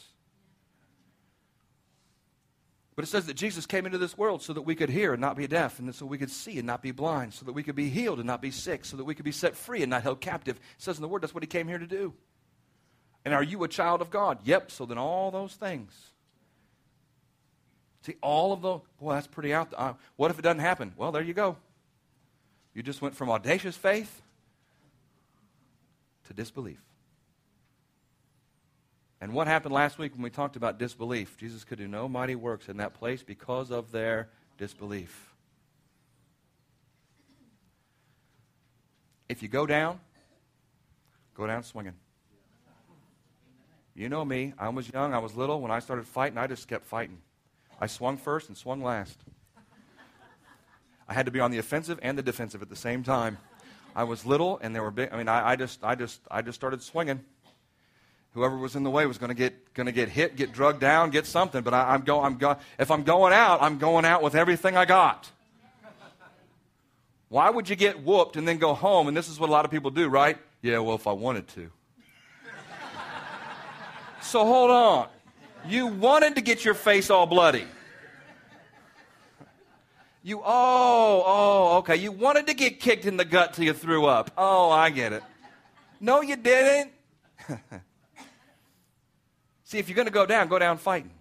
But 3.01 3.09
it 3.09 3.13
says 3.13 3.25
that 3.29 3.35
Jesus 3.35 3.65
came 3.65 3.87
into 3.87 3.97
this 3.97 4.19
world 4.19 4.43
so 4.43 4.53
that 4.53 4.61
we 4.61 4.75
could 4.75 4.91
hear 4.91 5.15
and 5.15 5.23
not 5.23 5.35
be 5.35 5.47
deaf, 5.47 5.79
and 5.79 5.95
so 5.95 6.05
we 6.05 6.19
could 6.19 6.31
see 6.31 6.59
and 6.59 6.67
not 6.67 6.83
be 6.83 6.91
blind, 6.91 7.33
so 7.33 7.47
that 7.47 7.55
we 7.55 7.63
could 7.63 7.75
be 7.75 7.89
healed 7.89 8.19
and 8.19 8.27
not 8.27 8.43
be 8.43 8.51
sick, 8.51 8.85
so 8.85 8.99
that 8.99 9.05
we 9.05 9.15
could 9.15 9.25
be 9.25 9.33
set 9.33 9.57
free 9.57 9.81
and 9.81 9.89
not 9.89 10.03
held 10.03 10.21
captive. 10.21 10.57
It 10.57 10.63
says 10.77 10.99
in 10.99 11.03
the 11.03 11.09
Word 11.09 11.23
that's 11.23 11.33
what 11.33 11.43
He 11.43 11.47
came 11.47 11.67
here 11.67 11.79
to 11.79 11.87
do. 11.87 12.13
And 13.25 13.33
are 13.33 13.43
you 13.43 13.65
a 13.65 13.69
child 13.69 14.03
of 14.03 14.11
God? 14.11 14.41
Yep, 14.45 14.71
so 14.71 14.85
then 14.85 14.99
all 14.99 15.31
those 15.31 15.55
things. 15.55 15.95
See, 18.03 18.17
all 18.21 18.53
of 18.53 18.61
those, 18.61 18.83
boy, 19.01 19.15
that's 19.15 19.27
pretty 19.27 19.55
out 19.55 19.71
there. 19.71 19.81
Uh, 19.81 19.95
what 20.17 20.31
if 20.31 20.39
it 20.39 20.43
doesn't 20.43 20.59
happen? 20.59 20.93
Well, 20.95 21.11
there 21.11 21.23
you 21.23 21.33
go. 21.33 21.57
You 22.75 22.83
just 22.83 23.01
went 23.01 23.15
from 23.15 23.31
audacious 23.31 23.79
faith 23.79 24.21
to 26.27 26.35
disbelief. 26.35 26.83
And 29.21 29.35
what 29.35 29.47
happened 29.47 29.75
last 29.75 29.99
week 29.99 30.15
when 30.15 30.23
we 30.23 30.31
talked 30.31 30.57
about 30.57 30.79
disbelief? 30.79 31.37
Jesus 31.37 31.63
could 31.63 31.79
do 31.79 31.87
no 31.87 32.09
mighty 32.09 32.35
works 32.35 32.69
in 32.69 32.79
that 32.79 32.95
place 32.95 33.23
because 33.23 33.71
of 33.71 33.93
their 33.93 34.31
disbelief. 34.57 35.31
If 39.29 39.43
you 39.43 39.49
go 39.49 39.67
down, 39.67 40.01
go 41.35 41.47
down 41.47 41.63
swinging. 41.63 41.95
You 43.95 44.09
know 44.09 44.25
me. 44.25 44.55
I 44.59 44.71
was 44.71 44.91
young. 44.91 45.13
I 45.13 45.19
was 45.19 45.37
little. 45.37 45.61
When 45.61 45.71
I 45.71 45.81
started 45.81 46.07
fighting, 46.07 46.39
I 46.39 46.47
just 46.47 46.67
kept 46.67 46.87
fighting. 46.87 47.19
I 47.79 47.87
swung 47.87 48.17
first 48.17 48.49
and 48.49 48.57
swung 48.57 48.83
last. 48.83 49.19
I 51.07 51.13
had 51.13 51.27
to 51.27 51.33
be 51.33 51.41
on 51.41 51.51
the 51.51 51.59
offensive 51.59 51.99
and 52.03 52.17
the 52.17 52.23
defensive 52.23 52.63
at 52.63 52.71
the 52.71 52.77
same 52.77 53.03
time. 53.03 53.37
I 53.95 54.05
was 54.05 54.25
little, 54.25 54.59
and 54.63 54.75
there 54.75 54.83
were 54.83 54.91
big. 54.91 55.11
I 55.13 55.19
mean, 55.19 55.29
I, 55.29 55.51
I 55.51 55.57
just, 55.57 55.85
I 55.85 55.95
just, 55.95 56.21
I 56.31 56.41
just 56.41 56.57
started 56.57 56.81
swinging 56.83 57.21
whoever 58.35 58.57
was 58.57 58.77
in 58.77 58.83
the 58.83 58.91
way 58.91 59.07
was 59.07 59.19
going 59.19 59.29
to 59.29 59.35
get 59.35 59.75
going 59.75 59.87
to 59.87 59.93
get 59.93 60.09
hit, 60.09 60.37
get 60.37 60.53
drugged 60.53 60.81
down, 60.81 61.11
get 61.11 61.27
something. 61.27 61.63
But 61.63 61.75
I, 61.75 61.95
am 61.95 62.03
going. 62.03 62.25
I'm 62.25 62.39
go, 62.39 62.57
if 62.79 62.91
I'm 62.91 63.03
going 63.03 63.33
out, 63.33 63.63
I'm 63.63 63.79
going 63.79 64.05
out 64.05 64.23
with 64.23 64.35
everything 64.35 64.77
I 64.77 64.85
got. 64.85 65.31
Why 67.29 67.49
would 67.49 67.69
you 67.69 67.77
get 67.77 68.03
whooped 68.03 68.37
and 68.37 68.47
then 68.47 68.59
go 68.59 68.75
home? 68.75 69.07
And 69.07 69.17
this 69.17 69.29
is 69.29 69.39
what 69.39 69.49
a 69.49 69.53
lot 69.53 69.65
of 69.65 69.71
people 69.71 69.91
do, 69.91 70.09
right? 70.09 70.37
Yeah, 70.63 70.79
well, 70.79 70.97
if 70.97 71.07
I 71.07 71.13
wanted 71.13 71.47
to. 71.49 71.71
so 74.21 74.45
hold 74.45 74.71
on. 74.71 75.09
You 75.69 75.87
wanted 75.87 76.35
to 76.37 76.41
get 76.41 76.65
your 76.65 76.75
face 76.75 77.09
all 77.09 77.27
bloody. 77.27 77.67
You, 80.23 80.41
oh, 80.45 81.23
oh, 81.25 81.79
okay. 81.79 81.97
You 81.97 82.13
wanted 82.13 82.49
to 82.49 82.55
get 82.55 82.81
kicked 82.81 83.07
in 83.07 83.17
the 83.17 83.25
gut 83.25 83.55
till 83.55 83.65
you 83.65 83.73
threw 83.73 84.07
up. 84.07 84.33
Oh, 84.37 84.71
I 84.71 84.91
get 84.91 85.13
it. 85.13 85.23
No, 86.01 86.21
you 86.23 86.37
didn't. 86.37 86.91
See, 89.71 89.79
if 89.79 89.89
you're 89.89 89.95
going 89.95 90.09
to 90.09 90.13
go 90.13 90.27
down, 90.27 90.49
go 90.49 90.59
down 90.59 90.79
fighting. 90.79 91.13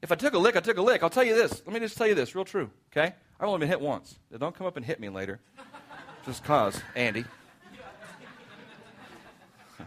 If 0.00 0.12
I 0.12 0.14
took 0.14 0.32
a 0.34 0.38
lick, 0.38 0.54
I 0.54 0.60
took 0.60 0.76
a 0.76 0.82
lick. 0.82 1.02
I'll 1.02 1.10
tell 1.10 1.24
you 1.24 1.34
this. 1.34 1.60
Let 1.66 1.74
me 1.74 1.80
just 1.80 1.96
tell 1.98 2.06
you 2.06 2.14
this, 2.14 2.36
real 2.36 2.44
true, 2.44 2.70
okay? 2.92 3.16
I've 3.40 3.48
only 3.48 3.58
been 3.58 3.68
hit 3.68 3.80
once. 3.80 4.16
Don't 4.38 4.54
come 4.54 4.68
up 4.68 4.76
and 4.76 4.86
hit 4.86 5.00
me 5.00 5.08
later. 5.08 5.40
Just 6.24 6.44
cause, 6.44 6.80
Andy. 6.94 7.24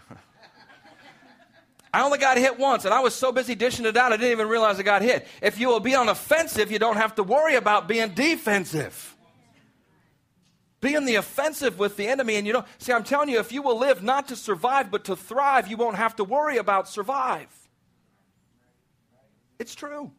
I 1.93 2.03
only 2.03 2.17
got 2.17 2.37
hit 2.37 2.59
once, 2.59 2.83
and 2.83 2.93
I 2.93 2.99
was 2.99 3.15
so 3.15 3.31
busy 3.31 3.55
dishing 3.55 3.85
it 3.85 3.95
out, 3.95 4.11
I 4.11 4.17
didn't 4.17 4.33
even 4.33 4.49
realize 4.49 4.77
I 4.77 4.83
got 4.83 5.01
hit. 5.01 5.29
If 5.41 5.61
you 5.61 5.69
will 5.69 5.79
be 5.79 5.95
on 5.95 6.09
offensive, 6.09 6.73
you 6.73 6.79
don't 6.79 6.97
have 6.97 7.15
to 7.15 7.23
worry 7.23 7.55
about 7.55 7.87
being 7.87 8.09
defensive. 8.09 9.15
Be 10.79 10.93
in 10.93 11.05
the 11.05 11.15
offensive 11.15 11.79
with 11.79 11.97
the 11.97 12.07
enemy, 12.07 12.35
and 12.35 12.45
you 12.45 12.53
know, 12.53 12.65
see, 12.77 12.93
I'm 12.93 13.03
telling 13.03 13.29
you, 13.29 13.39
if 13.39 13.51
you 13.51 13.63
will 13.63 13.79
live 13.79 14.03
not 14.03 14.27
to 14.27 14.35
survive, 14.35 14.91
but 14.91 15.05
to 15.05 15.15
thrive, 15.15 15.67
you 15.67 15.75
won't 15.75 15.97
have 15.97 16.15
to 16.17 16.23
worry 16.23 16.57
about 16.57 16.87
survive. 16.87 17.47
It's 19.57 19.73
true. 19.73 20.11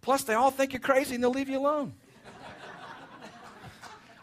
Plus, 0.00 0.24
they 0.24 0.34
all 0.34 0.50
think 0.50 0.72
you're 0.72 0.80
crazy 0.80 1.14
and 1.14 1.22
they'll 1.22 1.30
leave 1.30 1.48
you 1.48 1.58
alone. 1.58 1.94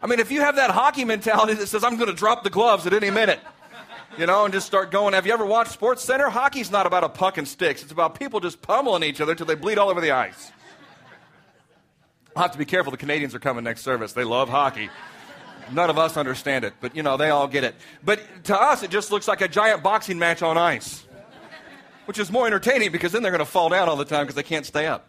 I 0.04 0.08
mean, 0.08 0.20
if 0.20 0.32
you 0.32 0.42
have 0.42 0.56
that 0.56 0.72
hockey 0.72 1.06
mentality 1.06 1.54
that 1.54 1.68
says, 1.68 1.84
I'm 1.84 1.96
going 1.96 2.10
to 2.10 2.16
drop 2.16 2.44
the 2.44 2.50
gloves 2.50 2.88
at 2.88 2.94
any 2.94 3.12
minute, 3.12 3.40
you 4.18 4.26
know, 4.26 4.46
and 4.46 4.54
just 4.54 4.66
start 4.66 4.92
going. 4.92 5.14
Have 5.14 5.28
you 5.28 5.34
ever 5.34 5.46
watched 5.46 5.72
Sports 5.72 6.04
Center? 6.04 6.30
Hockey's 6.30 6.72
not 6.72 6.86
about 6.88 7.04
a 7.04 7.10
puck 7.10 7.38
and 7.38 7.48
sticks, 7.48 7.84
it's 7.84 7.92
about 7.92 8.20
people 8.20 8.40
just 8.40 8.62
pummeling 8.62 9.04
each 9.04 9.22
other 9.22 9.32
until 9.32 9.46
they 9.46 9.56
bleed 9.56 9.78
all 9.78 9.90
over 9.90 10.02
the 10.02 10.12
ice. 10.12 10.52
I'll 12.36 12.44
have 12.44 12.52
to 12.52 12.58
be 12.58 12.65
careful. 12.65 12.91
The 12.91 12.98
Canadians 12.98 13.36
are 13.36 13.39
coming 13.39 13.63
next 13.63 13.82
service. 13.82 14.13
They 14.13 14.24
love 14.24 14.50
hockey. 14.50 14.89
None 15.72 15.89
of 15.89 15.98
us 15.98 16.17
understand 16.17 16.65
it, 16.65 16.74
but 16.82 16.96
you 16.96 17.04
know, 17.04 17.17
they 17.17 17.30
all 17.30 17.48
get 17.48 17.63
it. 17.63 17.76
But 18.04 18.22
to 18.46 18.60
us, 18.60 18.84
it 18.84 18.91
just 18.91 19.12
looks 19.12 19.28
like 19.28 19.41
a 19.41 19.48
giant 19.48 19.84
boxing 19.84 20.20
match 20.20 20.41
on 20.41 20.58
ice, 20.58 21.06
which 22.06 22.20
is 22.20 22.32
more 22.32 22.46
entertaining 22.46 22.91
because 22.91 23.12
then 23.12 23.24
they're 23.24 23.32
going 23.32 23.39
to 23.39 23.46
fall 23.46 23.70
down 23.70 23.88
all 23.88 23.96
the 23.96 24.06
time 24.06 24.24
because 24.24 24.36
they 24.36 24.44
can't 24.44 24.65
stay 24.65 24.88
up. 24.88 25.08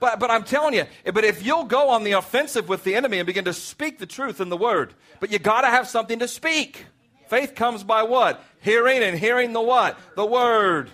But, 0.00 0.20
but 0.20 0.30
I'm 0.30 0.44
telling 0.44 0.74
you, 0.74 0.84
but 1.12 1.24
if 1.24 1.44
you'll 1.44 1.64
go 1.64 1.90
on 1.90 2.04
the 2.04 2.12
offensive 2.12 2.68
with 2.68 2.84
the 2.84 2.94
enemy 2.94 3.18
and 3.18 3.26
begin 3.26 3.44
to 3.46 3.52
speak 3.52 3.98
the 3.98 4.06
truth 4.06 4.40
in 4.40 4.48
the 4.48 4.56
word, 4.56 4.94
but 5.20 5.32
you 5.32 5.38
got 5.38 5.62
to 5.62 5.66
have 5.66 5.88
something 5.88 6.20
to 6.20 6.28
speak. 6.28 6.86
Faith 7.28 7.54
comes 7.54 7.82
by 7.82 8.04
what? 8.04 8.42
Hearing 8.60 9.02
and 9.02 9.18
hearing 9.18 9.52
the 9.52 9.60
what? 9.60 9.98
The 10.14 10.24
word. 10.24 10.90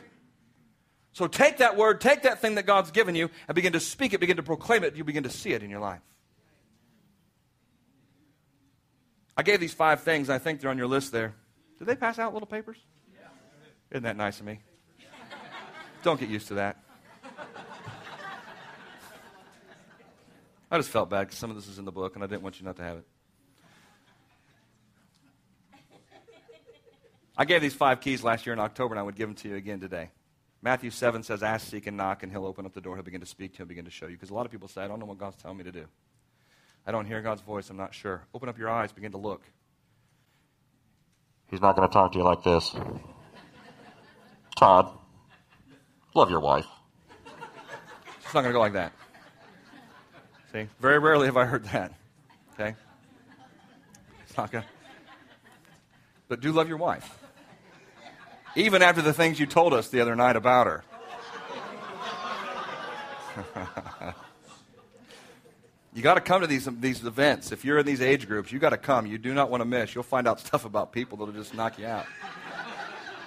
So 1.14 1.28
take 1.28 1.58
that 1.58 1.76
word, 1.76 2.00
take 2.00 2.22
that 2.22 2.40
thing 2.40 2.56
that 2.56 2.66
God's 2.66 2.90
given 2.90 3.14
you, 3.14 3.30
and 3.46 3.54
begin 3.54 3.72
to 3.74 3.80
speak 3.80 4.12
it, 4.12 4.20
begin 4.20 4.36
to 4.36 4.42
proclaim 4.42 4.82
it. 4.82 4.96
You 4.96 5.04
begin 5.04 5.22
to 5.22 5.30
see 5.30 5.52
it 5.52 5.62
in 5.62 5.70
your 5.70 5.78
life. 5.78 6.00
I 9.36 9.44
gave 9.44 9.60
these 9.60 9.72
five 9.72 10.02
things. 10.02 10.28
I 10.28 10.38
think 10.38 10.60
they're 10.60 10.70
on 10.70 10.78
your 10.78 10.88
list 10.88 11.12
there. 11.12 11.34
Did 11.78 11.86
they 11.86 11.94
pass 11.94 12.18
out 12.18 12.34
little 12.34 12.48
papers? 12.48 12.78
Isn't 13.92 14.02
that 14.02 14.16
nice 14.16 14.40
of 14.40 14.46
me? 14.46 14.58
Don't 16.02 16.18
get 16.18 16.28
used 16.28 16.48
to 16.48 16.54
that. 16.54 16.78
I 20.68 20.76
just 20.76 20.90
felt 20.90 21.10
bad 21.10 21.20
because 21.28 21.38
some 21.38 21.50
of 21.50 21.56
this 21.56 21.68
is 21.68 21.78
in 21.78 21.84
the 21.84 21.92
book, 21.92 22.16
and 22.16 22.24
I 22.24 22.26
didn't 22.26 22.42
want 22.42 22.58
you 22.58 22.66
not 22.66 22.74
to 22.76 22.82
have 22.82 22.98
it. 22.98 23.04
I 27.36 27.44
gave 27.44 27.62
these 27.62 27.74
five 27.74 28.00
keys 28.00 28.24
last 28.24 28.46
year 28.46 28.52
in 28.52 28.58
October, 28.58 28.94
and 28.94 28.98
I 28.98 29.04
would 29.04 29.14
give 29.14 29.28
them 29.28 29.36
to 29.36 29.48
you 29.48 29.54
again 29.54 29.78
today. 29.78 30.10
Matthew 30.64 30.88
7 30.88 31.22
says, 31.22 31.42
Ask, 31.42 31.68
seek, 31.68 31.86
and 31.86 31.98
knock, 31.98 32.22
and 32.22 32.32
he'll 32.32 32.46
open 32.46 32.64
up 32.64 32.72
the 32.72 32.80
door. 32.80 32.96
He'll 32.96 33.04
begin 33.04 33.20
to 33.20 33.26
speak 33.26 33.52
to 33.52 33.58
you, 33.58 33.66
begin 33.66 33.84
to 33.84 33.90
show 33.90 34.06
you. 34.06 34.14
Because 34.14 34.30
a 34.30 34.34
lot 34.34 34.46
of 34.46 34.50
people 34.50 34.66
say, 34.66 34.80
I 34.80 34.88
don't 34.88 34.98
know 34.98 35.04
what 35.04 35.18
God's 35.18 35.36
telling 35.36 35.58
me 35.58 35.64
to 35.64 35.70
do. 35.70 35.84
I 36.86 36.90
don't 36.90 37.04
hear 37.04 37.20
God's 37.20 37.42
voice. 37.42 37.68
I'm 37.68 37.76
not 37.76 37.92
sure. 37.92 38.22
Open 38.32 38.48
up 38.48 38.56
your 38.56 38.70
eyes, 38.70 38.90
begin 38.90 39.12
to 39.12 39.18
look. 39.18 39.42
He's 41.50 41.60
not 41.60 41.76
going 41.76 41.86
to 41.86 41.92
talk 41.92 42.12
to 42.12 42.18
you 42.18 42.24
like 42.24 42.42
this. 42.42 42.74
Todd, 44.56 44.90
love 46.14 46.30
your 46.30 46.40
wife. 46.40 46.66
It's 48.24 48.32
not 48.32 48.40
going 48.40 48.46
to 48.46 48.52
go 48.52 48.60
like 48.60 48.72
that. 48.72 48.92
See? 50.50 50.66
Very 50.80 50.98
rarely 50.98 51.26
have 51.26 51.36
I 51.36 51.44
heard 51.44 51.64
that. 51.66 51.92
Okay? 52.54 52.74
It's 54.26 54.36
not 54.38 54.50
going 54.50 54.64
to. 54.64 54.70
But 56.28 56.40
do 56.40 56.52
love 56.52 56.68
your 56.68 56.78
wife 56.78 57.18
even 58.56 58.82
after 58.82 59.02
the 59.02 59.12
things 59.12 59.38
you 59.40 59.46
told 59.46 59.74
us 59.74 59.88
the 59.88 60.00
other 60.00 60.16
night 60.16 60.36
about 60.36 60.66
her. 60.66 60.84
you 65.94 66.02
got 66.02 66.14
to 66.14 66.20
come 66.20 66.40
to 66.40 66.46
these, 66.46 66.68
these 66.80 67.04
events. 67.04 67.52
If 67.52 67.64
you're 67.64 67.78
in 67.78 67.86
these 67.86 68.00
age 68.00 68.26
groups, 68.26 68.52
you 68.52 68.58
got 68.58 68.70
to 68.70 68.76
come. 68.76 69.06
You 69.06 69.18
do 69.18 69.34
not 69.34 69.50
want 69.50 69.60
to 69.60 69.64
miss. 69.64 69.94
You'll 69.94 70.04
find 70.04 70.28
out 70.28 70.40
stuff 70.40 70.64
about 70.64 70.92
people 70.92 71.18
that'll 71.18 71.34
just 71.34 71.54
knock 71.54 71.78
you 71.78 71.86
out. 71.86 72.06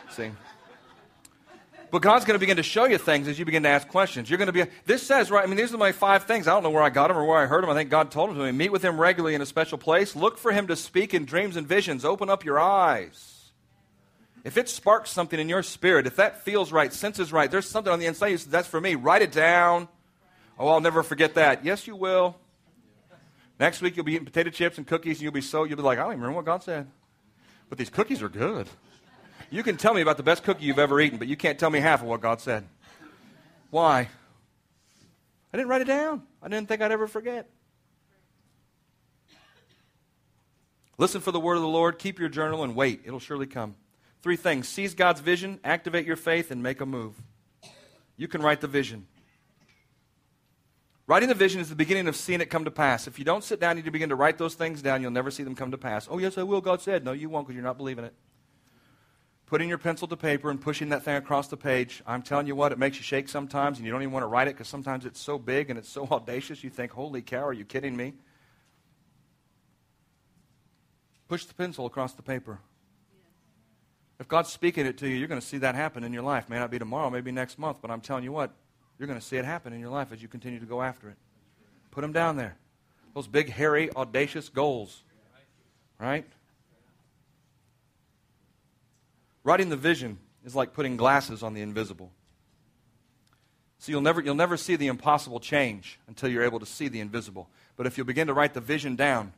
See? 0.09 0.31
But 1.89 2.01
God's 2.01 2.25
going 2.25 2.35
to 2.35 2.39
begin 2.39 2.57
to 2.57 2.63
show 2.63 2.85
you 2.85 2.97
things 2.97 3.27
as 3.27 3.39
you 3.39 3.45
begin 3.45 3.63
to 3.63 3.69
ask 3.69 3.87
questions. 3.87 4.29
You're 4.29 4.37
going 4.37 4.47
to 4.47 4.53
be, 4.53 4.65
this 4.85 5.03
says, 5.03 5.31
right, 5.31 5.43
I 5.43 5.47
mean, 5.47 5.55
these 5.55 5.73
are 5.73 5.77
my 5.77 5.93
five 5.93 6.23
things. 6.23 6.47
I 6.47 6.51
don't 6.51 6.63
know 6.63 6.69
where 6.69 6.83
I 6.83 6.89
got 6.89 7.07
them 7.07 7.17
or 7.17 7.25
where 7.25 7.37
I 7.37 7.45
heard 7.45 7.63
them. 7.63 7.69
I 7.69 7.73
think 7.75 7.89
God 7.89 8.11
told 8.11 8.29
them 8.29 8.37
to 8.37 8.43
me. 8.43 8.51
Meet 8.51 8.73
with 8.73 8.83
Him 8.83 8.99
regularly 8.99 9.35
in 9.35 9.41
a 9.41 9.45
special 9.45 9.77
place. 9.77 10.15
Look 10.15 10.37
for 10.37 10.51
Him 10.51 10.67
to 10.67 10.75
speak 10.75 11.13
in 11.13 11.23
dreams 11.23 11.55
and 11.55 11.65
visions. 11.65 12.03
Open 12.03 12.29
up 12.29 12.43
your 12.43 12.59
eyes. 12.59 13.36
If 14.47 14.55
it 14.55 14.69
sparks 14.69 15.09
something 15.09 15.37
in 15.37 15.49
your 15.49 15.61
spirit, 15.61 16.07
if 16.07 16.15
that 16.15 16.45
feels 16.45 16.71
right, 16.71 16.93
senses 16.93 17.33
right, 17.33 17.51
there's 17.51 17.69
something 17.69 17.91
on 17.91 17.99
the 17.99 18.05
inside 18.05 18.27
you 18.27 18.37
say, 18.37 18.49
that's 18.49 18.65
for 18.65 18.79
me, 18.79 18.95
write 18.95 19.21
it 19.21 19.33
down. 19.33 19.89
Oh, 20.57 20.69
I'll 20.69 20.79
never 20.79 21.03
forget 21.03 21.33
that. 21.33 21.65
Yes, 21.65 21.85
you 21.85 21.97
will. 21.97 22.37
Next 23.59 23.81
week 23.81 23.97
you'll 23.97 24.05
be 24.05 24.13
eating 24.13 24.23
potato 24.23 24.49
chips 24.49 24.77
and 24.77 24.87
cookies 24.87 25.17
and 25.17 25.23
you'll 25.23 25.33
be 25.33 25.41
so, 25.41 25.65
you'll 25.65 25.75
be 25.75 25.83
like, 25.83 25.99
I 25.99 26.03
don't 26.03 26.13
even 26.13 26.21
remember 26.21 26.37
what 26.37 26.45
God 26.45 26.63
said. 26.63 26.87
But 27.67 27.77
these 27.77 27.89
cookies 27.89 28.23
are 28.23 28.29
good. 28.29 28.69
You 29.49 29.63
can 29.63 29.75
tell 29.75 29.93
me 29.93 29.99
about 29.99 30.15
the 30.15 30.23
best 30.23 30.43
cookie 30.43 30.63
you've 30.63 30.79
ever 30.79 31.01
eaten, 31.01 31.17
but 31.17 31.27
you 31.27 31.35
can't 31.35 31.59
tell 31.59 31.69
me 31.69 31.81
half 31.81 32.01
of 32.01 32.07
what 32.07 32.21
God 32.21 32.39
said. 32.39 32.63
Why? 33.69 34.07
I 35.51 35.57
didn't 35.57 35.67
write 35.67 35.81
it 35.81 35.87
down. 35.87 36.23
I 36.41 36.47
didn't 36.47 36.69
think 36.69 36.81
I'd 36.81 36.93
ever 36.93 37.07
forget. 37.07 37.49
Listen 40.97 41.19
for 41.19 41.33
the 41.33 41.39
word 41.41 41.55
of 41.55 41.63
the 41.63 41.67
Lord, 41.67 41.99
keep 41.99 42.17
your 42.17 42.29
journal, 42.29 42.63
and 42.63 42.77
wait. 42.77 43.01
It'll 43.03 43.19
surely 43.19 43.45
come. 43.45 43.75
Three 44.21 44.35
things 44.35 44.67
seize 44.67 44.93
God's 44.93 45.21
vision, 45.21 45.59
activate 45.63 46.05
your 46.05 46.15
faith, 46.15 46.51
and 46.51 46.61
make 46.63 46.81
a 46.81 46.85
move. 46.85 47.15
You 48.17 48.27
can 48.27 48.41
write 48.41 48.61
the 48.61 48.67
vision. 48.67 49.07
Writing 51.05 51.29
the 51.29 51.35
vision 51.35 51.61
is 51.61 51.69
the 51.69 51.75
beginning 51.75 52.07
of 52.09 52.17
seeing 52.17 52.41
it 52.41 52.49
come 52.49 52.65
to 52.65 52.71
pass. 52.71 53.07
If 53.07 53.17
you 53.17 53.23
don't 53.23 53.43
sit 53.43 53.61
down 53.61 53.77
and 53.77 53.85
you 53.85 53.91
begin 53.91 54.09
to 54.09 54.15
write 54.15 54.37
those 54.37 54.55
things 54.55 54.81
down, 54.81 55.01
you'll 55.01 55.11
never 55.11 55.31
see 55.31 55.43
them 55.43 55.55
come 55.55 55.71
to 55.71 55.77
pass. 55.77 56.07
Oh, 56.11 56.17
yes, 56.17 56.37
I 56.37 56.43
will, 56.43 56.59
God 56.59 56.81
said. 56.81 57.05
No, 57.05 57.13
you 57.13 57.29
won't 57.29 57.47
because 57.47 57.55
you're 57.55 57.63
not 57.63 57.77
believing 57.77 58.03
it. 58.03 58.13
Putting 59.45 59.69
your 59.69 59.77
pencil 59.77 60.09
to 60.09 60.17
paper 60.17 60.49
and 60.49 60.59
pushing 60.59 60.89
that 60.89 61.03
thing 61.03 61.15
across 61.15 61.47
the 61.47 61.55
page, 61.55 62.03
I'm 62.05 62.21
telling 62.21 62.47
you 62.47 62.55
what, 62.55 62.73
it 62.73 62.77
makes 62.77 62.97
you 62.97 63.03
shake 63.03 63.29
sometimes 63.29 63.77
and 63.77 63.85
you 63.85 63.93
don't 63.93 64.01
even 64.01 64.11
want 64.11 64.23
to 64.23 64.27
write 64.27 64.49
it 64.49 64.55
because 64.55 64.67
sometimes 64.67 65.05
it's 65.05 65.21
so 65.21 65.39
big 65.39 65.69
and 65.69 65.79
it's 65.79 65.87
so 65.87 66.05
audacious 66.11 66.65
you 66.65 66.69
think, 66.69 66.91
holy 66.91 67.21
cow, 67.21 67.45
are 67.45 67.53
you 67.53 67.63
kidding 67.63 67.95
me? 67.95 68.13
Push 71.29 71.45
the 71.45 71.53
pencil 71.53 71.85
across 71.85 72.11
the 72.13 72.21
paper. 72.21 72.59
If 74.19 74.27
God's 74.27 74.49
speaking 74.49 74.85
it 74.85 74.97
to 74.99 75.07
you, 75.07 75.15
you're 75.15 75.27
going 75.27 75.41
to 75.41 75.45
see 75.45 75.59
that 75.59 75.75
happen 75.75 76.03
in 76.03 76.11
your 76.11 76.23
life. 76.23 76.49
May 76.49 76.57
not 76.57 76.71
be 76.71 76.79
tomorrow, 76.79 77.09
maybe 77.09 77.31
next 77.31 77.59
month, 77.59 77.77
but 77.81 77.91
I'm 77.91 78.01
telling 78.01 78.23
you 78.23 78.31
what, 78.31 78.51
you're 78.97 79.07
going 79.07 79.19
to 79.19 79.25
see 79.25 79.37
it 79.37 79.45
happen 79.45 79.73
in 79.73 79.79
your 79.79 79.91
life 79.91 80.11
as 80.11 80.21
you 80.21 80.27
continue 80.27 80.59
to 80.59 80.65
go 80.65 80.81
after 80.81 81.09
it. 81.09 81.17
Put 81.91 82.01
them 82.01 82.13
down 82.13 82.35
there. 82.35 82.57
Those 83.13 83.27
big, 83.27 83.49
hairy, 83.49 83.91
audacious 83.95 84.49
goals. 84.49 85.03
Right? 85.99 86.25
Writing 89.43 89.69
the 89.69 89.77
vision 89.77 90.17
is 90.45 90.55
like 90.55 90.73
putting 90.73 90.97
glasses 90.97 91.43
on 91.43 91.53
the 91.53 91.61
invisible. 91.61 92.11
So 93.79 93.91
you'll 93.91 94.01
never, 94.01 94.21
you'll 94.21 94.35
never 94.35 94.57
see 94.57 94.75
the 94.75 94.87
impossible 94.87 95.39
change 95.39 95.99
until 96.07 96.29
you're 96.29 96.43
able 96.43 96.59
to 96.59 96.65
see 96.65 96.87
the 96.87 96.99
invisible. 96.99 97.49
But 97.75 97.85
if 97.85 97.97
you 97.97 98.03
begin 98.03 98.27
to 98.27 98.33
write 98.33 98.55
the 98.55 98.61
vision 98.61 98.95
down 98.95 99.33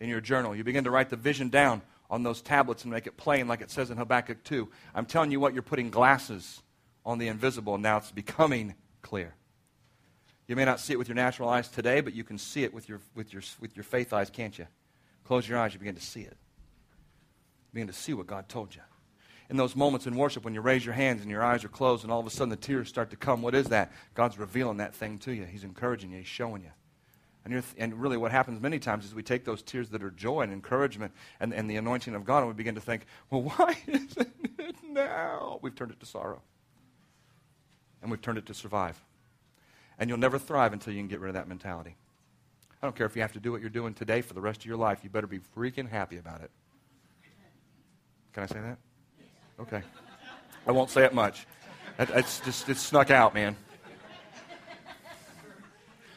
in 0.00 0.08
your 0.08 0.20
journal, 0.20 0.56
you 0.56 0.64
begin 0.64 0.84
to 0.84 0.90
write 0.90 1.10
the 1.10 1.16
vision 1.16 1.50
down 1.50 1.82
on 2.10 2.22
those 2.22 2.42
tablets 2.42 2.84
and 2.84 2.92
make 2.92 3.06
it 3.06 3.16
plain, 3.16 3.48
like 3.48 3.60
it 3.60 3.70
says 3.70 3.90
in 3.90 3.96
Habakkuk 3.96 4.44
2. 4.44 4.68
I'm 4.94 5.06
telling 5.06 5.30
you 5.30 5.40
what, 5.40 5.54
you're 5.54 5.62
putting 5.62 5.90
glasses 5.90 6.62
on 7.04 7.18
the 7.18 7.28
invisible, 7.28 7.74
and 7.74 7.82
now 7.82 7.98
it's 7.98 8.10
becoming 8.10 8.74
clear. 9.02 9.34
You 10.46 10.56
may 10.56 10.64
not 10.64 10.80
see 10.80 10.92
it 10.92 10.98
with 10.98 11.08
your 11.08 11.14
natural 11.14 11.48
eyes 11.48 11.68
today, 11.68 12.00
but 12.00 12.14
you 12.14 12.24
can 12.24 12.38
see 12.38 12.64
it 12.64 12.74
with 12.74 12.88
your, 12.88 13.00
with 13.14 13.32
your, 13.32 13.42
with 13.60 13.76
your 13.76 13.84
faith 13.84 14.12
eyes, 14.12 14.30
can't 14.30 14.56
you? 14.58 14.66
Close 15.24 15.48
your 15.48 15.58
eyes, 15.58 15.72
you 15.72 15.78
begin 15.78 15.94
to 15.94 16.02
see 16.02 16.20
it. 16.20 16.36
You 17.72 17.74
begin 17.74 17.86
to 17.86 17.94
see 17.94 18.12
what 18.12 18.26
God 18.26 18.48
told 18.48 18.74
you. 18.74 18.82
In 19.50 19.56
those 19.56 19.76
moments 19.76 20.06
in 20.06 20.16
worship 20.16 20.44
when 20.44 20.54
you 20.54 20.60
raise 20.60 20.84
your 20.84 20.94
hands 20.94 21.22
and 21.22 21.30
your 21.30 21.42
eyes 21.42 21.64
are 21.64 21.68
closed 21.68 22.02
and 22.02 22.12
all 22.12 22.20
of 22.20 22.26
a 22.26 22.30
sudden 22.30 22.48
the 22.48 22.56
tears 22.56 22.88
start 22.88 23.10
to 23.10 23.16
come, 23.16 23.42
what 23.42 23.54
is 23.54 23.68
that? 23.68 23.92
God's 24.14 24.38
revealing 24.38 24.78
that 24.78 24.94
thing 24.94 25.18
to 25.18 25.32
you. 25.32 25.44
He's 25.44 25.64
encouraging 25.64 26.10
you, 26.10 26.18
He's 26.18 26.26
showing 26.26 26.62
you. 26.62 26.70
And, 27.44 27.62
and, 27.76 28.00
really, 28.00 28.16
what 28.16 28.32
happens 28.32 28.60
many 28.60 28.78
times 28.78 29.04
is 29.04 29.14
we 29.14 29.22
take 29.22 29.44
those 29.44 29.62
tears 29.62 29.90
that 29.90 30.02
are 30.02 30.10
joy 30.10 30.40
and 30.40 30.52
encouragement 30.52 31.12
and, 31.40 31.52
and 31.52 31.68
the 31.68 31.76
anointing 31.76 32.14
of 32.14 32.24
God, 32.24 32.38
and 32.38 32.48
we 32.48 32.54
begin 32.54 32.74
to 32.74 32.80
think, 32.80 33.04
well, 33.30 33.42
why 33.42 33.76
isn't 33.86 34.16
it 34.58 34.76
now? 34.82 35.58
We've 35.60 35.74
turned 35.74 35.90
it 35.90 36.00
to 36.00 36.06
sorrow. 36.06 36.40
And 38.00 38.10
we've 38.10 38.22
turned 38.22 38.38
it 38.38 38.46
to 38.46 38.54
survive. 38.54 39.02
And 39.98 40.08
you'll 40.08 40.18
never 40.18 40.38
thrive 40.38 40.72
until 40.72 40.94
you 40.94 41.00
can 41.00 41.08
get 41.08 41.20
rid 41.20 41.28
of 41.28 41.34
that 41.34 41.46
mentality. 41.46 41.96
I 42.82 42.86
don't 42.86 42.96
care 42.96 43.06
if 43.06 43.14
you 43.14 43.22
have 43.22 43.32
to 43.32 43.40
do 43.40 43.52
what 43.52 43.60
you're 43.60 43.70
doing 43.70 43.94
today 43.94 44.22
for 44.22 44.34
the 44.34 44.40
rest 44.40 44.60
of 44.60 44.66
your 44.66 44.76
life. 44.76 45.00
You 45.04 45.10
better 45.10 45.26
be 45.26 45.40
freaking 45.56 45.88
happy 45.88 46.16
about 46.16 46.40
it. 46.40 46.50
Can 48.32 48.42
I 48.42 48.46
say 48.46 48.60
that? 48.60 48.78
Okay. 49.60 49.82
I 50.66 50.72
won't 50.72 50.90
say 50.90 51.04
it 51.04 51.14
much. 51.14 51.46
It's 51.98 52.40
just 52.40 52.68
it 52.68 52.76
snuck 52.76 53.10
out, 53.10 53.34
man. 53.34 53.56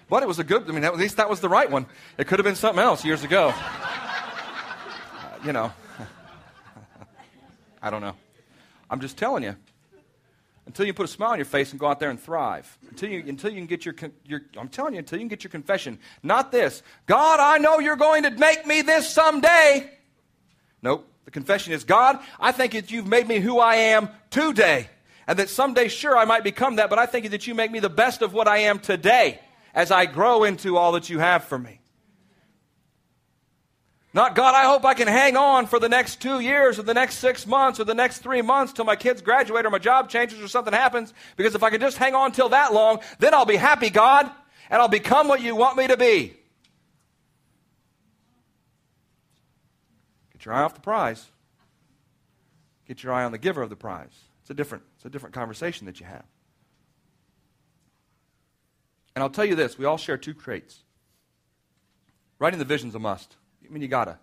But 0.09 0.23
it 0.23 0.27
was 0.27 0.39
a 0.39 0.43
good. 0.43 0.69
I 0.69 0.71
mean, 0.71 0.83
at 0.83 0.97
least 0.97 1.17
that 1.17 1.29
was 1.29 1.41
the 1.41 1.49
right 1.49 1.69
one. 1.69 1.85
It 2.17 2.27
could 2.27 2.39
have 2.39 2.45
been 2.45 2.55
something 2.55 2.81
else 2.81 3.03
years 3.03 3.23
ago. 3.23 3.53
Uh, 3.53 5.37
you 5.43 5.51
know. 5.51 5.73
I 7.81 7.89
don't 7.89 8.01
know. 8.01 8.15
I'm 8.89 9.01
just 9.01 9.17
telling 9.17 9.43
you 9.43 9.55
until 10.65 10.85
you 10.85 10.93
put 10.93 11.05
a 11.05 11.07
smile 11.07 11.31
on 11.31 11.37
your 11.37 11.45
face 11.45 11.71
and 11.71 11.79
go 11.79 11.87
out 11.87 11.99
there 11.99 12.09
and 12.09 12.19
thrive. 12.19 12.77
Until 12.89 13.09
you, 13.09 13.23
until 13.25 13.49
you 13.51 13.57
can 13.57 13.67
get 13.67 13.85
your, 13.85 13.95
your, 14.25 14.41
I'm 14.57 14.67
telling 14.67 14.93
you, 14.93 14.99
until 14.99 15.17
you 15.17 15.23
can 15.23 15.29
get 15.29 15.43
your 15.43 15.49
confession. 15.49 15.97
Not 16.21 16.51
this. 16.51 16.83
God, 17.05 17.39
I 17.39 17.57
know 17.57 17.79
you're 17.79 17.95
going 17.95 18.23
to 18.23 18.31
make 18.31 18.65
me 18.65 18.81
this 18.81 19.09
someday. 19.09 19.89
Nope. 20.81 21.09
The 21.23 21.31
confession 21.31 21.73
is, 21.73 21.83
God, 21.83 22.19
I 22.39 22.51
think 22.51 22.73
that 22.73 22.91
you've 22.91 23.07
made 23.07 23.27
me 23.27 23.39
who 23.39 23.59
I 23.59 23.75
am 23.75 24.09
today. 24.29 24.89
And 25.25 25.39
that 25.39 25.49
someday, 25.49 25.87
sure, 25.87 26.17
I 26.17 26.25
might 26.25 26.43
become 26.43 26.77
that, 26.77 26.89
but 26.89 26.99
I 26.99 27.05
think 27.05 27.29
that 27.31 27.47
you 27.47 27.55
make 27.55 27.71
me 27.71 27.79
the 27.79 27.89
best 27.89 28.21
of 28.21 28.33
what 28.33 28.47
I 28.47 28.59
am 28.59 28.79
today 28.79 29.39
as 29.73 29.91
I 29.91 30.05
grow 30.05 30.43
into 30.43 30.77
all 30.77 30.93
that 30.93 31.09
you 31.09 31.19
have 31.19 31.43
for 31.43 31.57
me. 31.57 31.81
Not, 34.13 34.33
God, 34.33 34.55
I 34.55 34.63
hope 34.63 34.83
I 34.83 34.95
can 34.95 35.07
hang 35.07 35.37
on 35.37 35.67
for 35.67 35.79
the 35.79 35.89
next 35.89 36.21
two 36.21 36.39
years 36.39 36.79
or 36.79 36.81
the 36.83 36.95
next 36.95 37.17
six 37.17 37.45
months 37.45 37.79
or 37.79 37.83
the 37.83 37.93
next 37.93 38.19
three 38.19 38.41
months 38.41 38.73
till 38.73 38.85
my 38.85 38.95
kids 38.95 39.21
graduate 39.21 39.65
or 39.65 39.69
my 39.69 39.77
job 39.77 40.09
changes 40.09 40.41
or 40.41 40.47
something 40.47 40.73
happens. 40.73 41.13
Because 41.35 41.53
if 41.53 41.61
I 41.61 41.69
can 41.69 41.79
just 41.79 41.97
hang 41.97 42.15
on 42.15 42.31
till 42.31 42.49
that 42.49 42.73
long, 42.73 43.01
then 43.19 43.35
I'll 43.35 43.45
be 43.45 43.57
happy, 43.57 43.91
God, 43.91 44.27
and 44.71 44.81
I'll 44.81 44.87
become 44.87 45.27
what 45.27 45.41
you 45.41 45.55
want 45.55 45.77
me 45.77 45.87
to 45.87 45.97
be. 45.97 46.35
Get 50.33 50.45
your 50.45 50.55
eye 50.55 50.63
off 50.63 50.73
the 50.73 50.81
prize. 50.81 51.27
Get 52.87 53.03
your 53.03 53.13
eye 53.13 53.23
on 53.23 53.31
the 53.31 53.37
giver 53.37 53.61
of 53.61 53.69
the 53.69 53.75
prize. 53.75 54.17
It's 54.41 54.49
a 54.49 54.53
different, 54.53 54.83
it's 54.95 55.05
a 55.05 55.09
different 55.09 55.35
conversation 55.35 55.85
that 55.85 55.99
you 55.99 56.05
have. 56.05 56.23
And 59.17 59.23
I'll 59.23 59.31
tell 59.31 59.45
you 59.45 59.55
this 59.55 59.79
we 59.79 59.85
all 59.85 59.97
share 59.97 60.15
two 60.15 60.35
traits. 60.35 60.83
Writing 62.37 62.59
the 62.59 62.65
vision's 62.65 62.93
a 62.93 62.99
must. 62.99 63.35
I 63.65 63.73
mean, 63.73 63.81
you 63.81 63.87
gotta. 63.87 64.19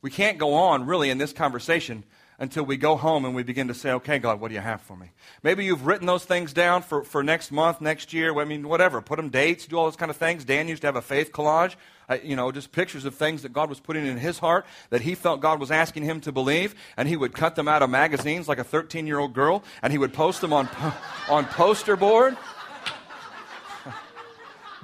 We 0.00 0.10
can't 0.10 0.38
go 0.38 0.54
on 0.54 0.86
really 0.86 1.10
in 1.10 1.18
this 1.18 1.34
conversation 1.34 2.02
until 2.38 2.64
we 2.64 2.78
go 2.78 2.96
home 2.96 3.26
and 3.26 3.34
we 3.34 3.42
begin 3.42 3.68
to 3.68 3.74
say, 3.74 3.92
okay, 3.92 4.18
God, 4.18 4.40
what 4.40 4.48
do 4.48 4.54
you 4.54 4.62
have 4.62 4.80
for 4.80 4.96
me? 4.96 5.10
Maybe 5.42 5.66
you've 5.66 5.84
written 5.84 6.06
those 6.06 6.24
things 6.24 6.54
down 6.54 6.80
for, 6.80 7.04
for 7.04 7.22
next 7.22 7.52
month, 7.52 7.82
next 7.82 8.14
year. 8.14 8.34
I 8.40 8.46
mean, 8.46 8.66
whatever. 8.68 9.02
Put 9.02 9.16
them 9.16 9.28
dates, 9.28 9.66
do 9.66 9.76
all 9.76 9.84
those 9.84 9.96
kind 9.96 10.10
of 10.10 10.16
things. 10.16 10.46
Dan 10.46 10.66
used 10.66 10.80
to 10.80 10.88
have 10.88 10.96
a 10.96 11.02
faith 11.02 11.30
collage, 11.30 11.76
uh, 12.08 12.16
you 12.22 12.36
know, 12.36 12.50
just 12.52 12.72
pictures 12.72 13.04
of 13.04 13.14
things 13.14 13.42
that 13.42 13.52
God 13.52 13.68
was 13.68 13.80
putting 13.80 14.06
in 14.06 14.16
his 14.16 14.38
heart 14.38 14.64
that 14.88 15.02
he 15.02 15.14
felt 15.14 15.42
God 15.42 15.60
was 15.60 15.70
asking 15.70 16.04
him 16.04 16.22
to 16.22 16.32
believe. 16.32 16.74
And 16.96 17.06
he 17.06 17.16
would 17.16 17.34
cut 17.34 17.54
them 17.54 17.68
out 17.68 17.82
of 17.82 17.90
magazines 17.90 18.48
like 18.48 18.58
a 18.58 18.64
13 18.64 19.06
year 19.06 19.18
old 19.18 19.34
girl 19.34 19.62
and 19.82 19.92
he 19.92 19.98
would 19.98 20.14
post 20.14 20.40
them 20.40 20.54
on, 20.54 20.70
on 21.28 21.44
poster 21.44 21.96
board. 21.96 22.34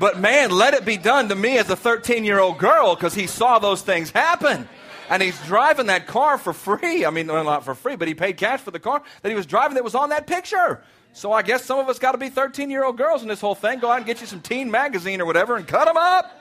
But 0.01 0.19
man, 0.19 0.51
let 0.51 0.73
it 0.73 0.87
be 0.87 0.97
done 0.97 1.29
to 1.29 1.35
me 1.35 1.59
as 1.59 1.69
a 1.69 1.77
13 1.77 2.25
year 2.25 2.41
old 2.41 2.57
girl 2.57 2.95
because 2.95 3.13
he 3.13 3.27
saw 3.27 3.59
those 3.59 3.83
things 3.83 4.11
happen. 4.11 4.67
And 5.11 5.23
he's 5.23 5.39
driving 5.45 5.89
that 5.89 6.07
car 6.07 6.39
for 6.39 6.55
free. 6.55 7.05
I 7.05 7.11
mean, 7.11 7.27
not 7.27 7.67
for 7.67 7.75
free, 7.75 7.97
but 7.97 8.09
he 8.09 8.15
paid 8.15 8.39
cash 8.39 8.61
for 8.61 8.71
the 8.71 8.79
car 8.79 9.03
that 9.21 9.29
he 9.29 9.35
was 9.35 9.45
driving 9.45 9.75
that 9.75 9.85
was 9.85 9.95
on 9.95 10.09
that 10.09 10.27
picture. 10.27 10.83
So 11.13 11.33
I 11.33 11.43
guess 11.43 11.67
some 11.67 11.79
of 11.79 11.91
us 11.91 11.99
got 11.99 12.13
to 12.13 12.19
be 12.19 12.31
13 12.31 12.71
year 12.71 12.83
old 12.83 12.97
girls 12.97 13.21
in 13.21 13.29
this 13.29 13.43
whole 13.43 13.55
thing. 13.55 13.79
Go 13.79 13.91
out 13.91 13.99
and 13.99 14.07
get 14.07 14.23
you 14.23 14.27
some 14.27 14.41
teen 14.41 14.71
magazine 14.71 15.21
or 15.21 15.27
whatever 15.27 15.57
and 15.57 15.69
cut 15.69 15.85
them 15.85 15.99
up. 15.99 16.33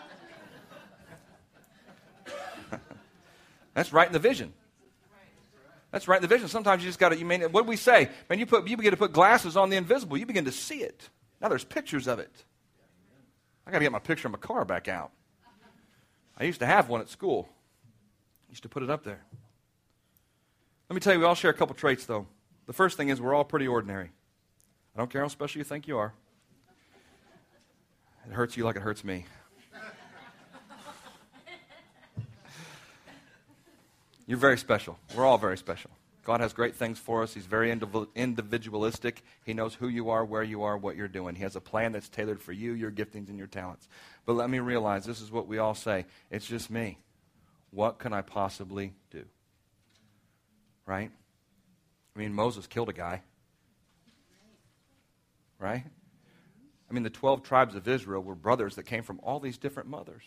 That's 3.74 3.91
right 3.91 4.07
in 4.07 4.14
the 4.14 4.20
vision. 4.20 4.53
That's 5.91 6.07
right 6.07 6.16
in 6.16 6.22
the 6.22 6.30
vision. 6.30 6.47
Sometimes 6.47 6.82
you 6.82 6.88
just 6.88 6.99
got 6.99 7.10
to, 7.10 7.18
you 7.18 7.26
mean, 7.26 7.41
what 7.41 7.64
do 7.64 7.70
we 7.70 7.76
say? 7.76 8.07
Man, 8.30 8.39
you, 8.39 8.45
put, 8.45 8.66
you 8.70 8.78
begin 8.78 8.91
to 8.91 8.97
put 8.97 9.12
glasses 9.12 9.57
on 9.57 9.70
the 9.70 9.76
invisible. 9.76 10.16
You 10.16 10.26
begin 10.26 10.45
to 10.45 10.51
see 10.53 10.78
it. 10.78 11.10
Now 11.41 11.49
there's 11.49 11.66
pictures 11.66 12.07
of 12.07 12.20
it. 12.20 12.45
I 13.70 13.72
got 13.72 13.78
to 13.78 13.86
get 13.86 13.91
my 13.91 13.99
picture 13.99 14.28
of 14.28 14.32
my 14.32 14.39
car 14.39 14.65
back 14.65 14.88
out. 14.88 15.11
I 16.36 16.45
used 16.45 16.59
to 16.61 16.65
have 16.65 16.89
one 16.89 17.01
at 17.01 17.09
school. 17.09 17.47
I 18.47 18.49
used 18.49 18.63
to 18.63 18.70
put 18.70 18.82
it 18.82 18.89
up 18.89 19.03
there. 19.03 19.24
Let 20.89 20.95
me 20.95 21.01
tell 21.01 21.13
you, 21.13 21.20
we 21.20 21.26
all 21.26 21.36
share 21.36 21.51
a 21.51 21.53
couple 21.53 21.76
traits, 21.76 22.07
though. 22.07 22.26
The 22.65 22.74
first 22.74 22.97
thing 22.97 23.09
is 23.09 23.22
we're 23.22 23.36
all 23.36 23.43
pretty 23.43 23.67
ordinary. 23.67 24.09
I 24.95 24.97
don't 24.97 25.11
care 25.11 25.22
how 25.22 25.28
special 25.28 25.59
you 25.59 25.65
think 25.65 25.88
you 25.88 25.99
are. 25.99 26.15
It 28.28 28.34
hurts 28.34 28.57
you 28.57 28.63
like 28.63 28.76
it 28.76 28.82
hurts 28.82 29.03
me. 29.03 29.28
You're 34.26 34.39
very 34.39 34.57
special. 34.57 34.97
We're 35.15 35.28
all 35.28 35.38
very 35.38 35.59
special. 35.59 35.91
God 36.24 36.41
has 36.41 36.53
great 36.53 36.76
things 36.76 36.99
for 36.99 37.24
us. 37.24 37.34
He's 37.34 37.45
very 37.45 37.72
individualistic. 37.72 39.24
He 39.45 39.53
knows 39.53 39.74
who 39.74 39.88
you 39.88 40.09
are, 40.09 40.24
where 40.26 40.43
you 40.43 40.63
are, 40.63 40.78
what 40.78 40.95
you're 40.95 41.07
doing. 41.07 41.36
He 41.36 41.43
has 41.43 41.55
a 41.55 41.61
plan 41.61 41.91
that's 41.91 42.09
tailored 42.09 42.41
for 42.41 42.51
you, 42.51 42.74
your 42.74 42.91
giftings, 42.91 43.30
and 43.30 43.38
your 43.38 43.47
talents. 43.47 43.88
But 44.26 44.34
let 44.34 44.49
me 44.49 44.59
realize 44.59 45.05
this 45.05 45.22
is 45.22 45.32
what 45.32 45.47
we 45.47 45.57
all 45.57 45.76
say 45.76 46.05
it's 46.30 46.45
just 46.45 46.70
me. 46.70 46.99
What 47.72 47.99
can 47.99 48.13
I 48.13 48.22
possibly 48.22 48.93
do? 49.11 49.26
Right? 50.86 51.11
I 52.15 52.20
mean, 52.20 52.34
Moses 52.34 52.67
killed 52.67 52.89
a 52.89 52.93
guy. 52.93 53.22
Right? 55.57 55.84
I 56.89 56.93
mean, 56.93 57.03
the 57.03 57.09
12 57.09 57.43
tribes 57.43 57.76
of 57.76 57.88
Israel 57.88 58.22
were 58.22 58.36
brothers 58.36 58.76
that 58.76 58.84
came 58.84 59.03
from 59.03 59.20
all 59.24 59.39
these 59.39 59.57
different 59.57 59.89
mothers. 59.89 60.24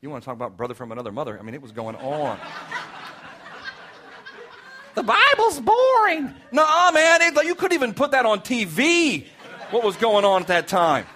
You 0.00 0.10
want 0.10 0.22
to 0.22 0.26
talk 0.26 0.34
about 0.34 0.56
brother 0.56 0.74
from 0.74 0.90
another 0.90 1.12
mother? 1.12 1.38
I 1.38 1.42
mean, 1.42 1.54
it 1.54 1.62
was 1.62 1.72
going 1.72 1.96
on. 1.96 2.38
The 4.94 5.02
Bible's 5.02 5.60
boring. 5.60 6.34
No, 6.50 6.90
man, 6.92 7.22
it, 7.22 7.44
you 7.44 7.54
couldn't 7.54 7.74
even 7.74 7.94
put 7.94 8.10
that 8.10 8.26
on 8.26 8.40
TV. 8.40 9.26
What 9.70 9.82
was 9.82 9.96
going 9.96 10.24
on 10.24 10.42
at 10.42 10.48
that 10.48 10.68
time? 10.68 11.06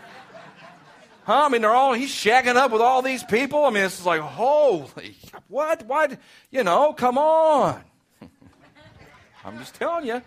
Huh? 1.25 1.45
I 1.47 1.49
mean, 1.49 1.63
they're 1.63 1.73
all, 1.73 1.93
he's 1.93 2.11
shagging 2.11 2.57
up 2.57 2.71
with 2.71 2.81
all 2.81 3.03
these 3.03 3.23
people. 3.25 3.65
I 3.65 3.71
mean, 3.71 3.85
it's 3.85 4.07
like, 4.07 4.21
holy, 4.21 5.17
what? 5.49 5.85
What? 5.85 6.19
You 6.51 6.65
know, 6.65 6.93
come 6.93 7.19
on. 7.19 7.83
I'm 9.45 9.59
just 9.59 9.75
telling 9.75 10.07
you. 10.07 10.23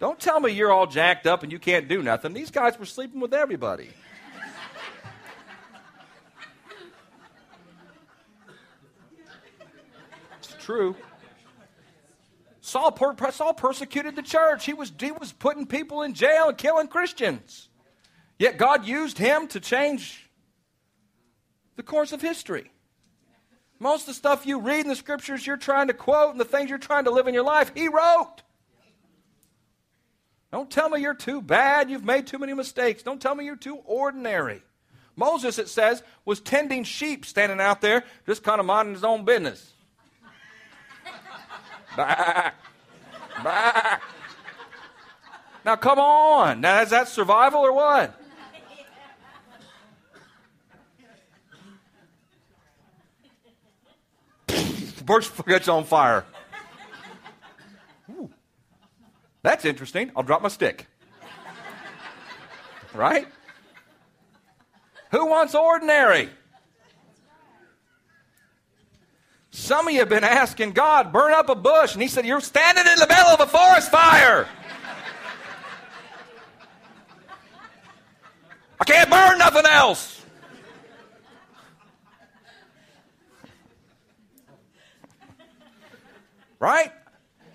Don't 0.00 0.18
tell 0.18 0.40
me 0.40 0.52
you're 0.52 0.72
all 0.72 0.86
jacked 0.86 1.26
up 1.26 1.42
and 1.42 1.52
you 1.52 1.58
can't 1.58 1.88
do 1.88 2.02
nothing. 2.02 2.32
These 2.32 2.50
guys 2.50 2.78
were 2.78 2.86
sleeping 2.86 3.20
with 3.20 3.34
everybody. 3.34 3.90
It's 10.40 10.64
true. 10.64 10.94
Saul, 12.68 12.92
per- 12.92 13.30
Saul 13.30 13.54
persecuted 13.54 14.14
the 14.14 14.22
church. 14.22 14.66
He 14.66 14.74
was, 14.74 14.92
he 15.00 15.10
was 15.10 15.32
putting 15.32 15.66
people 15.66 16.02
in 16.02 16.14
jail 16.14 16.48
and 16.48 16.58
killing 16.58 16.86
Christians. 16.86 17.68
Yet 18.38 18.58
God 18.58 18.86
used 18.86 19.18
him 19.18 19.48
to 19.48 19.60
change 19.60 20.28
the 21.76 21.82
course 21.82 22.12
of 22.12 22.20
history. 22.20 22.70
Most 23.78 24.02
of 24.02 24.06
the 24.08 24.14
stuff 24.14 24.46
you 24.46 24.60
read 24.60 24.80
in 24.80 24.88
the 24.88 24.96
scriptures 24.96 25.46
you're 25.46 25.56
trying 25.56 25.86
to 25.86 25.94
quote 25.94 26.32
and 26.32 26.40
the 26.40 26.44
things 26.44 26.68
you're 26.68 26.78
trying 26.78 27.04
to 27.04 27.10
live 27.10 27.26
in 27.26 27.34
your 27.34 27.44
life, 27.44 27.72
he 27.74 27.88
wrote. 27.88 28.42
Don't 30.52 30.70
tell 30.70 30.88
me 30.88 31.00
you're 31.00 31.14
too 31.14 31.40
bad, 31.40 31.90
you've 31.90 32.04
made 32.04 32.26
too 32.26 32.38
many 32.38 32.54
mistakes. 32.54 33.02
Don't 33.02 33.20
tell 33.20 33.34
me 33.34 33.44
you're 33.44 33.56
too 33.56 33.76
ordinary. 33.84 34.62
Moses, 35.16 35.58
it 35.58 35.68
says, 35.68 36.02
was 36.24 36.40
tending 36.40 36.84
sheep 36.84 37.24
standing 37.24 37.60
out 37.60 37.80
there, 37.80 38.04
just 38.26 38.42
kind 38.42 38.60
of 38.60 38.66
minding 38.66 38.94
his 38.94 39.04
own 39.04 39.24
business. 39.24 39.72
Now, 41.96 42.52
come 45.76 45.98
on. 45.98 46.60
Now, 46.60 46.82
is 46.82 46.90
that 46.90 47.08
survival 47.08 47.60
or 47.60 47.72
what? 47.72 48.14
Bush 55.04 55.30
gets 55.46 55.68
on 55.68 55.84
fire. 55.84 56.24
Ooh. 58.10 58.30
That's 59.42 59.64
interesting. 59.64 60.12
I'll 60.14 60.22
drop 60.22 60.42
my 60.42 60.48
stick. 60.48 60.86
Right? 62.94 63.26
Who 65.10 65.26
wants 65.26 65.54
ordinary? 65.54 66.28
Some 69.58 69.88
of 69.88 69.92
you 69.92 70.00
have 70.00 70.08
been 70.08 70.24
asking 70.24 70.72
God, 70.72 71.12
burn 71.12 71.32
up 71.34 71.48
a 71.48 71.54
bush, 71.54 71.92
and 71.92 72.00
He 72.00 72.08
said, 72.08 72.24
You're 72.24 72.40
standing 72.40 72.86
in 72.86 72.98
the 72.98 73.06
middle 73.06 73.26
of 73.26 73.40
a 73.40 73.46
forest 73.46 73.90
fire. 73.90 74.46
I 78.80 78.84
can't 78.84 79.10
burn 79.10 79.38
nothing 79.38 79.66
else. 79.66 80.24
Right? 86.60 86.92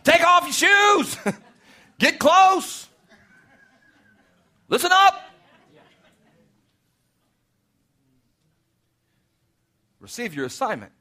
Take 0.04 0.22
off 0.22 0.43
your 0.43 0.54
shoes. 0.54 1.18
Get 1.99 2.20
close. 2.20 2.88
Listen 4.68 4.91
up. 4.91 5.22
receive 9.99 10.36
your 10.36 10.45
assignment. 10.45 10.91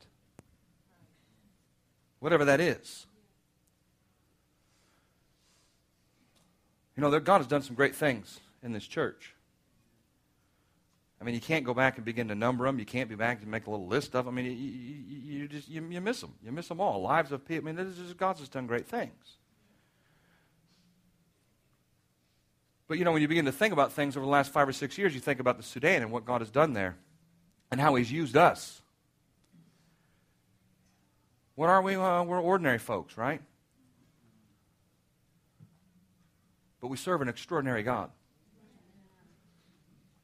Whatever 2.23 2.45
that 2.45 2.61
is. 2.61 3.05
You 6.97 7.01
know, 7.01 7.19
God 7.19 7.39
has 7.39 7.49
done 7.49 7.63
some 7.63 7.75
great 7.75 7.97
things 7.97 8.39
in 8.63 8.73
this 8.73 8.87
church. 8.87 9.35
I 11.21 11.25
mean, 11.25 11.35
you 11.35 11.41
can't 11.41 11.65
go 11.65 11.75
back 11.75 11.97
and 11.97 12.05
begin 12.05 12.29
to 12.29 12.37
number 12.37 12.65
them. 12.65 12.79
You 12.79 12.85
can't 12.85 13.09
be 13.09 13.17
back 13.17 13.43
and 13.43 13.51
make 13.51 13.67
a 13.67 13.71
little 13.71 13.89
list 13.89 14.15
of 14.15 14.27
them. 14.27 14.39
I 14.39 14.41
mean, 14.41 14.45
you, 14.45 14.53
you, 14.53 15.41
you 15.41 15.49
just 15.49 15.69
you, 15.69 15.85
you, 15.91 16.01
miss 16.01 16.21
them. 16.21 16.33
You 16.45 16.53
miss 16.53 16.69
them 16.69 16.81
all. 16.81 17.03
Lives 17.03 17.33
of 17.33 17.45
people. 17.45 17.69
I 17.69 17.73
mean, 17.73 17.89
this 17.89 17.99
is, 17.99 18.15
God's 18.15 18.39
just 18.39 18.53
done 18.53 18.69
great 18.69 18.87
things. 18.87 19.39
But 22.87 22.99
you 22.99 23.05
know, 23.05 23.11
when 23.11 23.23
you 23.23 23.27
begin 23.27 23.47
to 23.47 23.53
think 23.53 23.73
about 23.73 23.93
things 23.95 24.17
over 24.17 24.25
the 24.25 24.31
last 24.31 24.53
five 24.53 24.69
or 24.69 24.73
six 24.73 24.97
years, 24.97 25.13
you 25.13 25.21
think 25.21 25.41
about 25.41 25.57
the 25.57 25.65
Sudan 25.65 26.03
and 26.03 26.13
what 26.13 26.25
God 26.25 26.41
has 26.41 26.51
done 26.51 26.73
there, 26.73 26.99
and 27.73 27.81
how 27.81 27.97
He's 27.97 28.13
used 28.13 28.37
us. 28.37 28.81
What 31.55 31.69
are 31.69 31.83
we? 31.83 31.97
Uh, 31.97 32.23
we're 32.23 32.41
ordinary 32.41 32.79
folks, 32.79 33.17
right? 33.17 33.41
But 36.81 36.89
we 36.89 36.97
serve 36.97 37.23
an 37.23 37.29
extraordinary 37.29 37.83
God. 37.83 38.11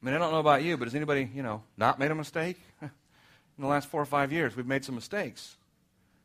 I 0.01 0.05
mean, 0.05 0.15
I 0.15 0.17
don't 0.17 0.31
know 0.31 0.39
about 0.39 0.63
you, 0.63 0.77
but 0.77 0.85
has 0.85 0.95
anybody, 0.95 1.29
you 1.33 1.43
know, 1.43 1.63
not 1.77 1.99
made 1.99 2.11
a 2.11 2.15
mistake? 2.15 2.57
In 2.81 2.89
the 3.59 3.67
last 3.67 3.89
four 3.89 4.01
or 4.01 4.05
five 4.05 4.31
years, 4.31 4.55
we've 4.55 4.65
made 4.65 4.85
some 4.85 4.95
mistakes. 4.95 5.57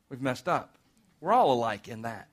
We've 0.08 0.22
messed 0.22 0.48
up. 0.48 0.76
We're 1.20 1.32
all 1.32 1.52
alike 1.52 1.88
in 1.88 2.02
that. 2.02 2.28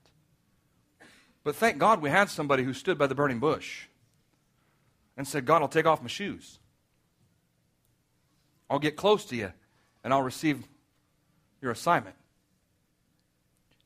But 1.44 1.56
thank 1.56 1.78
God 1.78 2.02
we 2.02 2.10
had 2.10 2.30
somebody 2.30 2.64
who 2.64 2.74
stood 2.74 2.98
by 2.98 3.08
the 3.08 3.16
burning 3.16 3.40
bush 3.40 3.86
and 5.18 5.28
said, 5.28 5.46
God, 5.46 5.62
I'll 5.62 5.68
take 5.68 5.86
off 5.86 6.02
my 6.02 6.08
shoes. 6.08 6.60
I'll 8.70 8.80
get 8.80 8.96
close 8.96 9.26
to 9.26 9.36
you 9.36 9.52
and 10.04 10.14
I'll 10.14 10.22
receive 10.22 10.68
your 11.62 11.72
assignment. 11.72 12.16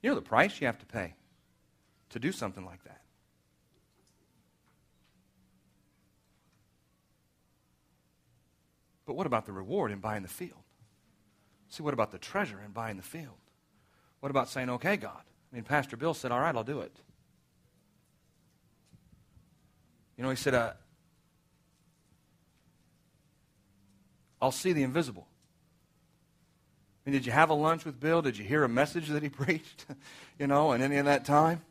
You 0.05 0.11
know 0.11 0.15
the 0.15 0.21
price 0.21 0.61
you 0.61 0.67
have 0.67 0.77
to 0.77 0.85
pay 0.85 1.15
to 2.09 2.19
do 2.19 2.31
something 2.31 2.63
like 2.63 2.83
that. 2.83 3.01
But 9.07 9.15
what 9.15 9.25
about 9.25 9.47
the 9.47 9.51
reward 9.51 9.91
in 9.91 9.97
buying 9.97 10.21
the 10.21 10.29
field? 10.29 10.61
See, 11.69 11.81
what 11.81 11.95
about 11.95 12.11
the 12.11 12.19
treasure 12.19 12.61
in 12.63 12.69
buying 12.69 12.97
the 12.97 13.01
field? 13.01 13.33
What 14.19 14.29
about 14.29 14.47
saying, 14.47 14.69
okay, 14.69 14.95
God? 14.95 15.23
I 15.51 15.55
mean, 15.55 15.63
Pastor 15.63 15.97
Bill 15.97 16.13
said, 16.13 16.31
all 16.31 16.39
right, 16.39 16.55
I'll 16.55 16.63
do 16.63 16.81
it. 16.81 16.95
You 20.17 20.23
know, 20.23 20.29
he 20.29 20.35
said, 20.35 20.53
uh, 20.53 20.73
I'll 24.39 24.51
see 24.51 24.71
the 24.71 24.83
invisible. 24.83 25.27
Mean, 27.05 27.13
did 27.13 27.25
you 27.25 27.31
have 27.31 27.49
a 27.49 27.53
lunch 27.53 27.85
with 27.85 27.99
Bill? 27.99 28.21
Did 28.21 28.37
you 28.37 28.43
hear 28.45 28.63
a 28.63 28.69
message 28.69 29.09
that 29.09 29.21
he 29.21 29.29
preached? 29.43 29.85
you 30.39 30.47
know, 30.47 30.71
in 30.71 30.81
any 30.81 30.97
of 30.97 31.05
that 31.05 31.23
time? 31.25 31.61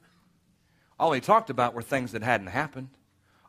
All 0.98 1.12
he 1.12 1.20
talked 1.20 1.50
about 1.50 1.74
were 1.74 1.82
things 1.82 2.12
that 2.12 2.22
hadn't 2.22 2.46
happened. 2.48 2.90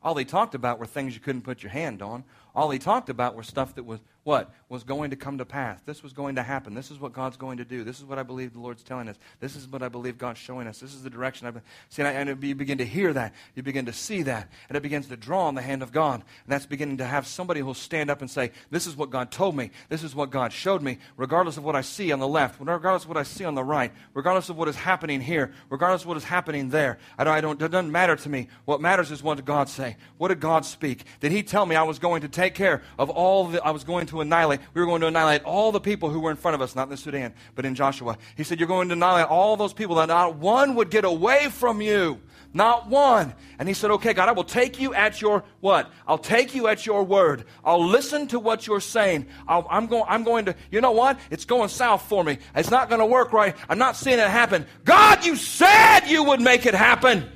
All 0.02 0.16
he 0.16 0.26
talked 0.26 0.56
about 0.56 0.80
were 0.80 0.86
things 0.86 1.14
you 1.14 1.20
couldn't 1.20 1.44
put 1.44 1.64
your 1.64 1.72
hand 1.72 2.02
on. 2.02 2.24
All 2.56 2.70
he 2.70 2.80
talked 2.80 3.10
about 3.10 3.36
were 3.36 3.44
stuff 3.44 3.76
that 3.76 3.84
was 3.84 4.00
what? 4.24 4.52
Was 4.68 4.84
going 4.84 5.12
to 5.12 5.16
come 5.16 5.38
to 5.38 5.46
pass. 5.46 5.80
This 5.86 6.02
was 6.02 6.12
going 6.12 6.36
to 6.36 6.44
happen. 6.44 6.74
This 6.74 6.90
is 6.90 7.00
what 7.00 7.14
God's 7.14 7.38
going 7.38 7.58
to 7.58 7.66
do. 7.66 7.84
This 7.84 8.00
is 8.00 8.06
what 8.06 8.18
I 8.18 8.24
believe 8.24 8.54
the 8.54 8.60
Lord's 8.60 8.82
telling 8.82 9.08
us. 9.08 9.16
This 9.40 9.56
is 9.56 9.68
what 9.68 9.84
I 9.84 9.90
believe 9.90 10.18
God's 10.18 10.40
showing 10.40 10.68
us. 10.68 10.80
This 10.80 10.96
is 10.96 11.04
the 11.04 11.10
direction 11.12 11.46
I've 11.46 11.54
been. 11.54 11.64
See, 11.90 12.02
and, 12.02 12.30
and 12.30 12.44
you 12.44 12.56
begin 12.56 12.80
to 12.80 12.86
hear 12.86 13.14
that. 13.14 13.36
You 13.54 13.62
begin 13.62 13.86
to 13.86 13.94
see 13.94 14.24
that. 14.24 14.50
And 14.68 14.76
it 14.76 14.82
begins 14.82 15.08
to 15.10 15.18
draw 15.18 15.46
on 15.46 15.54
the 15.54 15.62
hand 15.62 15.84
of 15.84 15.92
God. 15.92 16.16
And 16.16 16.52
that's 16.52 16.66
beginning 16.66 16.98
to 16.98 17.06
have 17.06 17.28
somebody 17.28 17.60
who'll 17.60 17.76
stand 17.76 18.10
up 18.10 18.22
and 18.22 18.32
say, 18.32 18.52
This 18.72 18.88
is 18.88 18.96
what 18.96 19.12
God 19.12 19.30
told 19.30 19.56
me. 19.56 19.70
This 19.90 20.04
is 20.04 20.16
what 20.16 20.32
God 20.32 20.52
showed 20.52 20.82
me. 20.82 20.98
Regardless 21.16 21.58
of 21.58 21.64
what 21.64 21.76
I 21.76 21.82
see 21.82 22.12
on 22.12 22.20
the 22.20 22.28
left, 22.28 22.60
regardless 22.60 23.04
of 23.04 23.10
what 23.10 23.18
I 23.18 23.24
see 23.24 23.46
on 23.46 23.54
the 23.54 23.64
right, 23.64 23.92
regardless 24.16 24.50
of 24.50 24.58
what 24.58 24.68
is 24.68 24.76
happening 24.76 25.22
here, 25.22 25.54
regardless 25.70 26.02
of 26.02 26.08
what 26.08 26.18
is 26.18 26.24
happening 26.24 26.70
there. 26.70 26.98
I 27.20 27.24
don't, 27.24 27.34
I 27.34 27.42
don't, 27.42 27.62
it 27.62 27.70
doesn't 27.70 27.92
matter 27.92 28.16
to 28.16 28.30
me. 28.30 28.48
What 28.66 28.82
matters 28.82 29.12
is 29.12 29.22
what 29.22 29.36
did 29.36 29.46
God 29.46 29.70
say? 29.70 29.98
What 30.18 30.30
did 30.30 30.40
God 30.40 30.66
speak? 30.66 31.04
Did 31.20 31.32
He 31.32 31.44
tell 31.44 31.68
me 31.68 31.76
I 31.76 31.84
was 31.84 32.00
going 32.00 32.22
to 32.22 32.28
take 32.28 32.56
care 32.56 32.82
of 32.98 33.12
all 33.12 33.46
the, 33.46 33.64
I 33.64 33.70
was 33.70 33.84
going 33.84 34.08
to 34.08 34.22
annihilate? 34.22 34.56
We 34.74 34.82
were 34.82 34.88
going 34.88 35.02
to 35.02 35.08
annihilate 35.08 35.44
all 35.44 35.72
the 35.72 35.80
people 35.80 36.10
who 36.10 36.20
were 36.20 36.32
in 36.32 36.38
front 36.38 36.56
of 36.56 36.62
us, 36.62 36.76
not 36.76 36.84
in 36.84 36.90
the 36.90 36.98
Sudan, 36.98 37.34
but 37.56 37.66
in 37.66 37.76
Joshua. 37.76 38.18
He 38.36 38.44
said, 38.44 38.60
You're 38.60 38.68
going 38.68 38.90
to 38.90 38.94
annihilate 38.94 39.28
all 39.28 39.58
those 39.58 39.74
people 39.74 39.96
that 39.96 40.08
not 40.08 40.36
one 40.38 40.76
would 40.76 40.90
get 40.90 41.06
away 41.06 41.50
from 41.50 41.82
you. 41.82 42.22
Not 42.56 42.88
one. 42.90 43.34
And 43.60 43.68
he 43.68 43.74
said, 43.74 43.92
Okay, 43.92 44.14
God, 44.14 44.30
I 44.30 44.32
will 44.32 44.46
take 44.46 44.80
you 44.80 44.94
at 44.94 45.22
your 45.22 45.44
what? 45.60 45.92
I'll 46.08 46.18
take 46.18 46.56
you 46.56 46.68
at 46.68 46.86
your 46.86 47.04
word. 47.04 47.44
I'll 47.66 47.86
listen 47.86 48.28
to 48.28 48.40
what 48.40 48.66
you're 48.66 48.80
saying. 48.80 49.28
i 49.46 49.62
am 49.70 49.88
going, 49.88 50.06
I'm 50.08 50.24
going 50.24 50.46
to, 50.46 50.56
you 50.72 50.80
know 50.80 50.94
what? 50.94 51.20
It's 51.30 51.44
going 51.44 51.68
south 51.68 52.04
for 52.04 52.24
me. 52.24 52.38
It's 52.56 52.72
not 52.72 52.88
going 52.88 53.00
to 53.00 53.06
work 53.06 53.34
right. 53.34 53.56
I'm 53.68 53.78
not 53.78 53.98
seeing 53.98 54.20
it 54.20 54.30
happen. 54.30 54.66
God, 54.86 55.26
you 55.26 55.36
said 55.36 56.06
you 56.08 56.24
would 56.24 56.40
make 56.40 56.66
it 56.66 56.74
happen. 56.74 57.30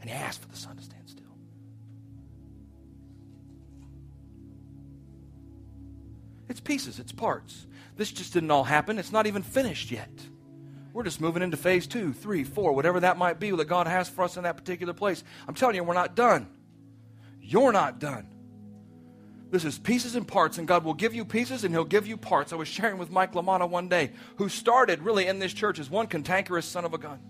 And 0.00 0.08
he 0.08 0.16
asked 0.16 0.40
for 0.40 0.48
the 0.48 0.56
sun 0.56 0.69
It's 6.50 6.60
pieces, 6.60 6.98
it's 6.98 7.12
parts. 7.12 7.68
This 7.96 8.10
just 8.10 8.32
didn't 8.32 8.50
all 8.50 8.64
happen. 8.64 8.98
It's 8.98 9.12
not 9.12 9.28
even 9.28 9.42
finished 9.42 9.92
yet. 9.92 10.10
We're 10.92 11.04
just 11.04 11.20
moving 11.20 11.44
into 11.44 11.56
phase 11.56 11.86
two, 11.86 12.12
three, 12.12 12.42
four, 12.42 12.72
whatever 12.72 12.98
that 13.00 13.16
might 13.16 13.38
be 13.38 13.52
that 13.52 13.64
God 13.66 13.86
has 13.86 14.08
for 14.08 14.24
us 14.24 14.36
in 14.36 14.42
that 14.42 14.56
particular 14.56 14.92
place. 14.92 15.22
I'm 15.46 15.54
telling 15.54 15.76
you, 15.76 15.84
we're 15.84 15.94
not 15.94 16.16
done. 16.16 16.48
You're 17.40 17.70
not 17.70 18.00
done. 18.00 18.26
This 19.52 19.64
is 19.64 19.78
pieces 19.78 20.16
and 20.16 20.26
parts, 20.26 20.58
and 20.58 20.66
God 20.66 20.84
will 20.84 20.94
give 20.94 21.14
you 21.14 21.24
pieces 21.24 21.62
and 21.62 21.72
He'll 21.72 21.84
give 21.84 22.08
you 22.08 22.16
parts. 22.16 22.52
I 22.52 22.56
was 22.56 22.66
sharing 22.66 22.98
with 22.98 23.12
Mike 23.12 23.34
LaMotta 23.34 23.68
one 23.68 23.88
day, 23.88 24.10
who 24.36 24.48
started 24.48 25.02
really 25.02 25.28
in 25.28 25.38
this 25.38 25.52
church 25.52 25.78
as 25.78 25.88
one 25.88 26.08
cantankerous 26.08 26.66
son 26.66 26.84
of 26.84 26.94
a 26.94 26.98
gun. 26.98 27.20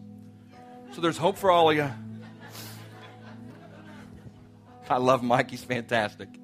So 0.92 1.02
there's 1.02 1.18
hope 1.18 1.36
for 1.36 1.50
all 1.50 1.68
of 1.68 1.76
you. 1.76 1.90
I 4.88 4.96
love 4.96 5.22
Mike, 5.22 5.50
he's 5.50 5.62
fantastic. 5.62 6.39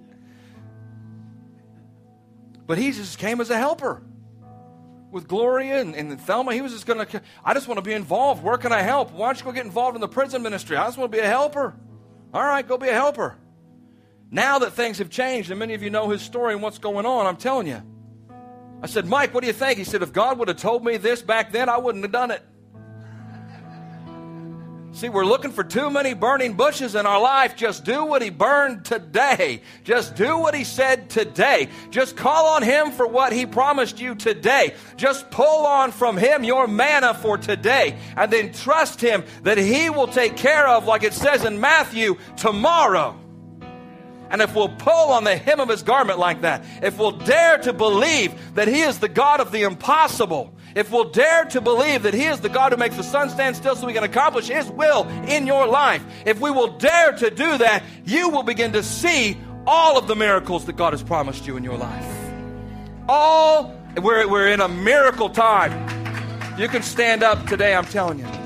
But 2.66 2.78
he 2.78 2.90
just 2.92 3.18
came 3.18 3.40
as 3.40 3.50
a 3.50 3.56
helper. 3.56 4.02
With 5.10 5.28
Gloria 5.28 5.80
and, 5.80 5.94
and 5.94 6.20
Thelma, 6.20 6.52
he 6.52 6.60
was 6.60 6.72
just 6.72 6.86
going 6.86 7.06
to, 7.06 7.22
I 7.44 7.54
just 7.54 7.68
want 7.68 7.78
to 7.78 7.82
be 7.82 7.92
involved. 7.92 8.42
Where 8.42 8.58
can 8.58 8.72
I 8.72 8.82
help? 8.82 9.12
Why 9.12 9.28
don't 9.28 9.38
you 9.38 9.44
go 9.44 9.52
get 9.52 9.64
involved 9.64 9.94
in 9.94 10.00
the 10.00 10.08
prison 10.08 10.42
ministry? 10.42 10.76
I 10.76 10.86
just 10.86 10.98
want 10.98 11.12
to 11.12 11.16
be 11.16 11.22
a 11.22 11.28
helper. 11.28 11.74
All 12.34 12.42
right, 12.42 12.66
go 12.66 12.76
be 12.76 12.88
a 12.88 12.92
helper. 12.92 13.36
Now 14.30 14.58
that 14.58 14.72
things 14.72 14.98
have 14.98 15.08
changed, 15.08 15.50
and 15.50 15.58
many 15.58 15.74
of 15.74 15.82
you 15.82 15.90
know 15.90 16.08
his 16.08 16.22
story 16.22 16.52
and 16.52 16.62
what's 16.62 16.78
going 16.78 17.06
on, 17.06 17.26
I'm 17.26 17.36
telling 17.36 17.68
you. 17.68 17.80
I 18.82 18.86
said, 18.86 19.06
Mike, 19.06 19.32
what 19.32 19.40
do 19.40 19.46
you 19.46 19.52
think? 19.52 19.78
He 19.78 19.84
said, 19.84 20.02
if 20.02 20.12
God 20.12 20.38
would 20.38 20.48
have 20.48 20.58
told 20.58 20.84
me 20.84 20.96
this 20.96 21.22
back 21.22 21.52
then, 21.52 21.68
I 21.68 21.78
wouldn't 21.78 22.04
have 22.04 22.12
done 22.12 22.30
it. 22.30 22.42
See, 24.96 25.10
we're 25.10 25.26
looking 25.26 25.50
for 25.50 25.62
too 25.62 25.90
many 25.90 26.14
burning 26.14 26.54
bushes 26.54 26.94
in 26.94 27.04
our 27.04 27.20
life. 27.20 27.54
Just 27.54 27.84
do 27.84 28.06
what 28.06 28.22
He 28.22 28.30
burned 28.30 28.86
today. 28.86 29.60
Just 29.84 30.16
do 30.16 30.38
what 30.38 30.54
He 30.54 30.64
said 30.64 31.10
today. 31.10 31.68
Just 31.90 32.16
call 32.16 32.54
on 32.54 32.62
Him 32.62 32.90
for 32.92 33.06
what 33.06 33.30
He 33.30 33.44
promised 33.44 34.00
you 34.00 34.14
today. 34.14 34.72
Just 34.96 35.30
pull 35.30 35.66
on 35.66 35.92
from 35.92 36.16
Him 36.16 36.44
your 36.44 36.66
manna 36.66 37.12
for 37.12 37.36
today. 37.36 37.98
And 38.16 38.32
then 38.32 38.54
trust 38.54 38.98
Him 39.02 39.22
that 39.42 39.58
He 39.58 39.90
will 39.90 40.08
take 40.08 40.34
care 40.38 40.66
of, 40.66 40.86
like 40.86 41.02
it 41.02 41.12
says 41.12 41.44
in 41.44 41.60
Matthew, 41.60 42.16
tomorrow. 42.38 43.20
And 44.30 44.40
if 44.40 44.54
we'll 44.54 44.70
pull 44.70 45.12
on 45.12 45.24
the 45.24 45.36
hem 45.36 45.60
of 45.60 45.68
his 45.68 45.82
garment 45.82 46.18
like 46.18 46.40
that, 46.40 46.64
if 46.82 46.98
we'll 46.98 47.12
dare 47.12 47.58
to 47.58 47.72
believe 47.72 48.54
that 48.54 48.66
he 48.66 48.80
is 48.80 48.98
the 48.98 49.08
God 49.08 49.40
of 49.40 49.52
the 49.52 49.62
impossible, 49.62 50.55
if 50.76 50.92
we'll 50.92 51.10
dare 51.10 51.46
to 51.46 51.60
believe 51.60 52.02
that 52.02 52.12
He 52.12 52.26
is 52.26 52.40
the 52.40 52.50
God 52.50 52.70
who 52.70 52.78
makes 52.78 52.96
the 52.96 53.02
sun 53.02 53.30
stand 53.30 53.56
still 53.56 53.74
so 53.74 53.86
we 53.86 53.94
can 53.94 54.04
accomplish 54.04 54.46
His 54.46 54.68
will 54.68 55.08
in 55.26 55.46
your 55.46 55.66
life, 55.66 56.04
if 56.26 56.38
we 56.38 56.50
will 56.50 56.76
dare 56.76 57.12
to 57.12 57.30
do 57.30 57.58
that, 57.58 57.82
you 58.04 58.28
will 58.28 58.42
begin 58.42 58.72
to 58.74 58.82
see 58.82 59.38
all 59.66 59.98
of 59.98 60.06
the 60.06 60.14
miracles 60.14 60.66
that 60.66 60.76
God 60.76 60.92
has 60.92 61.02
promised 61.02 61.46
you 61.46 61.56
in 61.56 61.64
your 61.64 61.78
life. 61.78 62.06
All, 63.08 63.74
we're, 63.96 64.28
we're 64.28 64.48
in 64.48 64.60
a 64.60 64.68
miracle 64.68 65.30
time. 65.30 65.72
You 66.58 66.68
can 66.68 66.82
stand 66.82 67.22
up 67.22 67.46
today, 67.46 67.74
I'm 67.74 67.86
telling 67.86 68.18
you. 68.18 68.45